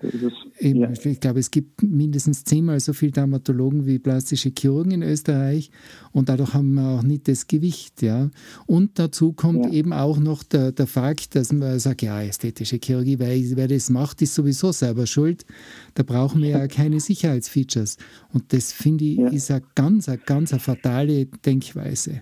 Eben, 0.59 0.81
ja. 0.81 0.91
Ich 0.91 1.19
glaube, 1.19 1.39
es 1.39 1.51
gibt 1.51 1.81
mindestens 1.81 2.43
zehnmal 2.43 2.79
so 2.79 2.93
viele 2.93 3.11
Dermatologen 3.11 3.85
wie 3.85 3.99
plastische 3.99 4.51
Chirurgen 4.57 4.91
in 4.91 5.03
Österreich 5.03 5.71
und 6.11 6.29
dadurch 6.29 6.53
haben 6.53 6.73
wir 6.75 6.89
auch 6.89 7.03
nicht 7.03 7.27
das 7.27 7.47
Gewicht. 7.47 8.01
Ja. 8.01 8.29
Und 8.65 8.99
dazu 8.99 9.33
kommt 9.33 9.65
ja. 9.65 9.71
eben 9.71 9.93
auch 9.93 10.19
noch 10.19 10.43
der, 10.43 10.71
der 10.71 10.87
Fakt, 10.87 11.35
dass 11.35 11.51
man 11.51 11.79
sagt, 11.79 12.01
ja, 12.01 12.21
ästhetische 12.21 12.77
Chirurgie, 12.77 13.19
wer, 13.19 13.35
wer 13.55 13.67
das 13.67 13.89
macht, 13.89 14.21
ist 14.21 14.35
sowieso 14.35 14.71
selber 14.71 15.05
schuld. 15.05 15.45
Da 15.95 16.03
brauchen 16.03 16.41
wir 16.41 16.49
ja 16.49 16.67
keine 16.67 16.99
Sicherheitsfeatures. 16.99 17.97
Und 18.31 18.53
das 18.53 18.71
finde 18.71 19.05
ich 19.05 19.17
ja. 19.17 19.27
ist 19.27 19.51
eine 19.51 19.63
ganz, 19.75 20.07
eine 20.07 20.19
ganz 20.19 20.53
eine 20.53 20.59
fatale 20.59 21.25
Denkweise. 21.25 22.21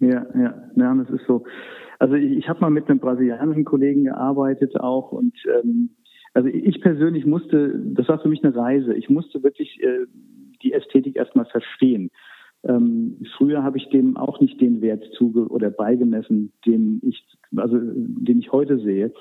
Ja, 0.00 0.24
ja, 0.34 0.54
ja, 0.76 0.94
das 0.94 1.10
ist 1.10 1.26
so. 1.26 1.44
Also 1.98 2.14
ich, 2.14 2.32
ich 2.32 2.48
habe 2.48 2.60
mal 2.60 2.70
mit 2.70 2.88
einem 2.88 3.00
brasilianischen 3.00 3.64
Kollegen 3.64 4.04
gearbeitet 4.04 4.78
auch 4.78 5.12
und 5.12 5.34
ähm, 5.62 5.90
also 6.34 6.48
ich 6.48 6.80
persönlich 6.80 7.26
musste, 7.26 7.74
das 7.76 8.08
war 8.08 8.20
für 8.20 8.28
mich 8.28 8.44
eine 8.44 8.54
Reise. 8.54 8.94
Ich 8.94 9.08
musste 9.08 9.42
wirklich 9.42 9.82
äh, 9.82 10.06
die 10.62 10.72
Ästhetik 10.72 11.16
erstmal 11.16 11.46
verstehen. 11.46 12.10
Ähm, 12.64 13.16
früher 13.36 13.62
habe 13.62 13.78
ich 13.78 13.88
dem 13.88 14.16
auch 14.16 14.40
nicht 14.40 14.60
den 14.60 14.80
Wert 14.80 15.04
zuge 15.16 15.48
oder 15.48 15.70
beigemessen, 15.70 16.52
den 16.66 17.00
ich, 17.04 17.24
also 17.56 17.78
den 17.80 18.38
ich 18.38 18.52
heute 18.52 18.78
sehe. 18.78 19.12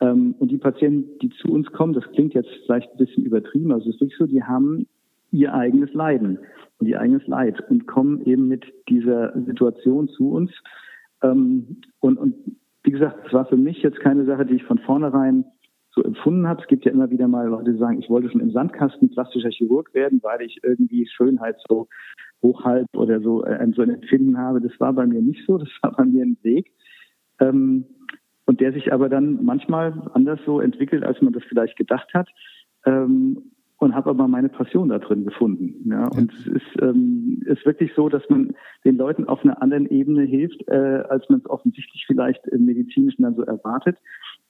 Ähm, 0.00 0.34
und 0.38 0.50
die 0.50 0.58
Patienten, 0.58 1.18
die 1.20 1.30
zu 1.30 1.48
uns 1.48 1.70
kommen, 1.72 1.92
das 1.92 2.10
klingt 2.12 2.34
jetzt 2.34 2.50
vielleicht 2.64 2.90
ein 2.92 2.98
bisschen 2.98 3.24
übertrieben, 3.24 3.72
also 3.72 3.88
es 3.88 3.96
ist 3.96 4.00
wirklich 4.00 4.18
so, 4.18 4.26
die 4.26 4.42
haben 4.42 4.86
ihr 5.32 5.52
eigenes 5.52 5.92
Leiden 5.92 6.38
und 6.78 6.86
ihr 6.86 7.00
eigenes 7.00 7.26
Leid 7.26 7.60
und 7.68 7.86
kommen 7.86 8.22
eben 8.24 8.48
mit 8.48 8.64
dieser 8.88 9.32
Situation 9.42 10.08
zu 10.08 10.30
uns 10.30 10.50
ähm, 11.22 11.82
und, 12.00 12.18
und 12.18 12.34
wie 12.84 12.90
gesagt, 12.90 13.26
es 13.26 13.32
war 13.32 13.46
für 13.46 13.56
mich 13.56 13.82
jetzt 13.82 14.00
keine 14.00 14.24
Sache, 14.24 14.46
die 14.46 14.54
ich 14.54 14.64
von 14.64 14.78
vornherein 14.78 15.44
so 15.90 16.02
empfunden 16.02 16.46
habe. 16.46 16.62
Es 16.62 16.68
gibt 16.68 16.84
ja 16.84 16.92
immer 16.92 17.10
wieder 17.10 17.28
mal 17.28 17.48
Leute, 17.48 17.72
die 17.72 17.78
sagen, 17.78 17.98
ich 17.98 18.08
wollte 18.08 18.30
schon 18.30 18.40
im 18.40 18.52
Sandkasten 18.52 19.10
plastischer 19.10 19.50
Chirurg 19.50 19.92
werden, 19.94 20.20
weil 20.22 20.42
ich 20.42 20.60
irgendwie 20.62 21.06
Schönheit 21.06 21.56
so 21.68 21.88
hochhalb 22.42 22.86
oder 22.96 23.20
so 23.20 23.44
äh, 23.44 23.66
so 23.74 23.82
ein 23.82 23.90
Empfinden 23.90 24.38
habe. 24.38 24.60
Das 24.60 24.78
war 24.78 24.92
bei 24.92 25.06
mir 25.06 25.20
nicht 25.20 25.44
so, 25.46 25.58
das 25.58 25.68
war 25.82 25.92
bei 25.96 26.04
mir 26.04 26.24
ein 26.24 26.38
Weg. 26.42 26.72
Ähm, 27.40 27.84
und 28.46 28.60
der 28.60 28.72
sich 28.72 28.92
aber 28.92 29.08
dann 29.08 29.44
manchmal 29.44 30.10
anders 30.14 30.40
so 30.46 30.60
entwickelt, 30.60 31.04
als 31.04 31.20
man 31.20 31.32
das 31.34 31.42
vielleicht 31.44 31.76
gedacht 31.76 32.08
hat. 32.14 32.28
Ähm, 32.86 33.52
und 33.78 33.94
habe 33.94 34.10
aber 34.10 34.26
meine 34.26 34.48
Passion 34.48 34.88
da 34.88 34.98
drin 34.98 35.24
gefunden. 35.24 35.88
Ja, 35.88 36.08
und 36.08 36.32
es 36.32 36.46
ist, 36.46 36.82
ähm, 36.82 37.42
ist 37.46 37.64
wirklich 37.64 37.92
so, 37.94 38.08
dass 38.08 38.28
man 38.28 38.54
den 38.84 38.96
Leuten 38.96 39.24
auf 39.26 39.44
einer 39.44 39.62
anderen 39.62 39.86
Ebene 39.86 40.22
hilft, 40.22 40.66
äh, 40.68 41.04
als 41.08 41.28
man 41.28 41.38
es 41.38 41.48
offensichtlich 41.48 42.04
vielleicht 42.06 42.44
im 42.48 42.66
Medizinischen 42.66 43.22
dann 43.22 43.36
so 43.36 43.42
erwartet. 43.42 43.96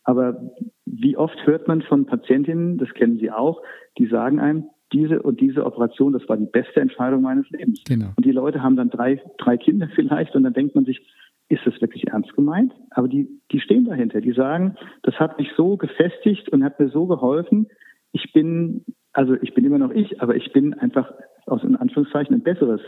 Aber 0.04 0.54
wie 0.86 1.16
oft 1.16 1.46
hört 1.46 1.68
man 1.68 1.82
von 1.82 2.06
Patientinnen, 2.06 2.78
das 2.78 2.92
kennen 2.94 3.18
Sie 3.18 3.30
auch, 3.30 3.60
die 3.98 4.06
sagen 4.06 4.40
einem, 4.40 4.64
diese 4.92 5.20
und 5.20 5.40
diese 5.40 5.66
Operation, 5.66 6.14
das 6.14 6.26
war 6.30 6.38
die 6.38 6.46
beste 6.46 6.80
Entscheidung 6.80 7.20
meines 7.20 7.48
Lebens. 7.50 7.82
Genau. 7.86 8.12
Und 8.16 8.24
die 8.24 8.32
Leute 8.32 8.62
haben 8.62 8.76
dann 8.76 8.88
drei, 8.88 9.20
drei 9.36 9.58
Kinder 9.58 9.90
vielleicht 9.94 10.34
und 10.34 10.44
dann 10.44 10.54
denkt 10.54 10.74
man 10.74 10.86
sich, 10.86 11.06
ist 11.50 11.66
das 11.66 11.78
wirklich 11.82 12.08
ernst 12.08 12.34
gemeint? 12.34 12.72
Aber 12.90 13.08
die, 13.08 13.28
die 13.52 13.60
stehen 13.60 13.84
dahinter. 13.84 14.20
Die 14.22 14.32
sagen, 14.32 14.76
das 15.02 15.14
hat 15.16 15.38
mich 15.38 15.48
so 15.56 15.76
gefestigt 15.76 16.48
und 16.48 16.64
hat 16.64 16.78
mir 16.80 16.88
so 16.88 17.06
geholfen. 17.06 17.68
Ich 18.12 18.32
bin 18.32 18.84
also 19.18 19.34
ich 19.42 19.52
bin 19.52 19.64
immer 19.64 19.78
noch 19.78 19.90
ich, 19.90 20.22
aber 20.22 20.36
ich 20.36 20.52
bin 20.52 20.74
einfach 20.74 21.10
aus 21.46 21.64
in 21.64 21.74
Anführungszeichen 21.74 22.36
ein 22.36 22.42
besseres 22.44 22.80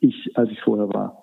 Ich, 0.00 0.32
als 0.34 0.50
ich 0.50 0.60
vorher 0.60 0.88
war. 0.92 1.22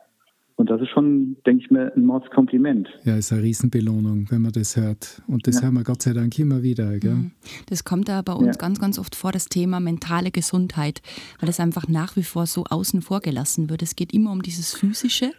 Und 0.56 0.70
das 0.70 0.80
ist 0.80 0.88
schon, 0.88 1.36
denke 1.46 1.66
ich 1.66 1.70
mir, 1.70 1.92
ein 1.94 2.06
Mordskompliment. 2.06 2.88
Ja, 3.04 3.18
ist 3.18 3.34
eine 3.34 3.44
Riesenbelohnung, 3.44 4.28
wenn 4.30 4.42
man 4.42 4.54
das 4.54 4.78
hört. 4.78 5.22
Und 5.28 5.48
das 5.48 5.56
ja. 5.56 5.64
hören 5.64 5.74
wir 5.74 5.84
Gott 5.84 6.02
sei 6.02 6.14
Dank 6.14 6.40
immer 6.40 6.64
wieder. 6.64 6.98
Gell? 7.00 7.12
Mhm. 7.12 7.32
Das 7.66 7.84
kommt 7.84 8.08
da 8.08 8.22
bei 8.22 8.32
uns 8.32 8.46
ja. 8.46 8.54
ganz, 8.54 8.80
ganz 8.80 8.98
oft 9.00 9.16
vor, 9.16 9.34
das 9.34 9.48
Thema 9.48 9.82
mentale 9.82 10.32
Gesundheit, 10.32 11.02
weil 11.42 11.48
das 11.48 11.60
einfach 11.60 11.90
nach 11.90 12.16
wie 12.16 12.24
vor 12.24 12.46
so 12.46 12.64
außen 12.64 13.02
vor 13.02 13.20
gelassen 13.20 13.70
wird. 13.70 13.82
Es 13.82 13.98
geht 13.98 14.14
immer 14.14 14.32
um 14.32 14.44
dieses 14.44 14.74
Physische, 14.74 15.32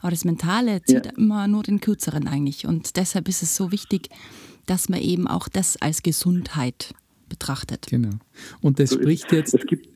aber 0.00 0.12
das 0.12 0.24
Mentale 0.24 0.80
zieht 0.82 1.04
ja. 1.04 1.12
immer 1.18 1.46
nur 1.46 1.62
den 1.62 1.80
Kürzeren 1.80 2.26
eigentlich. 2.26 2.66
Und 2.66 2.96
deshalb 2.96 3.28
ist 3.28 3.42
es 3.42 3.54
so 3.54 3.70
wichtig, 3.70 4.08
dass 4.64 4.88
man 4.88 5.00
eben 5.00 5.26
auch 5.26 5.48
das 5.48 5.76
als 5.82 6.02
Gesundheit 6.02 6.94
betrachtet. 7.32 7.86
Genau. 7.88 8.10
Und 8.60 8.78
das 8.78 8.92
spricht 8.92 9.32
jetzt. 9.32 9.54
Es 9.54 9.66
gibt 9.66 9.88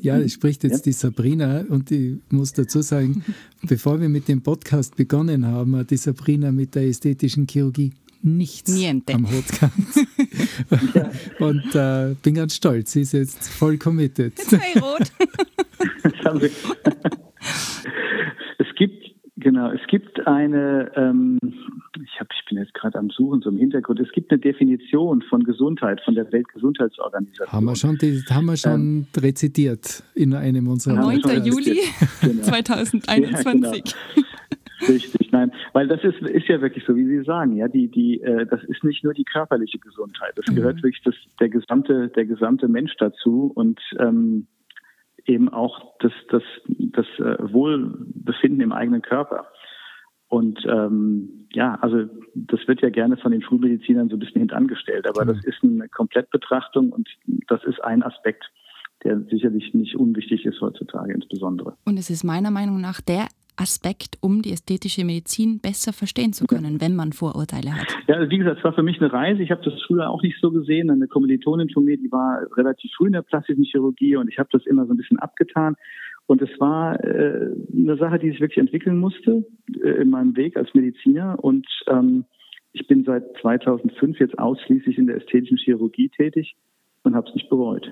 ja, 0.00 0.18
es 0.18 0.34
spricht 0.34 0.62
jetzt 0.62 0.76
ja. 0.76 0.82
die 0.84 0.92
Sabrina 0.92 1.64
und 1.68 1.90
ich 1.90 2.18
muss 2.30 2.52
dazu 2.52 2.82
sagen, 2.82 3.24
bevor 3.62 4.00
wir 4.00 4.08
mit 4.08 4.28
dem 4.28 4.42
Podcast 4.42 4.94
begonnen 4.94 5.46
haben, 5.46 5.74
hat 5.74 5.90
die 5.90 5.96
Sabrina 5.96 6.52
mit 6.52 6.74
der 6.74 6.84
ästhetischen 6.84 7.48
Chirurgie 7.48 7.92
nichts 8.22 8.70
Niente. 8.70 9.14
am 9.14 9.28
Hut 9.30 9.48
gehabt. 9.48 9.74
ja. 10.94 11.10
Und 11.44 11.74
äh, 11.74 12.14
bin 12.22 12.34
ganz 12.34 12.54
stolz, 12.54 12.92
sie 12.92 13.02
ist 13.02 13.12
jetzt 13.12 13.48
voll 13.48 13.78
committed. 13.78 14.38
Jetzt 14.38 14.52
ich 14.52 14.82
rot. 14.82 15.08
genau, 19.38 19.70
es 19.70 19.80
gibt 19.88 20.26
eine 20.26 20.90
ähm, 20.96 21.38
ich, 22.02 22.20
hab, 22.20 22.28
ich 22.32 22.44
bin 22.48 22.58
jetzt 22.58 22.74
gerade 22.74 22.98
am 22.98 23.10
Suchen, 23.10 23.40
so 23.42 23.50
im 23.50 23.56
Hintergrund. 23.56 24.00
Es 24.00 24.10
gibt 24.12 24.30
eine 24.30 24.40
Definition 24.40 25.22
von 25.22 25.44
Gesundheit, 25.44 26.00
von 26.04 26.14
der 26.14 26.30
Weltgesundheitsorganisation. 26.32 27.52
Haben 27.52 27.64
wir 27.66 27.76
schon, 27.76 27.98
die, 27.98 28.22
haben 28.30 28.46
wir 28.46 28.56
schon 28.56 28.80
ähm, 28.80 29.06
rezitiert 29.16 30.02
in 30.14 30.34
einem 30.34 30.68
unserer 30.68 30.94
9. 30.94 31.20
Juli 31.44 31.80
genau. 32.20 32.42
2021. 32.42 33.44
Ja, 33.54 34.14
genau. 34.14 34.28
Richtig, 34.86 35.32
nein, 35.32 35.50
weil 35.72 35.88
das 35.88 36.02
ist, 36.04 36.20
ist 36.22 36.46
ja 36.46 36.60
wirklich 36.60 36.84
so, 36.86 36.94
wie 36.94 37.04
Sie 37.04 37.24
sagen, 37.24 37.56
ja, 37.56 37.66
die, 37.66 37.88
die, 37.88 38.20
äh, 38.20 38.46
das 38.46 38.62
ist 38.62 38.84
nicht 38.84 39.02
nur 39.02 39.12
die 39.12 39.24
körperliche 39.24 39.78
Gesundheit, 39.78 40.34
das 40.36 40.46
mhm. 40.46 40.54
gehört 40.54 40.82
wirklich 40.84 41.02
das, 41.04 41.16
der 41.40 41.48
gesamte, 41.48 42.08
der 42.08 42.26
gesamte 42.26 42.68
Mensch 42.68 42.92
dazu 42.98 43.50
und 43.54 43.80
ähm, 43.98 44.46
eben 45.28 45.48
auch 45.48 45.94
das, 46.00 46.12
das, 46.30 46.42
das 46.66 47.06
äh, 47.18 47.52
Wohlbefinden 47.52 48.60
im 48.60 48.72
eigenen 48.72 49.02
Körper. 49.02 49.46
Und 50.28 50.64
ähm, 50.66 51.46
ja, 51.52 51.76
also 51.80 52.04
das 52.34 52.60
wird 52.66 52.82
ja 52.82 52.90
gerne 52.90 53.16
von 53.16 53.32
den 53.32 53.42
Schulmedizinern 53.42 54.08
so 54.08 54.16
ein 54.16 54.18
bisschen 54.18 54.40
hintangestellt, 54.40 55.08
aber 55.08 55.24
mhm. 55.24 55.28
das 55.28 55.44
ist 55.44 55.62
eine 55.62 55.88
Komplettbetrachtung 55.88 56.92
und 56.92 57.08
das 57.48 57.64
ist 57.64 57.82
ein 57.82 58.02
Aspekt, 58.02 58.44
der 59.04 59.20
sicherlich 59.30 59.72
nicht 59.74 59.96
unwichtig 59.96 60.44
ist 60.44 60.60
heutzutage 60.60 61.14
insbesondere. 61.14 61.76
Und 61.84 61.98
es 61.98 62.10
ist 62.10 62.24
meiner 62.24 62.50
Meinung 62.50 62.80
nach 62.80 63.00
der 63.00 63.28
Aspekt, 63.58 64.18
um 64.20 64.42
die 64.42 64.52
ästhetische 64.52 65.04
Medizin 65.04 65.58
besser 65.60 65.92
verstehen 65.92 66.32
zu 66.32 66.46
können, 66.46 66.80
wenn 66.80 66.94
man 66.94 67.12
Vorurteile 67.12 67.74
hat. 67.74 67.86
Ja, 68.06 68.16
also 68.16 68.30
wie 68.30 68.38
gesagt, 68.38 68.58
es 68.58 68.64
war 68.64 68.72
für 68.72 68.82
mich 68.82 69.00
eine 69.00 69.12
Reise. 69.12 69.42
Ich 69.42 69.50
habe 69.50 69.62
das 69.62 69.74
früher 69.86 70.08
auch 70.08 70.22
nicht 70.22 70.38
so 70.40 70.50
gesehen. 70.50 70.90
Eine 70.90 71.08
Kommilitonin 71.08 71.70
von 71.70 71.84
mir, 71.84 71.96
die 71.96 72.10
war 72.10 72.46
relativ 72.56 72.90
früh 72.96 73.06
in 73.06 73.12
der 73.12 73.22
plastischen 73.22 73.64
Chirurgie 73.64 74.16
und 74.16 74.28
ich 74.28 74.38
habe 74.38 74.48
das 74.52 74.64
immer 74.66 74.86
so 74.86 74.94
ein 74.94 74.96
bisschen 74.96 75.18
abgetan. 75.18 75.76
Und 76.26 76.42
es 76.42 76.50
war 76.60 77.02
äh, 77.02 77.50
eine 77.74 77.96
Sache, 77.96 78.18
die 78.18 78.30
sich 78.30 78.40
wirklich 78.40 78.58
entwickeln 78.58 78.98
musste 78.98 79.46
äh, 79.82 80.02
in 80.02 80.10
meinem 80.10 80.36
Weg 80.36 80.56
als 80.56 80.72
Mediziner. 80.74 81.42
Und 81.42 81.66
ähm, 81.86 82.24
ich 82.72 82.86
bin 82.86 83.04
seit 83.04 83.24
2005 83.40 84.20
jetzt 84.20 84.38
ausschließlich 84.38 84.98
in 84.98 85.06
der 85.06 85.16
ästhetischen 85.16 85.56
Chirurgie 85.56 86.10
tätig 86.10 86.54
und 87.02 87.14
habe 87.14 87.28
es 87.28 87.34
nicht 87.34 87.48
bereut. 87.48 87.90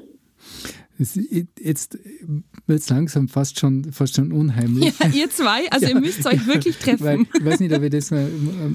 Jetzt 0.98 1.98
wird 2.66 2.80
es 2.80 2.88
langsam 2.88 3.28
fast 3.28 3.60
schon, 3.60 3.92
fast 3.92 4.16
schon 4.16 4.32
unheimlich. 4.32 4.98
Ja, 4.98 5.08
ihr 5.08 5.30
zwei, 5.30 5.70
also 5.70 5.86
ja, 5.86 5.92
ihr 5.92 6.00
müsst 6.00 6.24
euch 6.24 6.46
wirklich 6.46 6.76
treffen. 6.78 7.04
Weil, 7.04 7.20
ich 7.20 7.44
weiß 7.44 7.60
nicht, 7.60 7.74
ob 7.74 7.82
ich 7.82 7.90
das 7.90 8.10
mal 8.10 8.30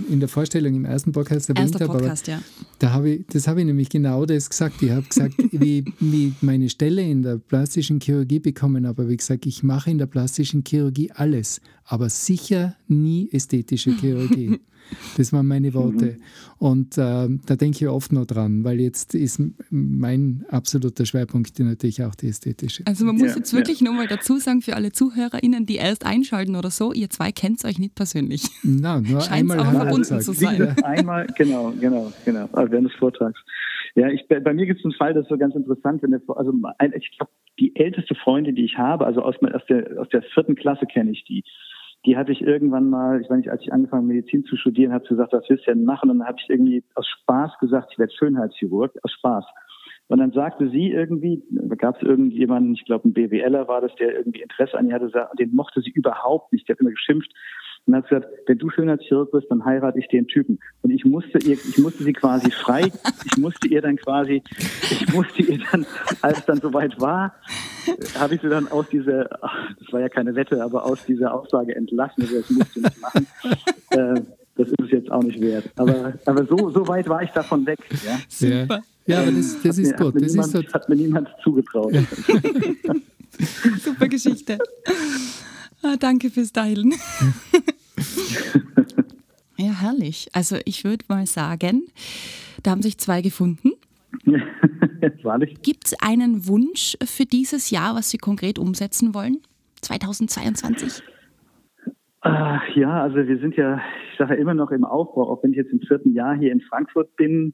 in 0.08 0.19
der 0.19 0.30
Vorstellung 0.30 0.76
im 0.76 0.86
ersten 0.86 1.12
Podcast 1.13 1.50
erwähnt 1.50 1.74
habe. 1.74 1.88
Podcast, 1.88 2.30
aber 2.30 2.38
ja. 2.38 2.43
Da 2.78 2.91
habe 2.91 3.10
ich, 3.10 3.26
das 3.28 3.47
habe 3.47 3.62
ich 3.62 3.65
nämlich 3.65 3.89
genau 3.89 4.26
das 4.26 4.50
gesagt. 4.50 4.82
Ich 4.84 4.91
habe 4.91 5.08
gesagt, 5.08 5.34
wie, 5.52 5.84
wie 6.00 6.34
meine 6.41 6.69
Stelle 6.69 7.02
in 7.02 7.24
der 7.24 7.38
plastischen 7.38 8.00
Chirurgie 8.00 8.39
bekommen 8.39 8.86
habe, 8.86 9.04
habe 9.04 9.12
ich 9.12 9.19
gesagt, 9.19 9.47
ich 9.47 9.63
mache 9.63 9.89
in 9.89 9.97
der 9.97 10.06
plastischen 10.06 10.63
Chirurgie 10.67 11.12
alles, 11.12 11.60
aber 11.86 12.10
sicher 12.10 12.76
nie 12.88 13.30
ästhetische 13.32 13.95
Chirurgie. 13.97 14.60
Das 15.17 15.34
waren 15.34 15.47
meine 15.47 15.73
Worte. 15.73 16.06
Mhm. 16.06 16.21
Und 16.58 16.97
äh, 16.97 17.27
da 17.45 17.56
denke 17.56 17.77
ich 17.80 17.88
oft 17.88 18.12
noch 18.12 18.25
dran, 18.25 18.63
weil 18.63 18.80
jetzt 18.80 19.15
ist 19.15 19.41
mein 19.69 20.45
absoluter 20.49 21.06
Schwerpunkt 21.06 21.58
natürlich 21.60 22.04
auch 22.04 22.15
die 22.15 22.27
ästhetische. 22.27 22.83
Also 22.85 23.06
man 23.06 23.15
muss 23.15 23.31
ja, 23.31 23.37
jetzt 23.37 23.54
wirklich 23.54 23.81
ja. 23.81 23.87
nochmal 23.87 24.08
dazu 24.08 24.37
sagen, 24.37 24.62
für 24.62 24.75
alle 24.75 24.92
ZuhörerInnen, 24.92 25.65
die 25.65 25.75
erst 25.75 26.06
einschalten 26.06 26.56
oder 26.56 26.69
so, 26.69 26.94
ihr 26.94 27.10
zwei 27.10 27.31
kennt 27.31 27.65
euch 27.65 27.79
nicht 27.79 27.96
persönlich. 27.96 28.44
Na, 28.63 29.02
nur 29.02 29.21
Scheint's 29.21 29.31
einmal 29.31 29.60
aber 29.60 29.71
verbunden 29.71 30.21
zu 30.21 30.33
sein. 30.33 30.75
Einmal, 30.83 31.27
genau, 31.35 31.73
genau, 31.79 32.12
genau, 32.25 32.48
also 32.52 32.71
während 32.71 32.89
des 32.89 32.98
Vortrags. 32.98 33.39
Ja, 33.96 34.08
ich, 34.10 34.25
bei 34.27 34.54
mir 34.54 34.65
gibt 34.65 34.79
es 34.79 34.85
einen 34.85 34.94
Fall, 34.94 35.13
das 35.13 35.23
ist 35.23 35.29
so 35.29 35.37
ganz 35.37 35.54
interessant. 35.56 36.02
Wenn 36.02 36.12
der, 36.12 36.21
also 36.27 36.54
ich 36.96 37.12
glaube, 37.17 37.31
die 37.60 37.75
älteste 37.75 38.15
Freundin, 38.15 38.56
die 38.56 38.65
ich 38.65 38.77
habe, 38.77 39.06
also 39.06 39.21
aus, 39.21 39.35
aus, 39.42 39.65
der, 39.67 40.00
aus 40.00 40.08
der 40.10 40.23
vierten 40.33 40.56
Klasse 40.56 40.85
kenne 40.85 41.12
ich 41.12 41.25
die. 41.25 41.44
Die 42.06 42.17
hatte 42.17 42.31
ich 42.31 42.41
irgendwann 42.41 42.89
mal, 42.89 43.21
ich 43.21 43.29
weiß 43.29 43.37
nicht, 43.37 43.52
als 43.52 43.62
ich 43.62 43.71
angefangen 43.71 44.08
Medizin 44.08 44.43
zu 44.45 44.56
studieren, 44.56 44.93
habe 44.93 45.08
gesagt, 45.08 45.33
was 45.33 45.47
willst 45.49 45.67
du 45.67 45.71
denn 45.71 45.85
machen? 45.85 46.10
Und 46.10 46.19
dann 46.19 46.27
habe 46.27 46.37
ich 46.41 46.49
irgendwie 46.49 46.83
aus 46.95 47.08
Spaß 47.08 47.58
gesagt, 47.60 47.89
ich 47.91 47.99
werde 47.99 48.13
Schönheitschirurg, 48.13 48.97
aus 49.04 49.12
Spaß. 49.12 49.45
Und 50.08 50.17
dann 50.17 50.31
sagte 50.33 50.69
sie 50.69 50.91
irgendwie, 50.91 51.41
da 51.52 51.75
gab 51.75 51.95
es 51.95 52.02
irgendjemanden, 52.02 52.73
ich 52.73 52.83
glaube 52.83 53.08
ein 53.08 53.13
BWLer 53.13 53.69
war 53.69 53.79
das, 53.79 53.95
der 53.95 54.13
irgendwie 54.13 54.41
Interesse 54.41 54.77
an 54.77 54.89
ihr 54.89 54.95
hatte, 54.95 55.10
den 55.39 55.56
mochte 55.56 55.79
sie 55.79 55.91
überhaupt 55.91 56.52
nicht, 56.52 56.67
der 56.67 56.75
hat 56.75 56.81
immer 56.81 56.89
geschimpft. 56.89 57.31
Und 57.88 57.96
hat 57.96 58.08
gesagt, 58.08 58.27
wenn 58.46 58.58
du 58.58 58.69
Schönheitschirurg 58.69 59.32
bist, 59.32 59.48
dann 59.50 59.65
heirate 59.65 60.00
ich 60.00 60.08
den 60.08 60.27
Typen. 60.27 60.60
Und 60.82 60.92
ich 60.92 61.04
musste 61.04 61.40
ihr, 61.40 61.54
ich 61.54 61.77
musste 61.77 62.04
sie 62.04 62.13
quasi 62.13 62.52
frei, 62.52 62.92
ich 63.25 63.38
musste 63.38 63.67
ihr 63.67 63.82
dann 63.82 63.98
quasi, 63.98 64.44
ich 64.92 65.13
musste 65.13 65.42
ihr 65.42 65.60
dann, 65.71 65.86
als 66.21 66.40
es 66.40 66.46
dann 66.46 66.62
soweit 66.62 67.00
war, 67.02 67.34
habe 68.19 68.36
ich 68.36 68.42
sie 68.42 68.50
dann 68.50 68.67
aus 68.67 68.88
dieser, 68.90 69.23
das 69.25 69.92
war 69.92 70.00
ja 70.00 70.10
keine 70.10 70.36
Wette, 70.36 70.63
aber 70.63 70.86
aus 70.86 71.04
dieser 71.06 71.34
Aussage 71.34 71.75
entlassen, 71.75 72.23
also 72.23 72.38
das 72.38 72.50
musst 72.50 72.75
du 72.75 72.82
nicht 72.82 73.02
machen. 73.02 73.27
Äh, 73.92 74.21
das 74.56 74.67
ist 74.67 74.79
es 74.79 74.92
jetzt 74.92 75.12
auch 75.12 75.23
nicht 75.23 75.42
wert. 75.42 75.69
Aber, 75.75 76.13
aber 76.25 76.46
so, 76.46 76.69
so 76.69 76.88
weit 76.88 77.10
war 77.10 77.23
ich 77.23 77.32
davon 77.32 77.65
weg. 77.65 77.79
Ja. 78.06 78.19
Super. 78.27 78.82
Ja, 79.08 79.21
aber 79.21 79.32
das, 79.32 79.62
das 79.62 79.77
ist 79.77 79.92
mir, 79.92 79.98
gut. 79.98 80.08
Hat 80.08 80.15
mir, 80.15 80.21
das 80.21 80.32
niemand, 80.32 80.54
ist 80.56 80.73
hat 80.73 80.90
mir 80.90 80.96
niemand 80.96 81.29
zugetraut. 81.44 81.94
Ja. 81.94 82.02
Super 83.79 84.08
Geschichte. 84.08 84.60
Ah, 85.84 85.96
danke 86.00 86.29
fürs 86.29 86.52
Teilen. 86.52 86.94
ja, 89.58 89.82
herrlich. 89.82 90.29
Also 90.34 90.58
ich 90.65 90.84
würde 90.84 91.06
mal 91.08 91.25
sagen, 91.25 91.84
da 92.63 92.71
haben 92.71 92.82
sich 92.82 92.98
zwei 92.98 93.21
gefunden. 93.21 93.71
Gibt 95.63 95.88
es 95.88 95.96
einen 96.02 96.48
Wunsch 96.48 96.98
für 97.04 97.25
dieses 97.25 97.71
Jahr, 97.71 97.96
was 97.96 98.12
Sie 98.12 98.17
konkret 98.17 98.60
umsetzen 98.60 99.15
wollen? 99.15 99.40
2022? 99.82 101.02
Äh, 102.23 102.79
ja, 102.79 103.02
also 103.02 103.15
wir 103.15 103.40
sind 103.40 103.56
ja, 103.56 103.82
ich 104.12 104.17
sage 104.19 104.36
ja 104.36 104.40
immer 104.40 104.54
noch 104.54 104.69
im 104.71 104.84
Aufbau, 104.84 105.29
auch 105.32 105.44
wenn 105.44 105.52
ich 105.52 105.58
jetzt 105.58 105.71
im 105.71 105.82
vierten 105.82 106.13
Jahr 106.13 106.36
hier 106.36 106.52
in 106.52 106.62
Frankfurt 106.62 107.15
bin. 107.15 107.54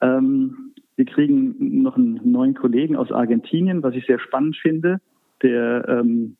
Ähm, 0.00 0.72
wir 0.96 1.04
kriegen 1.04 1.82
noch 1.82 1.96
einen 1.96 2.20
neuen 2.24 2.54
Kollegen 2.54 2.96
aus 2.96 3.12
Argentinien, 3.12 3.82
was 3.82 3.94
ich 3.94 4.06
sehr 4.06 4.18
spannend 4.18 4.56
finde. 4.56 5.00
Der, 5.42 5.86
ähm, 5.88 6.36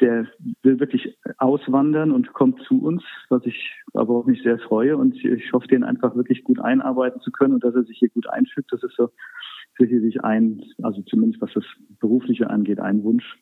der 0.00 0.26
will 0.62 0.80
wirklich 0.80 1.18
auswandern 1.38 2.10
und 2.10 2.32
kommt 2.32 2.60
zu 2.62 2.82
uns, 2.82 3.02
was 3.28 3.44
ich 3.44 3.72
aber 3.92 4.16
auch 4.16 4.26
mich 4.26 4.42
sehr 4.42 4.58
freue. 4.58 4.96
Und 4.96 5.14
ich 5.22 5.52
hoffe, 5.52 5.68
den 5.68 5.84
einfach 5.84 6.14
wirklich 6.16 6.42
gut 6.44 6.58
einarbeiten 6.58 7.20
zu 7.20 7.30
können 7.30 7.54
und 7.54 7.64
dass 7.64 7.74
er 7.74 7.84
sich 7.84 7.98
hier 7.98 8.08
gut 8.08 8.28
einfügt. 8.28 8.72
Das 8.72 8.82
ist 8.82 8.96
so 8.96 9.10
sicherlich 9.78 10.22
ein, 10.24 10.62
also 10.82 11.02
zumindest 11.02 11.42
was 11.42 11.52
das 11.54 11.64
Berufliche 12.00 12.48
angeht, 12.50 12.80
ein 12.80 13.02
Wunsch. 13.04 13.38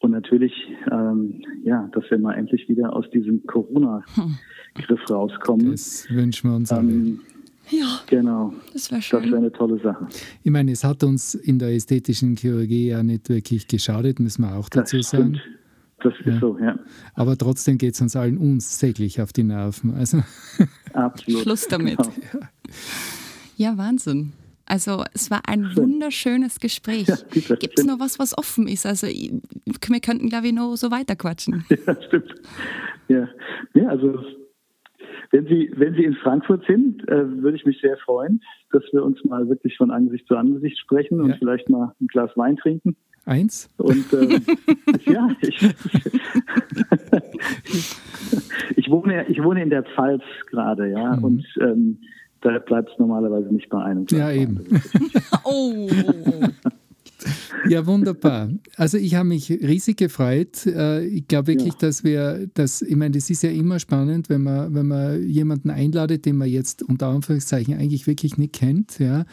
Und 0.00 0.12
natürlich, 0.12 0.52
ähm, 0.92 1.42
ja, 1.64 1.88
dass 1.92 2.08
wir 2.10 2.18
mal 2.18 2.34
endlich 2.34 2.68
wieder 2.68 2.94
aus 2.94 3.10
diesem 3.10 3.44
Corona-Griff 3.46 5.10
rauskommen. 5.10 5.72
Das 5.72 6.06
wünschen 6.10 6.50
wir 6.50 6.56
uns 6.56 6.70
alle. 6.70 6.88
Ähm, 6.88 7.20
ja, 7.70 8.00
genau. 8.06 8.52
Das 8.72 8.90
wäre 8.90 9.02
schön. 9.02 9.22
Das 9.22 9.30
wäre 9.30 9.38
eine 9.38 9.52
tolle 9.52 9.80
Sache. 9.80 10.06
Ich 10.42 10.50
meine, 10.50 10.72
es 10.72 10.84
hat 10.84 11.02
uns 11.04 11.34
in 11.34 11.58
der 11.58 11.74
ästhetischen 11.74 12.36
Chirurgie 12.36 12.88
ja 12.88 13.02
nicht 13.02 13.28
wirklich 13.28 13.66
geschadet, 13.68 14.20
müssen 14.20 14.42
wir 14.42 14.54
auch 14.54 14.68
dazu 14.68 14.98
das 14.98 15.10
sagen. 15.10 15.40
Das 16.02 16.14
ist 16.20 16.26
ja. 16.26 16.38
so, 16.38 16.56
ja. 16.58 16.78
Aber 17.14 17.36
trotzdem 17.36 17.76
geht 17.76 17.94
es 17.94 18.00
uns 18.00 18.14
allen 18.14 18.38
unsäglich 18.38 19.20
auf 19.20 19.32
die 19.32 19.42
Nerven. 19.42 19.94
Also. 19.94 20.22
Absolut. 20.92 21.42
Schluss 21.42 21.66
damit. 21.66 21.98
Genau. 21.98 22.46
Ja, 23.56 23.76
Wahnsinn. 23.76 24.32
Also 24.66 25.02
es 25.14 25.30
war 25.30 25.40
ein 25.48 25.74
wunderschönes 25.74 26.60
Gespräch. 26.60 27.08
Ja, 27.08 27.16
Gibt 27.56 27.78
es 27.78 27.86
noch 27.86 27.98
was, 27.98 28.18
was 28.18 28.36
offen 28.36 28.68
ist? 28.68 28.84
Also 28.84 29.06
wir 29.06 30.00
könnten, 30.00 30.28
glaube 30.28 30.48
ich, 30.48 30.52
noch 30.52 30.76
so 30.76 30.90
weiterquatschen. 30.90 31.64
Ja, 31.86 32.02
stimmt. 32.02 32.34
Ja, 33.08 33.28
ja 33.74 33.88
also 33.88 34.22
wenn 35.30 35.46
Sie, 35.46 35.70
wenn 35.76 35.94
Sie 35.94 36.04
in 36.04 36.14
Frankfurt 36.14 36.64
sind, 36.66 37.06
äh, 37.08 37.42
würde 37.42 37.56
ich 37.56 37.66
mich 37.66 37.80
sehr 37.80 37.96
freuen, 37.98 38.42
dass 38.72 38.82
wir 38.92 39.04
uns 39.04 39.22
mal 39.24 39.48
wirklich 39.48 39.76
von 39.76 39.90
Angesicht 39.90 40.26
zu 40.26 40.36
Angesicht 40.36 40.78
sprechen 40.78 41.20
und 41.20 41.30
ja. 41.30 41.36
vielleicht 41.38 41.68
mal 41.68 41.94
ein 42.00 42.06
Glas 42.06 42.30
Wein 42.36 42.56
trinken. 42.56 42.96
Eins? 43.26 43.68
Und 43.76 44.10
ähm, 44.14 44.42
ja, 45.04 45.28
ich, 45.42 45.62
ich, 48.76 48.90
wohne, 48.90 49.26
ich 49.28 49.42
wohne 49.42 49.62
in 49.62 49.68
der 49.68 49.82
Pfalz 49.82 50.22
gerade, 50.46 50.90
ja, 50.90 51.16
mhm. 51.16 51.24
und 51.24 51.46
ähm, 51.60 51.98
da 52.40 52.58
bleibt 52.58 52.90
es 52.90 52.98
normalerweise 52.98 53.52
nicht 53.52 53.68
bei 53.68 53.82
einem. 53.82 54.06
Ja, 54.10 54.30
eben. 54.30 54.64
oh. 55.44 55.90
Ja, 57.68 57.86
wunderbar. 57.86 58.50
Also 58.76 58.96
ich 58.98 59.14
habe 59.14 59.28
mich 59.28 59.50
riesig 59.50 59.96
gefreut. 59.96 60.66
Äh, 60.66 61.04
ich 61.06 61.26
glaube 61.26 61.48
wirklich, 61.48 61.74
ja. 61.74 61.78
dass 61.80 62.04
wir, 62.04 62.48
dass, 62.54 62.82
ich 62.82 62.96
meine, 62.96 63.16
das 63.16 63.28
ist 63.30 63.42
ja 63.42 63.50
immer 63.50 63.78
spannend, 63.78 64.28
wenn 64.28 64.42
man, 64.42 64.74
wenn 64.74 64.86
man 64.86 65.22
jemanden 65.28 65.70
einladet, 65.70 66.24
den 66.24 66.36
man 66.36 66.48
jetzt 66.48 66.82
unter 66.82 67.08
Anführungszeichen 67.08 67.74
eigentlich 67.74 68.06
wirklich 68.06 68.36
nicht 68.36 68.52
kennt. 68.52 68.98
Ja. 68.98 69.24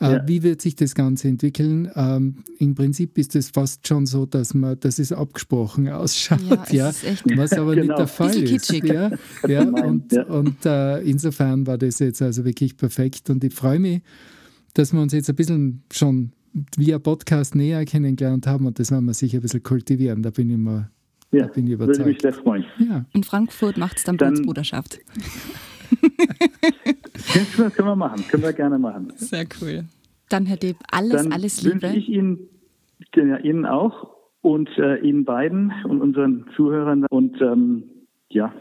Äh, 0.00 0.12
ja. 0.12 0.28
Wie 0.28 0.42
wird 0.42 0.60
sich 0.62 0.76
das 0.76 0.94
Ganze 0.94 1.28
entwickeln? 1.28 1.90
Ähm, 1.94 2.36
Im 2.58 2.74
Prinzip 2.74 3.16
ist 3.18 3.34
es 3.36 3.50
fast 3.50 3.86
schon 3.86 4.06
so, 4.06 4.26
dass 4.26 4.54
man, 4.54 4.78
dass 4.80 4.98
es 4.98 5.12
abgesprochen 5.12 5.88
ausschaut, 5.88 6.40
ja, 6.70 6.90
ja 6.90 6.92
was 7.36 7.52
aber 7.52 7.74
genau. 7.74 7.86
nicht 7.86 7.98
der 7.98 8.06
Fall 8.06 8.36
ist. 8.36 8.72
Ja, 8.72 9.10
ja, 9.48 9.62
und, 9.62 10.12
und 10.12 10.66
uh, 10.66 10.96
insofern 11.04 11.66
war 11.66 11.78
das 11.78 11.98
jetzt 11.98 12.22
also 12.22 12.44
wirklich 12.44 12.76
perfekt 12.76 13.30
und 13.30 13.44
ich 13.44 13.54
freue 13.54 13.78
mich, 13.78 14.02
dass 14.74 14.92
wir 14.92 15.00
uns 15.00 15.12
jetzt 15.12 15.30
ein 15.30 15.36
bisschen 15.36 15.82
schon 15.92 16.32
via 16.76 16.98
Podcast 16.98 17.54
näher 17.54 17.84
kennengelernt 17.84 18.46
haben 18.46 18.66
und 18.66 18.78
das 18.78 18.90
werden 18.90 19.06
wir 19.06 19.14
sicher 19.14 19.38
ein 19.38 19.42
bisschen 19.42 19.62
kultivieren. 19.62 20.22
Da 20.22 20.30
bin 20.30 20.50
ich 20.50 20.56
mal 20.56 20.90
ja, 21.32 21.46
da 21.46 21.52
bin 21.52 21.66
ich 21.66 21.72
überzeugt. 21.72 21.98
Würde 21.98 22.10
mich 22.10 22.22
sehr 22.22 22.32
freuen. 22.32 22.64
Ja. 22.78 23.04
In 23.12 23.24
Frankfurt 23.24 23.76
macht 23.76 23.98
es 23.98 24.04
dann, 24.04 24.16
dann 24.16 24.34
Blutsbruderschaft. 24.34 25.00
das 27.56 27.74
können 27.74 27.88
wir 27.88 27.96
machen, 27.96 28.24
können 28.28 28.42
wir 28.42 28.52
gerne 28.52 28.78
machen. 28.78 29.12
Sehr 29.16 29.44
cool. 29.60 29.84
Dann, 30.28 30.46
Herr 30.46 30.56
Deb, 30.56 30.76
alles, 30.90 31.22
dann 31.22 31.32
alles 31.32 31.62
Liebe. 31.62 31.82
Wünsche 31.82 31.96
ich 31.96 32.08
Ihnen, 32.08 32.48
ja, 33.16 33.36
Ihnen 33.38 33.66
auch 33.66 34.14
und 34.42 34.70
äh, 34.78 34.98
Ihnen 34.98 35.24
beiden 35.24 35.72
und 35.88 36.00
unseren 36.00 36.46
Zuhörern. 36.56 37.04
Und 37.10 37.40
ähm, 37.40 37.84
ja, 38.30 38.54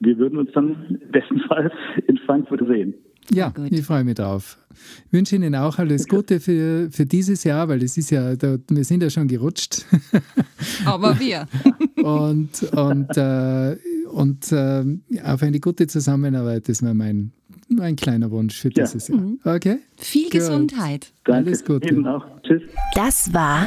wir 0.00 0.18
würden 0.18 0.38
uns 0.38 0.52
dann 0.52 0.98
im 1.00 1.10
besten 1.10 1.40
Fall 1.48 1.72
in 2.06 2.18
Frankfurt 2.18 2.60
sehen. 2.68 2.94
Ja, 3.32 3.50
Gut. 3.50 3.70
ich 3.70 3.84
freue 3.84 4.04
mich 4.04 4.14
drauf. 4.14 4.58
Ich 5.06 5.12
wünsche 5.12 5.36
Ihnen 5.36 5.54
auch 5.54 5.78
alles 5.78 6.06
Gute 6.06 6.40
für, 6.40 6.88
für 6.90 7.04
dieses 7.04 7.44
Jahr, 7.44 7.68
weil 7.68 7.82
es 7.82 7.96
ist 7.96 8.10
ja, 8.10 8.36
da, 8.36 8.58
wir 8.68 8.84
sind 8.84 9.02
ja 9.02 9.10
schon 9.10 9.28
gerutscht. 9.28 9.84
Aber 10.84 11.18
wir. 11.18 11.46
und 11.96 12.62
und, 12.72 13.16
äh, 13.16 13.76
und 14.12 14.52
äh, 14.52 14.84
auf 15.24 15.42
eine 15.42 15.60
gute 15.60 15.86
Zusammenarbeit, 15.86 16.68
das 16.68 16.82
wäre 16.82 16.94
mein, 16.94 17.32
mein 17.68 17.96
kleiner 17.96 18.30
Wunsch 18.30 18.58
für 18.58 18.70
dieses 18.70 19.08
ja. 19.08 19.16
Jahr. 19.16 19.24
Mhm. 19.24 19.40
Okay? 19.44 19.78
Viel 19.96 20.24
Gut. 20.24 20.32
Gesundheit. 20.32 21.12
Danke. 21.24 21.48
Alles 21.48 21.64
Gute. 21.64 21.88
Ihnen 21.88 22.06
auch. 22.06 22.24
Tschüss. 22.42 22.62
Das 22.94 23.32
war 23.34 23.66